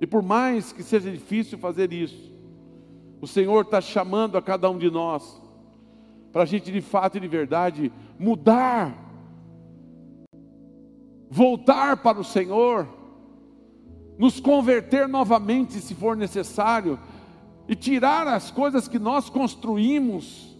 E 0.00 0.06
por 0.06 0.22
mais 0.22 0.72
que 0.72 0.82
seja 0.82 1.10
difícil 1.10 1.58
fazer 1.58 1.92
isso, 1.92 2.32
o 3.20 3.26
Senhor 3.26 3.62
está 3.62 3.80
chamando 3.80 4.38
a 4.38 4.42
cada 4.42 4.70
um 4.70 4.78
de 4.78 4.90
nós, 4.90 5.40
para 6.32 6.42
a 6.42 6.46
gente 6.46 6.70
de 6.70 6.80
fato 6.80 7.16
e 7.16 7.20
de 7.20 7.28
verdade 7.28 7.92
mudar, 8.18 8.96
voltar 11.28 11.96
para 11.96 12.20
o 12.20 12.24
Senhor, 12.24 12.86
nos 14.18 14.40
converter 14.40 15.08
novamente 15.08 15.80
se 15.80 15.94
for 15.94 16.16
necessário, 16.16 16.98
e 17.68 17.76
tirar 17.76 18.26
as 18.26 18.50
coisas 18.50 18.88
que 18.88 18.98
nós 18.98 19.28
construímos 19.28 20.56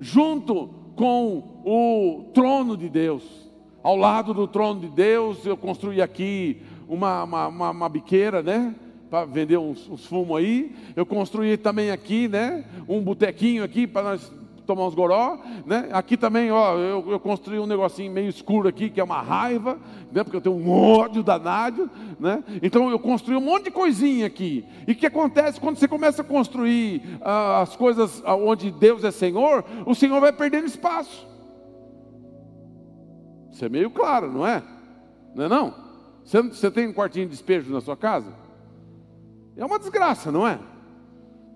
junto 0.00 0.68
com 0.96 1.62
o 1.64 2.30
trono 2.34 2.76
de 2.76 2.88
Deus. 2.88 3.22
Ao 3.82 3.96
lado 3.96 4.34
do 4.34 4.48
trono 4.48 4.80
de 4.80 4.88
Deus, 4.88 5.46
eu 5.46 5.56
construí 5.56 6.02
aqui 6.02 6.60
uma, 6.88 7.22
uma, 7.22 7.48
uma, 7.48 7.70
uma 7.70 7.88
biqueira, 7.88 8.42
né? 8.42 8.74
Para 9.08 9.24
vender 9.24 9.58
uns, 9.58 9.88
uns 9.88 10.04
fumos 10.06 10.38
aí. 10.38 10.74
Eu 10.96 11.06
construí 11.06 11.56
também 11.56 11.90
aqui, 11.90 12.28
né? 12.28 12.64
Um 12.88 13.00
botequinho 13.00 13.62
aqui 13.62 13.86
para 13.86 14.02
nós 14.02 14.32
tomar 14.74 14.86
uns 14.86 14.94
goró, 14.94 15.38
né? 15.66 15.88
Aqui 15.92 16.16
também, 16.16 16.50
ó, 16.50 16.76
eu, 16.76 17.04
eu, 17.10 17.20
construí 17.20 17.58
um 17.58 17.66
negocinho 17.66 18.10
meio 18.10 18.28
escuro 18.28 18.68
aqui, 18.68 18.88
que 18.88 19.00
é 19.00 19.04
uma 19.04 19.20
raiva, 19.20 19.78
né? 20.10 20.24
Porque 20.24 20.36
eu 20.36 20.40
tenho 20.40 20.56
um 20.56 20.70
ódio 20.70 21.22
danado, 21.22 21.90
né? 22.18 22.42
Então 22.62 22.90
eu 22.90 22.98
construí 22.98 23.36
um 23.36 23.40
monte 23.40 23.64
de 23.64 23.70
coisinha 23.70 24.26
aqui. 24.26 24.64
E 24.86 24.92
o 24.92 24.94
que 24.94 25.06
acontece 25.06 25.60
quando 25.60 25.76
você 25.76 25.86
começa 25.86 26.22
a 26.22 26.24
construir 26.24 27.02
ah, 27.20 27.60
as 27.60 27.76
coisas 27.76 28.22
onde 28.24 28.70
Deus 28.70 29.04
é 29.04 29.10
Senhor, 29.10 29.64
o 29.86 29.94
Senhor 29.94 30.20
vai 30.20 30.32
perdendo 30.32 30.66
espaço. 30.66 31.28
Isso 33.50 33.64
é 33.64 33.68
meio 33.68 33.90
claro, 33.90 34.32
não 34.32 34.46
é? 34.46 34.62
Não 35.34 35.44
é 35.44 35.48
não? 35.48 35.74
Você, 36.24 36.40
você 36.42 36.70
tem 36.70 36.88
um 36.88 36.92
quartinho 36.92 37.26
de 37.26 37.32
despejo 37.32 37.72
na 37.72 37.80
sua 37.80 37.96
casa? 37.96 38.32
É 39.54 39.64
uma 39.64 39.78
desgraça, 39.78 40.32
não 40.32 40.48
é? 40.48 40.58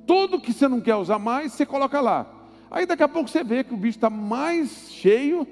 Tudo 0.07 0.41
que 0.41 0.53
você 0.53 0.69
não 0.69 0.81
quer 0.81 0.97
usar 0.97 1.19
mais, 1.19 1.53
você 1.53 1.65
coloca 1.65 2.01
lá. 2.01 2.36
Aí 2.71 2.87
daqui 2.87 3.03
a 3.03 3.09
pouco 3.09 3.29
você 3.29 3.45
vê 3.45 3.63
que 3.63 3.75
o 3.75 3.77
bicho 3.77 3.99
está 3.99 4.11
mais 4.11 4.91
cheio 4.91 5.47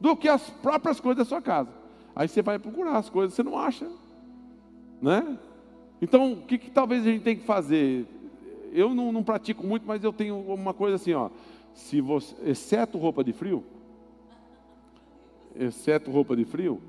do 0.00 0.16
que 0.16 0.28
as 0.28 0.48
próprias 0.48 1.00
coisas 1.00 1.18
da 1.18 1.28
sua 1.28 1.42
casa. 1.42 1.70
Aí 2.14 2.28
você 2.28 2.42
vai 2.42 2.58
procurar 2.58 2.96
as 2.96 3.10
coisas, 3.10 3.34
você 3.34 3.42
não 3.42 3.58
acha, 3.58 3.88
né? 5.00 5.38
Então, 6.00 6.32
o 6.32 6.42
que, 6.42 6.56
que 6.56 6.70
talvez 6.70 7.06
a 7.06 7.10
gente 7.10 7.22
tem 7.22 7.36
que 7.36 7.44
fazer? 7.44 8.06
Eu 8.72 8.94
não, 8.94 9.12
não, 9.12 9.22
pratico 9.22 9.66
muito, 9.66 9.86
mas 9.86 10.02
eu 10.02 10.12
tenho 10.12 10.38
uma 10.38 10.72
coisa 10.72 10.96
assim, 10.96 11.12
ó. 11.12 11.30
Se 11.74 12.00
você, 12.00 12.34
exceto 12.44 12.98
roupa 12.98 13.22
de 13.22 13.32
frio, 13.32 13.64
exceto 15.54 16.10
roupa 16.10 16.34
de 16.34 16.44
frio, 16.44 16.80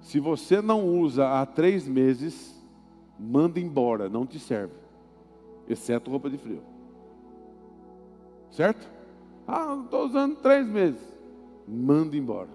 se 0.00 0.20
você 0.20 0.60
não 0.60 0.86
usa 0.86 1.28
há 1.28 1.44
três 1.44 1.88
meses, 1.88 2.54
manda 3.18 3.58
embora, 3.58 4.08
não 4.08 4.24
te 4.24 4.38
serve. 4.38 4.74
Exceto 5.68 6.10
roupa 6.10 6.30
de 6.30 6.38
frio. 6.38 6.62
Certo? 8.50 8.88
Ah, 9.46 9.78
estou 9.84 10.06
usando 10.06 10.36
três 10.36 10.66
meses. 10.66 11.00
Manda 11.66 12.16
embora. 12.16 12.48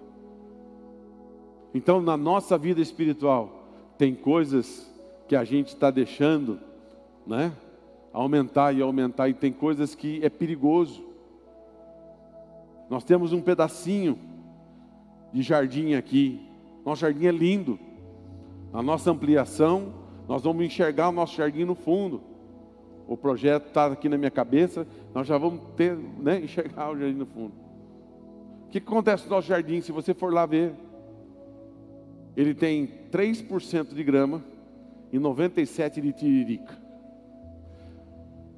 Então, 1.73 2.01
na 2.01 2.17
nossa 2.17 2.57
vida 2.57 2.81
espiritual, 2.81 3.65
tem 3.97 4.13
coisas 4.13 4.89
que 5.27 5.35
a 5.35 5.43
gente 5.43 5.69
está 5.69 5.89
deixando, 5.89 6.59
né? 7.25 7.53
Aumentar 8.11 8.73
e 8.73 8.81
aumentar, 8.81 9.29
e 9.29 9.33
tem 9.33 9.53
coisas 9.53 9.95
que 9.95 10.23
é 10.23 10.29
perigoso. 10.29 11.01
Nós 12.89 13.05
temos 13.05 13.31
um 13.31 13.41
pedacinho 13.41 14.19
de 15.31 15.41
jardim 15.41 15.93
aqui. 15.93 16.45
Nosso 16.85 17.01
jardim 17.01 17.25
é 17.25 17.31
lindo. 17.31 17.79
Na 18.73 18.81
nossa 18.81 19.11
ampliação, 19.11 19.93
nós 20.27 20.43
vamos 20.43 20.65
enxergar 20.65 21.07
o 21.07 21.13
nosso 21.13 21.35
jardim 21.35 21.63
no 21.63 21.75
fundo 21.75 22.30
o 23.11 23.17
projeto 23.17 23.67
está 23.67 23.87
aqui 23.87 24.07
na 24.07 24.17
minha 24.17 24.31
cabeça, 24.31 24.87
nós 25.13 25.27
já 25.27 25.37
vamos 25.37 25.59
ter, 25.75 25.97
né, 25.97 26.39
enxergar 26.43 26.91
o 26.91 26.97
jardim 26.97 27.17
no 27.17 27.25
fundo. 27.25 27.51
O 28.67 28.69
que 28.69 28.77
acontece 28.77 29.25
no 29.25 29.31
nosso 29.31 29.49
jardim, 29.49 29.81
se 29.81 29.91
você 29.91 30.13
for 30.13 30.33
lá 30.33 30.45
ver? 30.45 30.73
Ele 32.37 32.53
tem 32.53 32.87
3% 33.11 33.93
de 33.93 34.01
grama 34.01 34.41
e 35.11 35.19
97% 35.19 35.99
de 35.99 36.13
tiririca. 36.13 36.79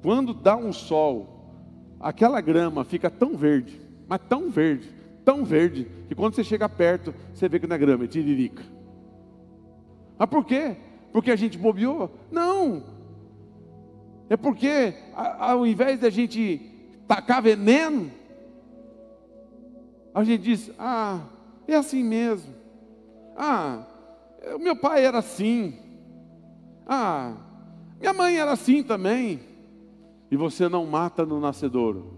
Quando 0.00 0.32
dá 0.32 0.56
um 0.56 0.72
sol, 0.72 1.50
aquela 1.98 2.40
grama 2.40 2.84
fica 2.84 3.10
tão 3.10 3.36
verde, 3.36 3.80
mas 4.06 4.20
tão 4.28 4.50
verde, 4.50 4.88
tão 5.24 5.44
verde, 5.44 5.88
que 6.06 6.14
quando 6.14 6.36
você 6.36 6.44
chega 6.44 6.68
perto, 6.68 7.12
você 7.32 7.48
vê 7.48 7.58
que 7.58 7.66
não 7.66 7.74
é 7.74 7.78
grama, 7.78 8.04
é 8.04 8.06
tiririca. 8.06 8.62
Mas 10.16 10.28
por 10.28 10.44
quê? 10.44 10.76
Porque 11.12 11.32
a 11.32 11.36
gente 11.36 11.58
bobeou? 11.58 12.08
Não, 12.30 12.93
é 14.28 14.36
porque, 14.36 14.94
ao 15.14 15.66
invés 15.66 16.00
de 16.00 16.06
a 16.06 16.10
gente 16.10 16.60
tacar 17.06 17.42
veneno, 17.42 18.10
a 20.14 20.24
gente 20.24 20.42
diz: 20.42 20.70
ah, 20.78 21.20
é 21.68 21.74
assim 21.74 22.02
mesmo. 22.02 22.54
Ah, 23.36 23.84
o 24.54 24.58
meu 24.58 24.76
pai 24.76 25.04
era 25.04 25.18
assim. 25.18 25.78
Ah, 26.86 27.34
minha 28.00 28.12
mãe 28.12 28.36
era 28.36 28.52
assim 28.52 28.82
também. 28.82 29.40
E 30.30 30.36
você 30.36 30.68
não 30.68 30.86
mata 30.86 31.24
no 31.24 31.40
nascedouro. 31.40 32.12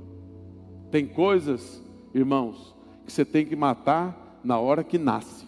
Tem 0.91 1.07
coisas, 1.07 1.83
irmãos, 2.15 2.75
que 3.05 3.13
você 3.13 3.25
tem 3.25 3.45
que 3.45 3.57
matar 3.57 4.39
na 4.43 4.59
hora 4.59 4.85
que 4.85 4.99
nasce. 4.99 5.47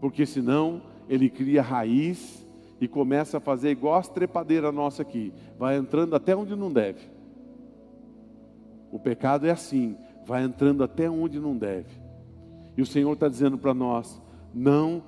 Porque 0.00 0.26
senão 0.26 0.82
ele 1.08 1.30
cria 1.30 1.62
raiz 1.62 2.43
e 2.80 2.88
começa 2.88 3.38
a 3.38 3.40
fazer 3.40 3.70
igual 3.70 3.94
as 3.94 4.08
trepadeiras 4.08 4.74
nossa 4.74 5.02
aqui, 5.02 5.32
vai 5.58 5.76
entrando 5.76 6.14
até 6.14 6.34
onde 6.34 6.54
não 6.56 6.72
deve. 6.72 7.00
O 8.90 8.98
pecado 8.98 9.46
é 9.46 9.50
assim, 9.50 9.96
vai 10.26 10.44
entrando 10.44 10.84
até 10.84 11.08
onde 11.08 11.38
não 11.38 11.56
deve. 11.56 11.90
E 12.76 12.82
o 12.82 12.86
Senhor 12.86 13.12
está 13.12 13.28
dizendo 13.28 13.58
para 13.58 13.74
nós: 13.74 14.20
não 14.52 15.02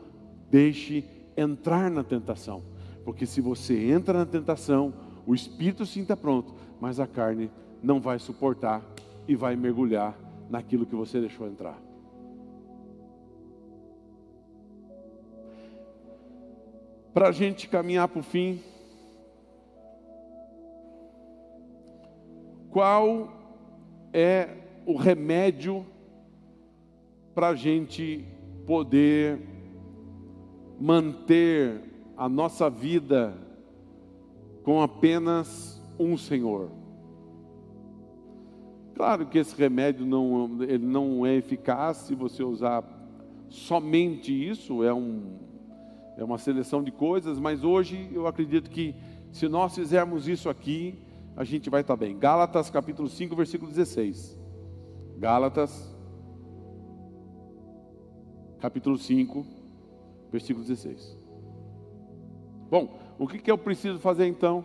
deixe 0.51 1.05
entrar 1.37 1.91
na 1.91 2.03
tentação, 2.03 2.63
porque 3.05 3.27
se 3.27 3.41
você 3.41 3.91
entra 3.91 4.19
na 4.19 4.27
tentação, 4.27 4.93
o 5.27 5.35
espírito 5.35 5.83
está 5.83 6.17
pronto, 6.17 6.55
mas 6.81 7.01
a 7.01 7.07
carne 7.07 7.51
não 7.83 8.01
vai 8.01 8.19
suportar 8.19 8.83
e 9.29 9.35
vai 9.35 9.57
mergulhar 9.57 10.17
naquilo 10.49 10.87
que 10.87 10.95
você 10.95 11.21
deixou 11.21 11.47
entrar. 11.47 11.86
Para 17.17 17.29
a 17.29 17.33
gente 17.33 17.67
caminhar 17.67 18.09
para 18.09 18.21
o 18.21 18.23
fim, 18.23 18.61
qual 22.69 23.33
é 24.13 24.51
o 24.85 24.95
remédio 24.95 25.87
para 27.35 27.49
a 27.49 27.55
gente 27.55 28.23
poder 28.67 29.41
manter 30.79 31.81
a 32.19 32.29
nossa 32.29 32.69
vida 32.69 33.33
com 34.63 34.83
apenas 34.83 35.83
um 35.99 36.19
Senhor? 36.19 36.71
Claro 38.95 39.25
que 39.25 39.39
esse 39.39 39.57
remédio 39.57 40.05
não, 40.05 40.63
ele 40.65 40.85
não 40.85 41.25
é 41.25 41.35
eficaz 41.35 41.97
se 41.97 42.15
você 42.15 42.45
usar 42.45 42.85
somente 43.49 44.35
isso, 44.35 44.85
é, 44.85 44.93
um, 44.93 45.46
é 46.17 46.25
uma 46.25 46.39
seleção 46.39 46.83
de 46.83 46.91
coisas, 46.91 47.39
mas 47.39 47.63
hoje 47.63 48.11
eu 48.13 48.27
acredito 48.27 48.71
que 48.71 48.95
se 49.33 49.49
nós 49.49 49.75
fizermos 49.75 50.27
isso 50.27 50.49
aqui, 50.49 50.99
a 51.37 51.45
gente 51.45 51.69
vai 51.69 51.83
estar 51.83 51.97
bem. 51.97 52.19
Gálatas 52.19 52.71
capítulo 52.71 53.09
5, 53.09 53.37
versículo 53.37 53.71
16. 53.71 54.39
Gálatas, 55.19 55.95
capítulo 58.59 58.97
5, 58.97 59.47
versículo 60.33 60.65
16. 60.65 61.17
Bom, 62.71 62.99
o 63.19 63.27
que, 63.27 63.39
que 63.39 63.51
eu 63.51 63.59
preciso 63.59 63.99
fazer 63.99 64.27
então? 64.27 64.65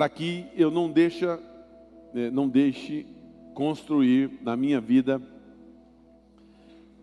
para 0.00 0.08
que 0.08 0.46
eu 0.54 0.70
não 0.70 0.90
deixe, 0.90 1.26
eh, 1.26 2.30
não 2.30 2.48
deixe 2.48 3.06
construir 3.60 4.38
na 4.40 4.56
minha 4.56 4.80
vida 4.80 5.20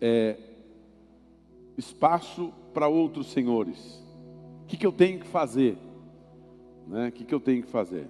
é, 0.02 0.36
espaço 1.78 2.52
para 2.74 2.88
outros 2.88 3.28
senhores. 3.28 4.04
O 4.64 4.66
que, 4.66 4.76
que 4.76 4.88
eu 4.88 4.92
tenho 4.92 5.20
que 5.20 5.28
fazer? 5.28 5.78
Né? 6.88 7.10
O 7.10 7.12
que, 7.12 7.26
que 7.26 7.36
eu 7.36 7.40
tenho 7.40 7.62
que 7.62 7.70
fazer? 7.70 8.08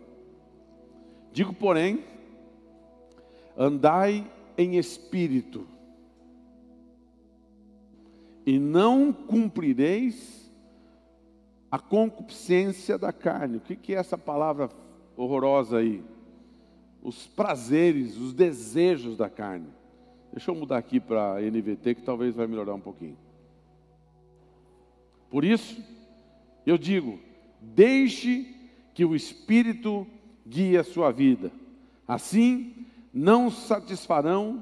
Digo, 1.34 1.54
porém, 1.54 2.06
andai 3.58 4.26
em 4.58 4.78
espírito, 4.78 5.68
e 8.46 8.58
não 8.58 9.12
cumprireis 9.12 10.50
a 11.70 11.78
concupiscência 11.78 12.98
da 12.98 13.12
carne. 13.12 13.58
O 13.58 13.60
que 13.60 13.94
é 13.94 13.98
essa 13.98 14.18
palavra 14.18 14.70
horrorosa 15.18 15.80
aí? 15.80 16.02
Os 17.08 17.26
prazeres, 17.26 18.18
os 18.18 18.34
desejos 18.34 19.16
da 19.16 19.30
carne. 19.30 19.70
Deixa 20.30 20.52
eu 20.52 20.56
mudar 20.56 20.78
aqui 20.78 21.00
para 21.00 21.40
NVT 21.42 21.96
que 21.96 22.02
talvez 22.02 22.36
vai 22.36 22.46
melhorar 22.48 22.74
um 22.74 22.82
pouquinho. 22.82 23.18
Por 25.30 25.46
isso, 25.46 25.82
eu 26.66 26.78
digo: 26.78 27.18
deixe 27.62 28.54
que 28.94 29.06
o 29.06 29.16
Espírito 29.16 30.06
guie 30.46 30.76
a 30.76 30.84
sua 30.84 31.10
vida. 31.10 31.50
Assim, 32.06 32.86
não 33.14 33.50
satisfarão 33.50 34.62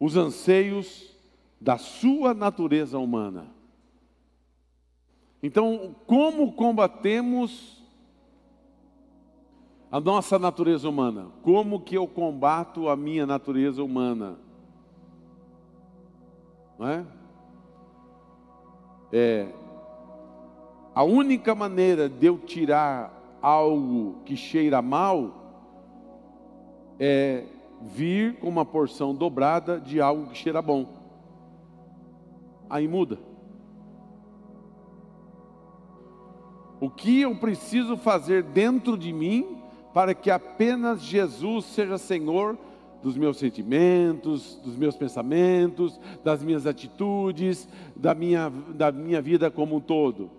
os 0.00 0.16
anseios 0.16 1.14
da 1.60 1.76
sua 1.76 2.32
natureza 2.32 2.98
humana. 2.98 3.48
Então, 5.42 5.94
como 6.06 6.54
combatemos 6.54 7.83
a 9.94 10.00
nossa 10.00 10.40
natureza 10.40 10.88
humana? 10.88 11.28
Como 11.40 11.78
que 11.78 11.96
eu 11.96 12.08
combato 12.08 12.88
a 12.88 12.96
minha 12.96 13.24
natureza 13.24 13.80
humana? 13.80 14.36
Não 16.76 16.88
é? 16.88 17.06
É 19.12 19.46
a 20.92 21.04
única 21.04 21.54
maneira 21.54 22.08
de 22.08 22.26
eu 22.26 22.38
tirar 22.38 23.38
algo 23.40 24.16
que 24.24 24.36
cheira 24.36 24.82
mal 24.82 25.32
é 26.98 27.44
vir 27.80 28.40
com 28.40 28.48
uma 28.48 28.64
porção 28.64 29.14
dobrada 29.14 29.78
de 29.78 30.00
algo 30.00 30.26
que 30.26 30.36
cheira 30.36 30.60
bom. 30.60 30.88
Aí 32.68 32.88
muda. 32.88 33.16
O 36.80 36.90
que 36.90 37.20
eu 37.20 37.36
preciso 37.36 37.96
fazer 37.96 38.42
dentro 38.42 38.98
de 38.98 39.12
mim 39.12 39.62
para 39.94 40.12
que 40.12 40.28
apenas 40.28 41.00
Jesus 41.00 41.66
seja 41.66 41.96
Senhor 41.96 42.58
dos 43.00 43.16
meus 43.16 43.36
sentimentos, 43.36 44.56
dos 44.56 44.76
meus 44.76 44.96
pensamentos, 44.96 46.00
das 46.24 46.42
minhas 46.42 46.66
atitudes, 46.66 47.68
da 47.94 48.12
minha, 48.12 48.50
da 48.50 48.90
minha 48.90 49.22
vida 49.22 49.52
como 49.52 49.76
um 49.76 49.80
todo? 49.80 50.32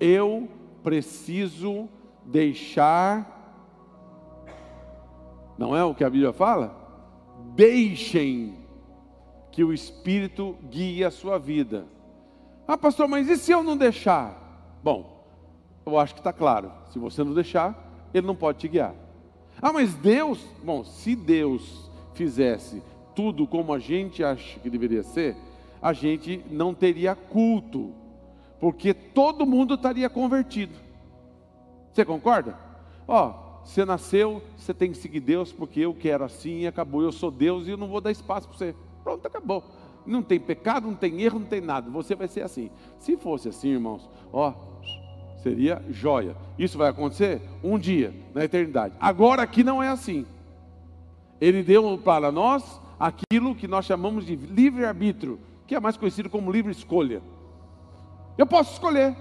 Eu 0.00 0.48
preciso 0.82 1.86
deixar, 2.24 3.30
não 5.58 5.76
é 5.76 5.84
o 5.84 5.94
que 5.94 6.02
a 6.02 6.08
Bíblia 6.08 6.32
fala? 6.32 6.74
Deixem 7.54 8.54
que 9.52 9.62
o 9.62 9.72
Espírito 9.72 10.56
guie 10.70 11.04
a 11.04 11.10
sua 11.10 11.38
vida. 11.38 11.84
Ah, 12.66 12.78
pastor, 12.78 13.06
mas 13.06 13.28
e 13.28 13.36
se 13.36 13.52
eu 13.52 13.62
não 13.62 13.76
deixar? 13.76 14.78
Bom, 14.82 15.28
eu 15.84 15.98
acho 15.98 16.14
que 16.14 16.20
está 16.20 16.32
claro. 16.32 16.72
Se 16.88 16.98
você 16.98 17.22
não 17.22 17.34
deixar, 17.34 17.83
ele 18.14 18.26
não 18.26 18.36
pode 18.36 18.58
te 18.58 18.68
guiar. 18.68 18.94
Ah, 19.60 19.72
mas 19.72 19.94
Deus, 19.94 20.46
bom, 20.62 20.84
se 20.84 21.16
Deus 21.16 21.90
fizesse 22.14 22.82
tudo 23.14 23.46
como 23.46 23.72
a 23.72 23.78
gente 23.78 24.22
acha 24.22 24.58
que 24.60 24.70
deveria 24.70 25.02
ser, 25.02 25.36
a 25.82 25.92
gente 25.92 26.44
não 26.50 26.72
teria 26.72 27.14
culto, 27.14 27.92
porque 28.58 28.94
todo 28.94 29.44
mundo 29.44 29.74
estaria 29.74 30.08
convertido. 30.08 30.74
Você 31.92 32.04
concorda? 32.04 32.58
Ó, 33.06 33.60
você 33.64 33.84
nasceu, 33.84 34.42
você 34.56 34.74
tem 34.74 34.90
que 34.90 34.98
seguir 34.98 35.20
Deus, 35.20 35.52
porque 35.52 35.80
eu 35.80 35.94
quero 35.94 36.24
assim 36.24 36.60
e 36.60 36.66
acabou. 36.66 37.02
Eu 37.02 37.12
sou 37.12 37.30
Deus 37.30 37.66
e 37.66 37.70
eu 37.70 37.76
não 37.76 37.88
vou 37.88 38.00
dar 38.00 38.10
espaço 38.10 38.48
para 38.48 38.56
você. 38.56 38.74
Pronto, 39.02 39.26
acabou. 39.26 39.62
Não 40.06 40.22
tem 40.22 40.38
pecado, 40.38 40.86
não 40.86 40.94
tem 40.94 41.22
erro, 41.22 41.38
não 41.38 41.46
tem 41.46 41.60
nada. 41.60 41.90
Você 41.90 42.14
vai 42.14 42.28
ser 42.28 42.42
assim. 42.42 42.70
Se 42.98 43.16
fosse 43.16 43.48
assim, 43.48 43.68
irmãos, 43.68 44.08
ó, 44.32 44.52
Seria 45.44 45.82
joia. 45.90 46.34
Isso 46.58 46.78
vai 46.78 46.88
acontecer 46.88 47.42
um 47.62 47.78
dia, 47.78 48.14
na 48.32 48.42
eternidade. 48.42 48.94
Agora 48.98 49.42
aqui 49.42 49.62
não 49.62 49.82
é 49.82 49.88
assim. 49.90 50.24
Ele 51.38 51.62
deu 51.62 51.98
para 51.98 52.32
nós 52.32 52.80
aquilo 52.98 53.54
que 53.54 53.68
nós 53.68 53.84
chamamos 53.84 54.24
de 54.24 54.36
livre-arbítrio, 54.36 55.38
que 55.66 55.74
é 55.74 55.80
mais 55.80 55.98
conhecido 55.98 56.30
como 56.30 56.50
livre 56.50 56.72
escolha. 56.72 57.20
Eu 58.38 58.46
posso 58.46 58.72
escolher. 58.72 59.14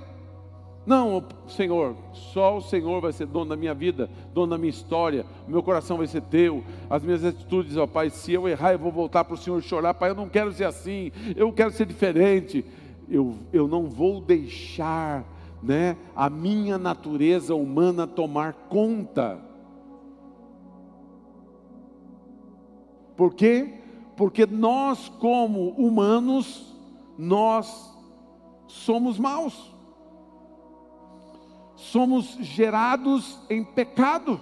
Não, 0.86 1.26
Senhor, 1.46 1.94
só 2.14 2.56
o 2.56 2.62
Senhor 2.62 3.02
vai 3.02 3.12
ser 3.12 3.26
dono 3.26 3.50
da 3.50 3.58
minha 3.58 3.74
vida, 3.74 4.10
dono 4.34 4.52
da 4.52 4.58
minha 4.58 4.70
história, 4.70 5.26
meu 5.46 5.62
coração 5.62 5.98
vai 5.98 6.08
ser 6.08 6.22
teu, 6.22 6.64
as 6.90 7.04
minhas 7.04 7.24
atitudes, 7.26 7.76
ó 7.76 7.86
Pai, 7.86 8.10
se 8.10 8.32
eu 8.32 8.48
errar, 8.48 8.72
eu 8.72 8.80
vou 8.80 8.92
voltar 8.94 9.26
para 9.26 9.34
o 9.34 9.38
Senhor 9.38 9.62
chorar, 9.62 9.94
Pai, 9.94 10.10
eu 10.10 10.16
não 10.16 10.30
quero 10.30 10.54
ser 10.54 10.64
assim, 10.64 11.12
eu 11.36 11.52
quero 11.52 11.72
ser 11.72 11.86
diferente. 11.86 12.64
Eu, 13.10 13.36
eu 13.52 13.68
não 13.68 13.90
vou 13.90 14.22
deixar 14.22 15.26
né, 15.64 15.96
a 16.14 16.30
minha 16.30 16.78
natureza 16.78 17.56
humana 17.56 18.06
tomar 18.06 18.54
conta. 18.70 19.40
Por 23.16 23.34
quê? 23.34 23.80
Porque 24.18 24.46
nós, 24.46 25.08
como 25.08 25.70
humanos, 25.70 26.76
nós 27.18 27.98
somos 28.68 29.18
maus. 29.18 29.74
Somos 31.76 32.38
gerados 32.42 33.40
em 33.50 33.64
pecado. 33.64 34.40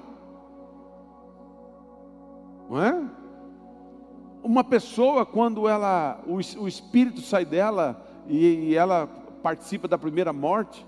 Não 2.70 2.82
é? 2.82 3.04
Uma 4.44 4.64
pessoa, 4.64 5.26
quando 5.26 5.68
ela, 5.68 6.20
o, 6.26 6.36
o 6.64 6.68
espírito 6.68 7.22
sai 7.22 7.46
dela 7.46 8.04
e, 8.28 8.70
e 8.70 8.76
ela 8.76 9.08
participa 9.44 9.88
da 9.88 9.98
primeira 9.98 10.34
morte, 10.34 10.86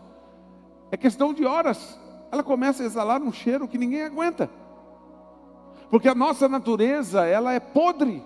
é 0.93 0.97
questão 0.97 1.33
de 1.33 1.43
horas. 1.43 1.99
Ela 2.31 2.43
começa 2.43 2.83
a 2.83 2.85
exalar 2.85 3.19
um 3.19 3.33
cheiro 3.33 3.67
que 3.67 3.79
ninguém 3.79 4.03
aguenta. 4.03 4.47
Porque 5.89 6.07
a 6.07 6.13
nossa 6.13 6.47
natureza, 6.47 7.25
ela 7.25 7.51
é 7.51 7.59
podre. 7.59 8.23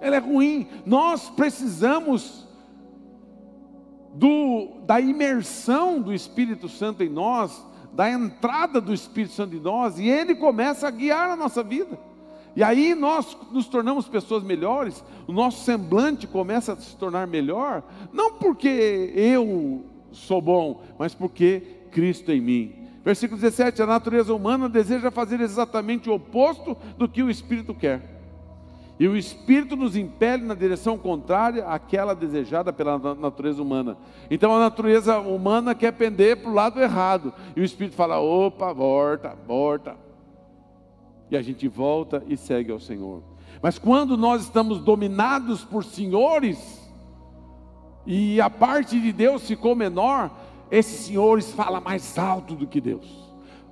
Ela 0.00 0.14
é 0.14 0.18
ruim. 0.20 0.68
Nós 0.86 1.28
precisamos 1.30 2.46
do, 4.14 4.80
da 4.86 5.00
imersão 5.00 6.00
do 6.00 6.14
Espírito 6.14 6.68
Santo 6.68 7.02
em 7.02 7.08
nós, 7.08 7.66
da 7.92 8.08
entrada 8.08 8.80
do 8.80 8.94
Espírito 8.94 9.34
Santo 9.34 9.56
em 9.56 9.60
nós, 9.60 9.98
e 9.98 10.08
ele 10.08 10.36
começa 10.36 10.86
a 10.86 10.90
guiar 10.92 11.30
a 11.30 11.36
nossa 11.36 11.64
vida. 11.64 11.98
E 12.54 12.62
aí 12.62 12.94
nós 12.94 13.36
nos 13.50 13.66
tornamos 13.66 14.06
pessoas 14.06 14.44
melhores, 14.44 15.02
o 15.26 15.32
nosso 15.32 15.64
semblante 15.64 16.28
começa 16.28 16.74
a 16.74 16.76
se 16.76 16.96
tornar 16.96 17.26
melhor, 17.26 17.82
não 18.12 18.34
porque 18.34 19.12
eu 19.16 19.93
sou 20.14 20.40
bom, 20.40 20.82
mas 20.98 21.14
porque 21.14 21.62
Cristo 21.90 22.32
em 22.32 22.40
mim. 22.40 22.74
Versículo 23.04 23.40
17: 23.40 23.82
A 23.82 23.86
natureza 23.86 24.34
humana 24.34 24.68
deseja 24.68 25.10
fazer 25.10 25.40
exatamente 25.40 26.08
o 26.08 26.14
oposto 26.14 26.76
do 26.96 27.08
que 27.08 27.22
o 27.22 27.30
Espírito 27.30 27.74
quer. 27.74 28.14
E 28.98 29.08
o 29.08 29.16
Espírito 29.16 29.74
nos 29.74 29.96
impele 29.96 30.44
na 30.44 30.54
direção 30.54 30.96
contrária 30.96 31.66
àquela 31.66 32.14
desejada 32.14 32.72
pela 32.72 32.96
natureza 33.14 33.60
humana. 33.60 33.98
Então 34.30 34.54
a 34.54 34.60
natureza 34.60 35.18
humana 35.18 35.74
quer 35.74 35.92
pender 35.92 36.36
para 36.36 36.50
o 36.50 36.54
lado 36.54 36.80
errado. 36.80 37.32
E 37.56 37.60
o 37.60 37.64
Espírito 37.64 37.96
fala: 37.96 38.20
opa, 38.20 38.72
volta, 38.72 39.36
volta. 39.46 39.96
E 41.30 41.36
a 41.36 41.42
gente 41.42 41.66
volta 41.66 42.22
e 42.28 42.36
segue 42.36 42.70
ao 42.70 42.78
Senhor. 42.78 43.22
Mas 43.60 43.78
quando 43.78 44.16
nós 44.16 44.42
estamos 44.42 44.78
dominados 44.80 45.64
por 45.64 45.84
senhores, 45.84 46.83
e 48.06 48.40
a 48.40 48.50
parte 48.50 49.00
de 49.00 49.12
Deus 49.12 49.46
ficou 49.46 49.74
menor, 49.74 50.30
esses 50.70 51.06
senhores 51.06 51.52
falam 51.52 51.80
mais 51.80 52.18
alto 52.18 52.54
do 52.54 52.66
que 52.66 52.80
Deus 52.80 53.24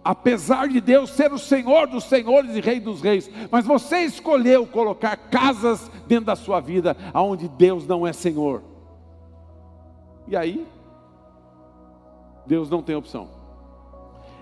apesar 0.04 0.68
de 0.68 0.80
Deus 0.80 1.10
ser 1.10 1.32
o 1.32 1.38
Senhor 1.38 1.86
dos 1.86 2.04
senhores 2.04 2.56
e 2.56 2.60
Rei 2.60 2.80
dos 2.80 3.00
reis, 3.00 3.30
mas 3.50 3.64
você 3.64 4.00
escolheu 4.00 4.66
colocar 4.66 5.16
casas 5.16 5.90
dentro 6.06 6.26
da 6.26 6.36
sua 6.36 6.60
vida 6.60 6.96
aonde 7.12 7.48
Deus 7.48 7.86
não 7.86 8.06
é 8.06 8.12
Senhor. 8.12 8.62
E 10.26 10.36
aí, 10.36 10.66
Deus 12.46 12.68
não 12.68 12.82
tem 12.82 12.96
opção. 12.96 13.28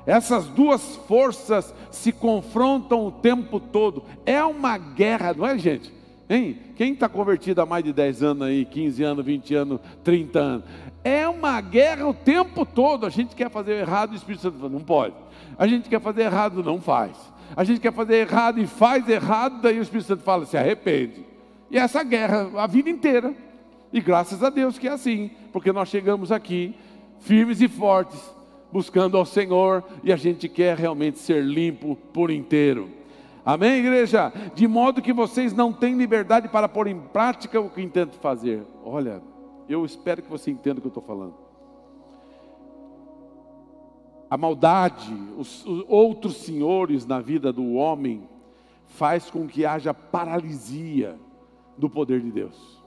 Essas 0.07 0.47
duas 0.47 0.97
forças 1.07 1.74
se 1.91 2.11
confrontam 2.11 3.07
o 3.07 3.12
tempo 3.12 3.61
todo. 3.61 4.03
É 4.24 4.43
uma 4.43 4.78
guerra, 4.78 5.34
não 5.34 5.47
é, 5.47 5.59
gente? 5.59 5.93
Hein? 6.31 6.57
Quem 6.76 6.93
está 6.93 7.09
convertido 7.09 7.61
há 7.61 7.66
mais 7.66 7.83
de 7.83 7.93
10 7.93 8.22
anos 8.22 8.47
aí, 8.47 8.64
15 8.64 9.03
anos, 9.03 9.24
20 9.24 9.55
anos, 9.57 9.81
30 10.05 10.39
anos? 10.39 10.64
É 11.03 11.28
uma 11.28 11.61
guerra 11.61 12.07
o 12.07 12.14
tempo 12.14 12.64
todo. 12.64 13.05
A 13.05 13.11
gente 13.11 13.35
quer 13.35 13.51
fazer 13.51 13.72
errado, 13.72 14.12
o 14.12 14.14
Espírito 14.14 14.43
Santo 14.43 14.59
fala, 14.59 14.70
não 14.70 14.78
pode. 14.78 15.16
A 15.59 15.66
gente 15.66 15.89
quer 15.89 16.01
fazer 16.01 16.22
errado, 16.22 16.62
não 16.62 16.81
faz. 16.81 17.16
A 17.57 17.64
gente 17.64 17.81
quer 17.81 17.93
fazer 17.93 18.14
errado 18.14 18.61
e 18.61 18.66
faz 18.68 19.09
errado, 19.09 19.61
daí 19.61 19.81
o 19.81 19.83
Espírito 19.83 20.07
Santo 20.07 20.22
fala, 20.22 20.47
se 20.47 20.57
arrepende. 20.57 21.24
E 21.68 21.76
essa 21.76 22.05
guerra 22.05 22.49
a 22.55 22.66
vida 22.68 22.89
inteira. 22.89 23.35
E 23.93 24.01
graças 24.01 24.41
a 24.45 24.51
Deus 24.51 24.78
que 24.78 24.87
é 24.87 24.93
assim, 24.93 25.33
porque 25.53 25.72
nós 25.72 25.89
chegamos 25.89 26.31
aqui 26.31 26.76
firmes 27.18 27.61
e 27.61 27.66
fortes, 27.66 28.20
buscando 28.70 29.16
ao 29.16 29.26
Senhor, 29.26 29.83
e 30.05 30.12
a 30.12 30.16
gente 30.16 30.49
quer 30.49 30.78
realmente 30.78 31.18
ser 31.18 31.43
limpo 31.43 31.99
por 32.12 32.31
inteiro. 32.31 32.99
Amém, 33.45 33.78
igreja? 33.78 34.32
De 34.55 34.66
modo 34.68 35.03
que 35.03 35.12
vocês 35.12 35.53
não 35.53 35.72
têm 35.72 35.97
liberdade 35.97 36.49
para 36.49 36.68
pôr 36.68 36.86
em 36.86 37.01
prática 37.01 37.61
o 37.61 37.70
que 37.70 37.82
intentam 37.82 38.18
fazer. 38.20 38.62
Olha, 38.84 39.22
eu 39.68 39.84
espero 39.84 40.22
que 40.22 40.30
você 40.30 40.51
entenda 40.51 40.78
o 40.78 40.80
que 40.80 40.86
eu 40.86 40.91
estou 40.91 41.03
falando 41.03 41.51
a 44.30 44.36
maldade, 44.36 45.12
os, 45.36 45.66
os 45.66 45.84
outros 45.88 46.36
senhores 46.36 47.05
na 47.05 47.20
vida 47.20 47.53
do 47.53 47.72
homem, 47.72 48.22
faz 48.86 49.28
com 49.28 49.47
que 49.49 49.66
haja 49.66 49.93
paralisia 49.93 51.18
do 51.76 51.91
poder 51.91 52.20
de 52.20 52.30
Deus. 52.30 52.80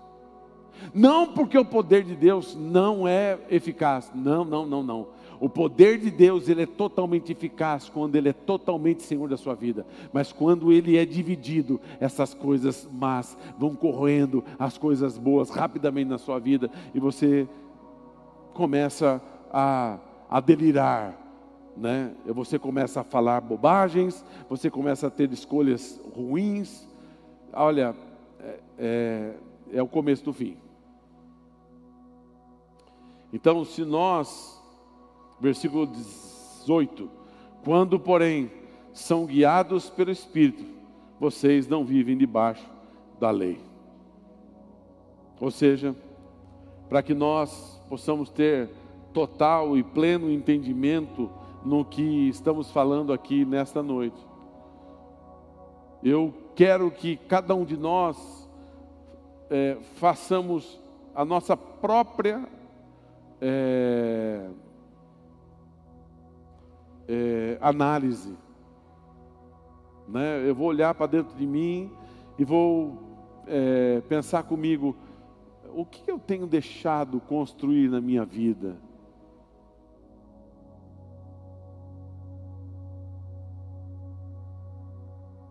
Não 0.94 1.34
porque 1.34 1.58
o 1.58 1.66
poder 1.66 2.04
de 2.04 2.16
Deus 2.16 2.56
não 2.56 3.06
é 3.06 3.38
eficaz, 3.50 4.10
não, 4.16 4.46
não, 4.46 4.66
não, 4.66 4.82
não. 4.82 5.08
O 5.40 5.50
poder 5.50 5.98
de 5.98 6.10
Deus 6.10 6.48
ele 6.48 6.64
é 6.64 6.66
totalmente 6.66 7.32
eficaz 7.32 7.90
quando 7.90 8.16
ele 8.16 8.30
é 8.30 8.34
totalmente 8.34 9.04
senhor 9.04 9.30
da 9.30 9.38
sua 9.38 9.56
vida, 9.56 9.86
mas 10.12 10.32
quando 10.32 10.72
ele 10.72 10.98
é 10.98 11.06
dividido, 11.06 11.80
essas 12.00 12.34
coisas 12.34 12.88
más 12.92 13.38
vão 13.58 13.76
correndo, 13.76 14.44
as 14.58 14.78
coisas 14.78 15.18
boas 15.18 15.50
rapidamente 15.50 16.10
na 16.10 16.18
sua 16.18 16.40
vida 16.40 16.70
e 16.94 17.00
você 17.00 17.48
começa 18.54 19.22
a, 19.52 20.00
a 20.30 20.40
delirar, 20.40 21.20
né? 21.76 22.14
Você 22.26 22.60
começa 22.60 23.02
a 23.02 23.04
falar 23.04 23.42
bobagens, 23.42 24.24
você 24.50 24.70
começa 24.70 25.08
a 25.08 25.10
ter 25.10 25.32
escolhas 25.32 26.00
ruins. 26.16 26.88
Olha, 27.52 27.96
é, 28.40 28.60
é, 28.78 29.34
é 29.74 29.82
o 29.82 29.88
começo 29.88 30.24
do 30.24 30.34
fim. 30.34 30.58
Então, 33.32 33.66
se 33.66 33.84
nós, 33.84 34.63
versículo 35.44 35.86
18: 35.86 37.10
quando, 37.66 38.00
porém, 38.00 38.50
são 38.94 39.26
guiados 39.26 39.90
pelo 39.90 40.10
Espírito, 40.10 40.64
vocês 41.20 41.68
não 41.68 41.84
vivem 41.84 42.18
debaixo 42.18 42.66
da 43.20 43.30
lei. 43.30 43.60
Ou 45.42 45.52
seja, 45.52 45.94
para 46.88 47.04
que 47.04 47.14
nós 47.14 47.82
possamos 47.90 48.30
ter 48.30 48.70
total 49.12 49.78
e 49.78 49.84
pleno 49.84 50.32
entendimento 50.32 51.30
no 51.66 51.84
que 51.84 52.30
estamos 52.30 52.72
falando 52.72 53.12
aqui 53.12 53.44
nesta 53.44 53.84
noite. 53.84 54.18
Eu 56.02 56.34
quero 56.56 56.90
que 56.90 57.18
cada 57.18 57.54
um 57.54 57.66
de 57.66 57.76
nós 57.76 58.50
é, 59.50 59.78
façamos 59.96 60.80
a 61.14 61.26
nossa 61.26 61.56
própria 61.56 62.48
é, 63.42 64.50
é, 67.08 67.58
análise. 67.62 68.36
Né? 70.08 70.48
Eu 70.48 70.56
vou 70.56 70.68
olhar 70.68 70.94
para 70.94 71.08
dentro 71.08 71.36
de 71.36 71.46
mim 71.46 71.92
e 72.38 72.44
vou 72.44 72.98
é, 73.48 74.02
pensar 74.08 74.44
comigo: 74.44 74.96
o 75.74 75.86
que 75.86 76.10
eu 76.10 76.20
tenho 76.20 76.48
deixado 76.48 77.20
construir 77.20 77.90
na 77.90 78.02
minha 78.02 78.26
vida? 78.26 78.78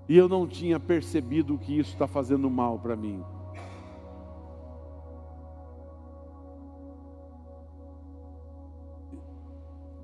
E 0.08 0.16
eu 0.16 0.28
não 0.28 0.46
tinha 0.46 0.78
percebido 0.78 1.56
que 1.56 1.78
isso 1.78 1.92
está 1.92 2.06
fazendo 2.06 2.50
mal 2.50 2.78
para 2.78 2.94
mim. 2.94 3.24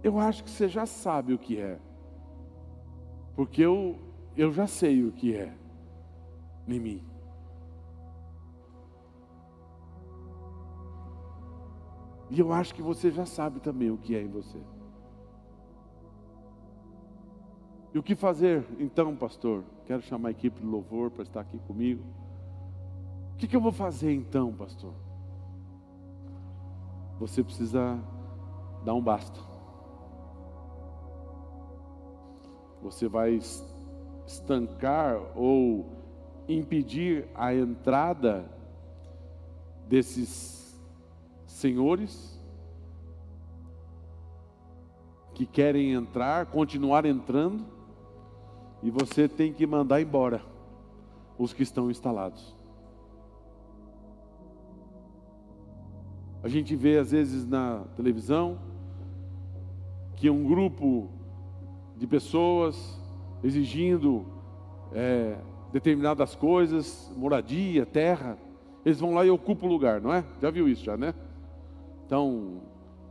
Eu 0.02 0.18
acho 0.18 0.44
que 0.44 0.50
você 0.50 0.68
já 0.68 0.86
sabe 0.86 1.34
o 1.34 1.38
que 1.38 1.58
é. 1.58 1.78
Porque 3.34 3.62
eu, 3.62 3.98
eu 4.36 4.52
já 4.52 4.66
sei 4.66 5.04
o 5.04 5.12
que 5.12 5.34
é 5.34 5.54
em 6.66 6.78
mim. 6.78 7.02
E 12.30 12.38
eu 12.38 12.52
acho 12.52 12.74
que 12.74 12.82
você 12.82 13.10
já 13.10 13.24
sabe 13.24 13.58
também 13.60 13.90
o 13.90 13.96
que 13.96 14.14
é 14.14 14.22
em 14.22 14.28
você. 14.28 14.58
E 17.94 17.98
o 17.98 18.02
que 18.02 18.14
fazer 18.14 18.64
então, 18.78 19.16
pastor? 19.16 19.64
Quero 19.86 20.02
chamar 20.02 20.28
a 20.28 20.30
equipe 20.32 20.60
de 20.60 20.66
louvor 20.66 21.10
para 21.10 21.22
estar 21.22 21.40
aqui 21.40 21.58
comigo. 21.60 22.04
O 23.32 23.36
que, 23.38 23.48
que 23.48 23.56
eu 23.56 23.60
vou 23.60 23.72
fazer 23.72 24.12
então, 24.12 24.52
pastor? 24.52 24.92
Você 27.18 27.42
precisa 27.42 27.98
dar 28.84 28.94
um 28.94 29.02
basta. 29.02 29.47
Você 32.82 33.08
vai 33.08 33.40
estancar 34.26 35.20
ou 35.36 35.86
impedir 36.48 37.28
a 37.34 37.54
entrada 37.54 38.44
desses 39.86 40.78
senhores 41.46 42.38
que 45.34 45.46
querem 45.46 45.92
entrar, 45.92 46.46
continuar 46.46 47.04
entrando 47.04 47.64
e 48.82 48.90
você 48.90 49.28
tem 49.28 49.52
que 49.52 49.66
mandar 49.66 50.00
embora 50.00 50.42
os 51.38 51.52
que 51.52 51.62
estão 51.62 51.90
instalados. 51.90 52.56
A 56.42 56.48
gente 56.48 56.74
vê 56.76 56.98
às 56.98 57.10
vezes 57.10 57.46
na 57.46 57.84
televisão 57.96 58.58
que 60.16 60.30
um 60.30 60.44
grupo 60.44 61.08
de 61.98 62.06
pessoas 62.06 62.96
exigindo 63.42 64.24
é, 64.92 65.36
determinadas 65.72 66.34
coisas, 66.34 67.12
moradia, 67.16 67.84
terra, 67.84 68.38
eles 68.84 69.00
vão 69.00 69.14
lá 69.14 69.26
e 69.26 69.30
ocupam 69.30 69.66
o 69.66 69.68
lugar, 69.68 70.00
não 70.00 70.12
é? 70.12 70.24
Já 70.40 70.50
viu 70.50 70.68
isso 70.68 70.84
já, 70.84 70.96
né? 70.96 71.12
Então, 72.06 72.62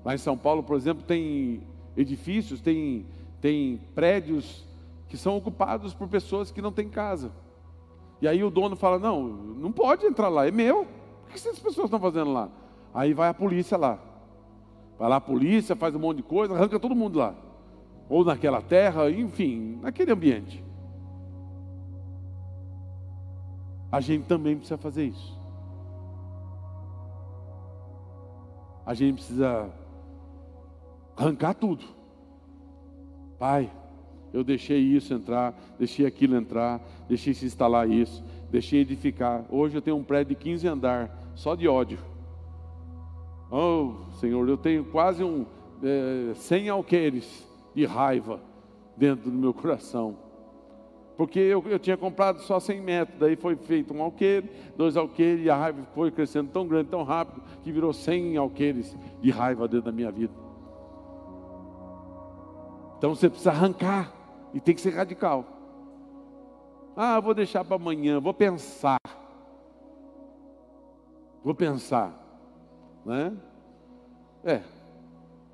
lá 0.04 0.16
em 0.16 0.18
São 0.18 0.38
Paulo, 0.38 0.64
por 0.64 0.76
exemplo, 0.76 1.04
tem 1.04 1.62
edifícios, 1.96 2.62
tem, 2.62 3.06
tem 3.42 3.82
prédios 3.94 4.66
que 5.08 5.18
são 5.18 5.36
ocupados 5.38 5.94
por 5.94 6.08
pessoas 6.08 6.50
que 6.50 6.62
não 6.62 6.72
têm 6.72 6.90
casa. 6.90 7.32
E 8.22 8.28
aí 8.28 8.44
o 8.44 8.50
dono 8.50 8.76
fala: 8.76 8.98
Não, 8.98 9.22
não 9.24 9.72
pode 9.72 10.06
entrar 10.06 10.30
lá, 10.30 10.48
é 10.48 10.52
meu. 10.52 10.82
O 10.82 11.30
que 11.30 11.36
essas 11.36 11.60
pessoas 11.60 11.86
estão 11.86 12.00
fazendo 12.00 12.32
lá? 12.32 12.50
Aí 12.94 13.14
vai 13.14 13.30
a 13.30 13.34
polícia 13.34 13.78
lá. 13.78 14.00
Vai 14.98 15.10
lá 15.10 15.18
a 15.18 15.22
polícia, 15.22 15.76
faz 15.76 15.94
um 15.94 16.00
monte 16.00 16.18
de 16.18 16.24
coisa, 16.24 16.56
arranca 16.56 16.80
todo 16.80 16.96
mundo 16.96 17.20
lá. 17.20 17.36
Ou 18.10 18.24
naquela 18.24 18.62
terra, 18.62 19.10
enfim, 19.10 19.80
naquele 19.82 20.12
ambiente. 20.12 20.64
A 23.92 24.02
gente 24.02 24.26
também 24.26 24.56
precisa 24.56 24.78
fazer 24.78 25.06
isso. 25.06 25.38
A 28.86 28.94
gente 28.94 29.16
precisa 29.16 29.70
arrancar 31.16 31.54
tudo. 31.54 31.84
Pai, 33.38 33.72
eu 34.34 34.44
deixei 34.44 34.80
isso 34.80 35.14
entrar, 35.14 35.58
deixei 35.78 36.06
aquilo 36.06 36.36
entrar, 36.36 36.82
deixei 37.08 37.34
se 37.34 37.46
instalar 37.46 37.90
isso, 37.90 38.24
deixei 38.50 38.82
edificar. 38.82 39.46
Hoje 39.50 39.78
eu 39.78 39.82
tenho 39.82 39.98
um 39.98 40.04
prédio 40.04 40.36
de 40.36 40.44
15 40.44 40.68
andar, 40.68 41.32
só 41.36 41.56
de 41.56 41.68
ódio. 41.68 42.00
Oh, 43.50 43.96
Senhor, 44.20 44.48
eu 44.48 44.58
tenho 44.58 44.86
quase 44.86 45.24
um 45.24 45.46
é, 45.82 46.34
100 46.34 46.70
alqueires 46.70 47.47
de 47.74 47.86
raiva 47.86 48.40
dentro 48.96 49.30
do 49.30 49.38
meu 49.38 49.54
coração. 49.54 50.18
Porque 51.18 51.40
eu, 51.40 51.64
eu 51.68 51.80
tinha 51.80 51.98
comprado 51.98 52.42
só 52.42 52.60
100 52.60 52.82
metros, 52.82 53.20
daí 53.20 53.36
foi 53.36 53.56
feito 53.56 53.92
um 53.92 54.04
alqueire, 54.04 54.50
dois 54.78 54.96
alqueires, 54.96 55.44
e 55.44 55.50
a 55.50 55.56
raiva 55.56 55.82
foi 55.96 56.12
crescendo 56.12 56.52
tão 56.52 56.68
grande, 56.68 56.90
tão 56.90 57.04
rápido, 57.04 57.42
que 57.64 57.72
virou 57.72 57.92
100 57.92 58.38
alqueires 58.38 58.96
de 59.20 59.32
raiva 59.32 59.68
dentro 59.68 59.86
da 59.88 59.92
minha 59.92 60.12
vida. 60.12 60.34
Então 62.98 63.16
você 63.16 63.30
precisa 63.30 63.50
arrancar, 63.50 64.14
e 64.54 64.60
tem 64.60 64.76
que 64.76 64.82
ser 64.82 64.92
radical. 64.92 65.46
Ah, 66.96 67.20
vou 67.20 67.34
deixar 67.34 67.66
para 67.66 67.76
amanhã, 67.76 68.20
vou 68.20 68.34
pensar. 68.34 69.00
Vou 71.44 71.56
pensar, 71.56 72.14
né? 73.06 73.36
É, 74.44 74.62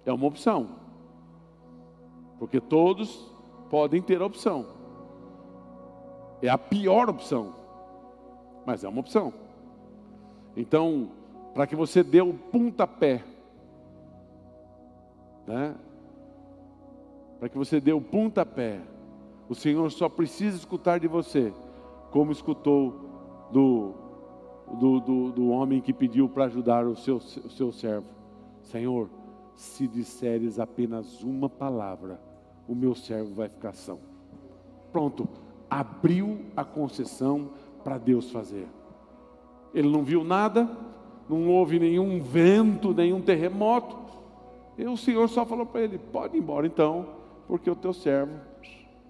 é 0.05 0.11
uma 0.11 0.25
opção, 0.25 0.69
porque 2.43 2.59
todos 2.59 3.25
podem 3.69 4.01
ter 4.01 4.21
a 4.21 4.25
opção. 4.25 4.65
É 6.41 6.49
a 6.49 6.57
pior 6.57 7.09
opção, 7.09 7.55
mas 8.65 8.83
é 8.83 8.89
uma 8.89 8.99
opção. 8.99 9.31
Então, 10.53 11.11
para 11.53 11.65
que 11.65 11.73
você 11.73 12.03
dê 12.03 12.19
o 12.19 12.33
pontapé, 12.33 13.23
né? 15.47 15.73
Para 17.39 17.47
que 17.47 17.57
você 17.57 17.79
dê 17.79 17.93
o 17.93 18.01
pontapé, 18.01 18.81
o 19.47 19.55
Senhor 19.55 19.89
só 19.89 20.09
precisa 20.09 20.57
escutar 20.57 20.99
de 20.99 21.07
você, 21.07 21.53
como 22.11 22.33
escutou 22.33 22.93
do, 23.53 23.93
do, 24.81 24.99
do, 24.99 25.31
do 25.31 25.47
homem 25.47 25.79
que 25.79 25.93
pediu 25.93 26.27
para 26.27 26.43
ajudar 26.43 26.85
o 26.85 26.95
seu, 26.97 27.15
o 27.15 27.49
seu 27.49 27.71
servo. 27.71 28.07
Senhor, 28.63 29.09
se 29.55 29.87
disseres 29.87 30.59
apenas 30.59 31.23
uma 31.23 31.47
palavra, 31.47 32.32
o 32.67 32.75
meu 32.75 32.95
servo 32.95 33.33
vai 33.33 33.49
ficar 33.49 33.73
são. 33.73 33.99
Pronto, 34.91 35.27
abriu 35.69 36.39
a 36.55 36.63
concessão 36.63 37.49
para 37.83 37.97
Deus 37.97 38.31
fazer. 38.31 38.67
Ele 39.73 39.89
não 39.89 40.03
viu 40.03 40.23
nada, 40.23 40.69
não 41.27 41.49
houve 41.49 41.79
nenhum 41.79 42.21
vento, 42.21 42.93
nenhum 42.93 43.21
terremoto. 43.21 43.97
E 44.77 44.85
o 44.85 44.97
Senhor 44.97 45.27
só 45.29 45.45
falou 45.45 45.65
para 45.65 45.81
ele: 45.81 45.97
pode 45.97 46.37
ir 46.37 46.39
embora 46.39 46.67
então, 46.67 47.07
porque 47.47 47.69
o 47.69 47.75
teu 47.75 47.93
servo 47.93 48.33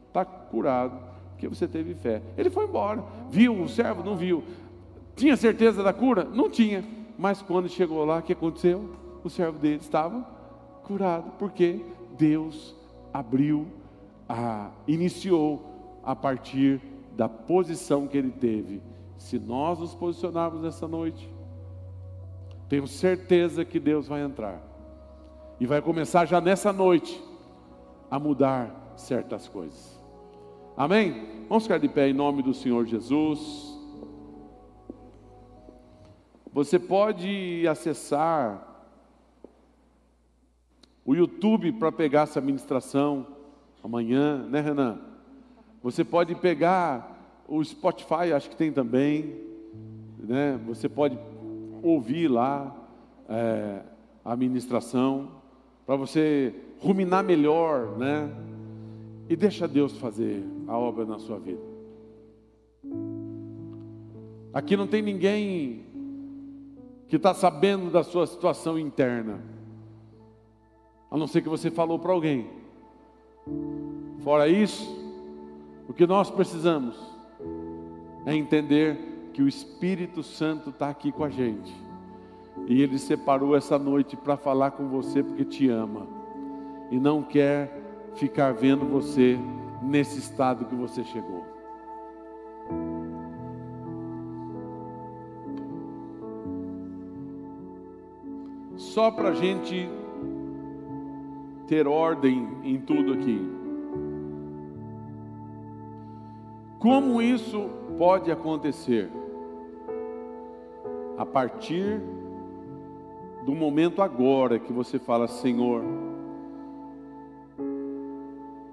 está 0.08 0.24
curado, 0.24 0.98
porque 1.32 1.48
você 1.48 1.68
teve 1.68 1.94
fé. 1.94 2.22
Ele 2.38 2.50
foi 2.50 2.66
embora. 2.66 3.04
Viu 3.30 3.62
o 3.62 3.68
servo? 3.68 4.04
Não 4.04 4.16
viu. 4.16 4.44
Tinha 5.16 5.36
certeza 5.36 5.84
da 5.84 5.94
cura? 5.94 6.24
Não 6.24 6.50
tinha. 6.50 6.84
Mas 7.18 7.42
quando 7.42 7.70
chegou 7.70 8.04
lá, 8.06 8.20
o 8.20 8.22
que 8.22 8.34
aconteceu? 8.34 8.90
O 9.24 9.30
servo 9.30 9.60
dele 9.60 9.78
estava 9.82 10.22
curado, 10.84 11.32
porque 11.38 11.82
Deus 12.18 12.76
abriu, 13.14 13.68
a, 14.28 14.72
iniciou 14.88 16.00
a 16.04 16.16
partir 16.16 16.82
da 17.16 17.30
posição 17.30 18.08
que 18.08 18.18
ele 18.18 18.32
teve. 18.32 18.82
Se 19.18 19.38
nós 19.38 19.80
nos 19.80 19.94
posicionarmos 19.94 20.62
nessa 20.62 20.88
noite, 20.88 21.32
tenho 22.68 22.88
certeza 22.88 23.64
que 23.64 23.80
Deus 23.80 24.08
vai 24.08 24.22
entrar 24.22 24.62
e 25.60 25.66
vai 25.68 25.82
começar 25.82 26.26
já 26.26 26.42
nessa 26.42 26.74
noite 26.74 27.24
a 28.10 28.18
mudar 28.18 28.94
certas 28.96 29.48
coisas. 29.48 30.02
Amém? 30.76 31.46
Vamos 31.48 31.64
ficar 31.64 31.78
de 31.78 31.88
pé 31.88 32.10
em 32.10 32.14
nome 32.14 32.42
do 32.42 32.54
Senhor 32.54 32.86
Jesus. 32.86 33.80
Você 36.52 36.80
pode 36.80 37.68
acessar 37.68 38.73
o 41.06 41.14
YouTube 41.14 41.72
para 41.74 41.92
pegar 41.92 42.22
essa 42.22 42.40
ministração 42.40 43.28
amanhã, 43.84 44.46
né, 44.48 44.62
Renan? 44.62 45.00
Você 45.82 46.04
pode 46.04 46.34
pegar 46.36 47.44
o 47.48 47.64
Spotify, 47.64 48.32
acho 48.34 48.50
que 48.50 48.56
tem 48.56 48.72
também, 48.72 49.36
né? 50.18 50.60
Você 50.66 50.88
pode 50.88 51.20
ouvir 51.82 52.30
lá 52.30 52.74
é, 53.28 53.82
a 54.24 54.36
ministração 54.36 55.30
para 55.86 55.98
você 55.98 56.56
ruminar 56.80 57.24
melhor, 57.24 57.98
né? 57.98 58.32
E 59.30 59.36
deixa 59.36 59.68
Deus 59.68 59.98
fazer 59.98 60.44
a 60.68 60.78
obra 60.78 61.06
na 61.06 61.20
sua 61.20 61.40
vida. 61.40 61.62
Aqui 64.54 64.78
não 64.78 64.88
tem 64.88 65.02
ninguém 65.02 65.84
que 67.08 67.18
está 67.18 67.34
sabendo 67.34 67.90
da 67.90 68.04
sua 68.04 68.26
situação 68.26 68.78
interna, 68.78 69.42
a 71.14 71.18
não 71.18 71.28
ser 71.28 71.44
que 71.44 71.50
você 71.50 71.70
falou 71.70 72.00
para 72.00 72.12
alguém. 72.12 72.50
Fora 74.24 74.48
isso, 74.48 74.92
o 75.88 75.94
que 75.94 76.08
nós 76.08 76.32
precisamos 76.32 77.00
é 78.26 78.36
entender 78.36 79.30
que 79.32 79.44
o 79.44 79.48
Espírito 79.48 80.24
Santo 80.24 80.72
está 80.72 80.90
aqui 80.90 81.12
com 81.12 81.24
a 81.24 81.30
gente. 81.30 81.72
E 82.68 82.82
Ele 82.82 82.98
separou 82.98 83.56
essa 83.56 83.78
noite 83.78 84.18
para 84.18 84.36
falar 84.36 84.72
com 84.72 84.88
você 84.88 85.22
porque 85.22 85.46
te 85.46 85.70
ama. 85.70 86.08
E 86.90 87.00
não 87.00 87.22
quer 87.22 87.80
ficar 88.16 88.52
vendo 88.52 88.84
você 88.88 89.38
nesse 89.84 90.18
estado 90.18 90.66
que 90.66 90.74
você 90.74 91.04
chegou. 91.04 91.44
Só 98.76 99.12
para 99.12 99.30
a 99.30 99.34
gente 99.34 99.88
ter 101.68 101.88
ordem 101.88 102.48
em 102.64 102.78
tudo 102.78 103.14
aqui. 103.14 103.40
Como 106.80 107.22
isso 107.22 107.70
pode 107.98 108.30
acontecer? 108.30 109.10
A 111.18 111.26
partir 111.26 112.02
do 113.46 113.54
momento 113.54 114.02
agora 114.02 114.60
que 114.60 114.74
você 114.74 115.00
fala, 115.00 115.28
Senhor, 115.28 115.82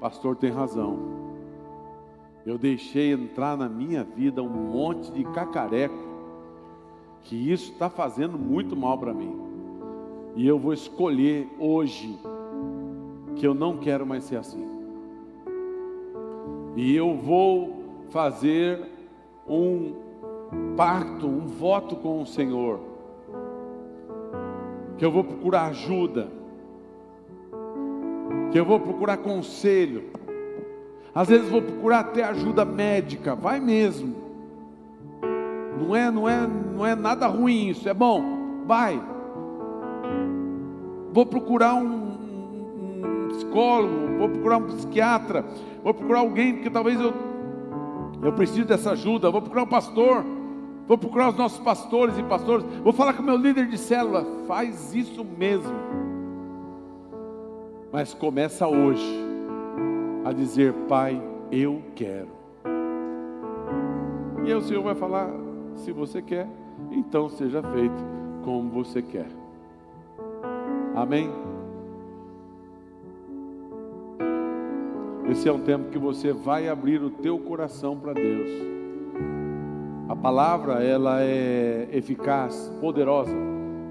pastor 0.01 0.35
tem 0.35 0.51
razão. 0.51 0.99
Eu 2.45 2.57
deixei 2.57 3.13
entrar 3.13 3.57
na 3.57 3.69
minha 3.69 4.03
vida 4.03 4.43
um 4.43 4.49
monte 4.49 5.13
de 5.13 5.23
cacareco, 5.25 6.09
que 7.23 7.37
isso 7.37 7.73
está 7.73 7.91
fazendo 7.91 8.39
muito 8.39 8.75
mal 8.75 8.99
para 8.99 9.13
mim. 9.13 9.39
E 10.35 10.47
eu 10.47 10.59
vou 10.59 10.73
escolher 10.73 11.49
hoje 11.59 12.19
que 13.41 13.47
eu 13.47 13.55
não 13.55 13.79
quero 13.79 14.07
mais 14.07 14.25
ser 14.25 14.37
assim. 14.37 14.63
E 16.77 16.95
eu 16.95 17.17
vou 17.17 17.85
fazer 18.11 18.79
um 19.49 19.95
pacto, 20.77 21.27
um 21.27 21.47
voto 21.47 21.97
com 21.97 22.21
o 22.21 22.27
Senhor, 22.27 22.81
que 24.99 25.05
eu 25.07 25.11
vou 25.11 25.25
procurar 25.25 25.69
ajuda, 25.69 26.29
que 28.53 28.61
eu 28.61 28.65
vou 28.67 28.79
procurar 28.79 29.17
conselho, 29.17 30.11
às 31.15 31.27
vezes 31.27 31.49
vou 31.49 31.63
procurar 31.63 32.01
até 32.01 32.23
ajuda 32.23 32.63
médica, 32.67 33.35
vai 33.35 33.59
mesmo. 33.59 34.17
Não 35.79 35.97
é, 35.97 36.11
não 36.11 36.29
é, 36.29 36.47
não 36.47 36.87
é 36.87 36.95
nada 36.95 37.27
ruim 37.27 37.69
isso, 37.71 37.89
é 37.89 37.95
bom, 37.95 38.23
vai. 38.67 39.03
Vou 41.11 41.25
procurar 41.25 41.75
um, 41.75 42.10
psicólogo, 43.31 44.19
vou 44.19 44.29
procurar 44.29 44.59
um 44.59 44.67
psiquiatra, 44.67 45.45
vou 45.83 45.95
procurar 45.95 46.21
alguém, 46.21 46.55
porque 46.55 46.71
talvez 46.71 47.01
eu 47.01 47.13
eu 48.23 48.33
preciso 48.33 48.67
dessa 48.67 48.93
ajuda. 48.93 49.31
Vou 49.31 49.41
procurar 49.41 49.63
um 49.63 49.69
pastor. 49.69 50.25
Vou 50.87 50.99
procurar 50.99 51.31
os 51.31 51.37
nossos 51.37 51.59
pastores 51.61 52.19
e 52.19 52.23
pastores. 52.23 52.67
Vou 52.83 52.93
falar 52.93 53.15
com 53.15 53.23
o 53.23 53.27
meu 53.27 53.37
líder 53.37 53.67
de 53.67 53.79
célula. 53.79 54.27
Faz 54.47 54.95
isso 54.95 55.25
mesmo. 55.25 55.75
Mas 57.93 58.13
começa 58.13 58.67
hoje 58.67 59.21
a 60.25 60.33
dizer: 60.33 60.73
Pai, 60.89 61.21
eu 61.51 61.83
quero. 61.95 62.29
E 64.45 64.49
aí 64.49 64.55
o 64.55 64.61
Senhor 64.61 64.83
vai 64.83 64.95
falar: 64.95 65.31
se 65.77 65.93
você 65.93 66.21
quer, 66.21 66.49
então 66.91 67.29
seja 67.29 67.63
feito 67.63 68.05
como 68.45 68.69
você 68.71 69.01
quer. 69.01 69.29
Amém? 70.95 71.31
Esse 75.31 75.49
é 75.49 75.53
um 75.53 75.61
tempo 75.61 75.91
que 75.91 75.99
você 75.99 76.33
vai 76.33 76.69
abrir 76.69 77.01
o 77.01 77.09
teu 77.09 77.39
coração 77.39 77.97
para 77.97 78.13
Deus. 78.13 78.51
A 80.09 80.17
palavra, 80.17 80.83
ela 80.83 81.23
é 81.23 81.89
eficaz, 81.93 82.69
poderosa 82.81 83.33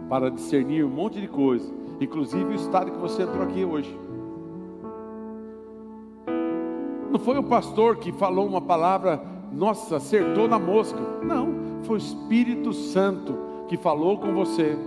para 0.10 0.30
discernir 0.30 0.84
um 0.84 0.90
monte 0.90 1.22
de 1.22 1.30
coisa. 1.30 1.72
inclusive 2.02 2.44
o 2.44 2.56
estado 2.56 2.92
que 2.92 2.98
você 2.98 3.24
entrou 3.24 3.42
aqui 3.42 3.64
hoje. 3.64 3.98
Não 7.10 7.20
foi 7.20 7.38
o 7.38 7.44
pastor 7.44 7.98
que 7.98 8.12
falou 8.12 8.46
uma 8.46 8.62
palavra, 8.62 9.22
nossa, 9.52 9.96
acertou 9.96 10.48
na 10.48 10.60
mosca. 10.60 11.00
Não, 11.24 11.84
foi 11.84 11.96
o 11.96 11.98
Espírito 11.98 12.74
Santo 12.74 13.38
que 13.70 13.78
falou 13.78 14.18
com 14.18 14.34
você, 14.34 14.78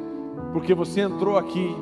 porque 0.53 0.75
você 0.75 1.01
entrou 1.01 1.39
aqui 1.39 1.75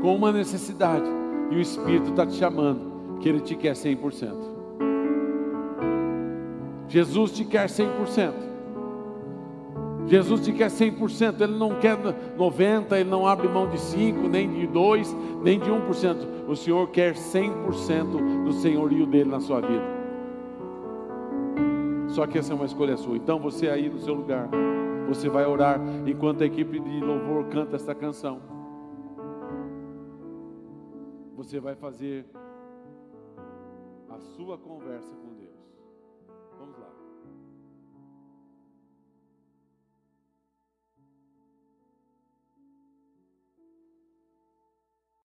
com 0.00 0.14
uma 0.14 0.30
necessidade 0.30 1.06
e 1.50 1.56
o 1.56 1.60
Espírito 1.60 2.10
está 2.10 2.24
te 2.24 2.34
chamando, 2.34 2.95
que 3.20 3.28
Ele 3.28 3.40
te 3.40 3.54
quer 3.54 3.72
100%. 3.72 4.56
Jesus 6.88 7.32
te 7.32 7.44
quer 7.44 7.68
100%. 7.68 8.46
Jesus 10.06 10.40
te 10.42 10.52
quer 10.52 10.68
100%, 10.68 11.40
Ele 11.40 11.58
não 11.58 11.80
quer 11.80 11.96
90%, 11.96 12.92
Ele 12.92 13.10
não 13.10 13.26
abre 13.26 13.48
mão 13.48 13.68
de 13.68 13.76
5%, 13.76 14.28
nem 14.28 14.48
de 14.48 14.68
2%, 14.68 15.42
nem 15.42 15.58
de 15.58 15.68
1%. 15.68 16.48
O 16.48 16.54
Senhor 16.54 16.88
quer 16.90 17.14
100% 17.14 18.44
do 18.44 18.52
senhorio 18.52 19.04
dele 19.06 19.30
na 19.30 19.40
sua 19.40 19.60
vida. 19.60 19.96
Só 22.08 22.26
que 22.26 22.38
essa 22.38 22.52
é 22.52 22.56
uma 22.56 22.66
escolha 22.66 22.96
sua. 22.96 23.16
Então 23.16 23.40
você 23.40 23.68
aí 23.68 23.88
no 23.88 23.98
seu 23.98 24.14
lugar, 24.14 24.48
você 25.08 25.28
vai 25.28 25.44
orar 25.44 25.80
enquanto 26.06 26.42
a 26.42 26.46
equipe 26.46 26.78
de 26.78 27.00
louvor 27.00 27.46
canta 27.46 27.76
essa 27.76 27.94
canção. 27.94 28.40
Você 31.36 31.58
vai 31.60 31.74
fazer 31.74 32.24
a 34.16 34.20
sua 34.34 34.56
conversa 34.56 35.14
com 35.16 35.25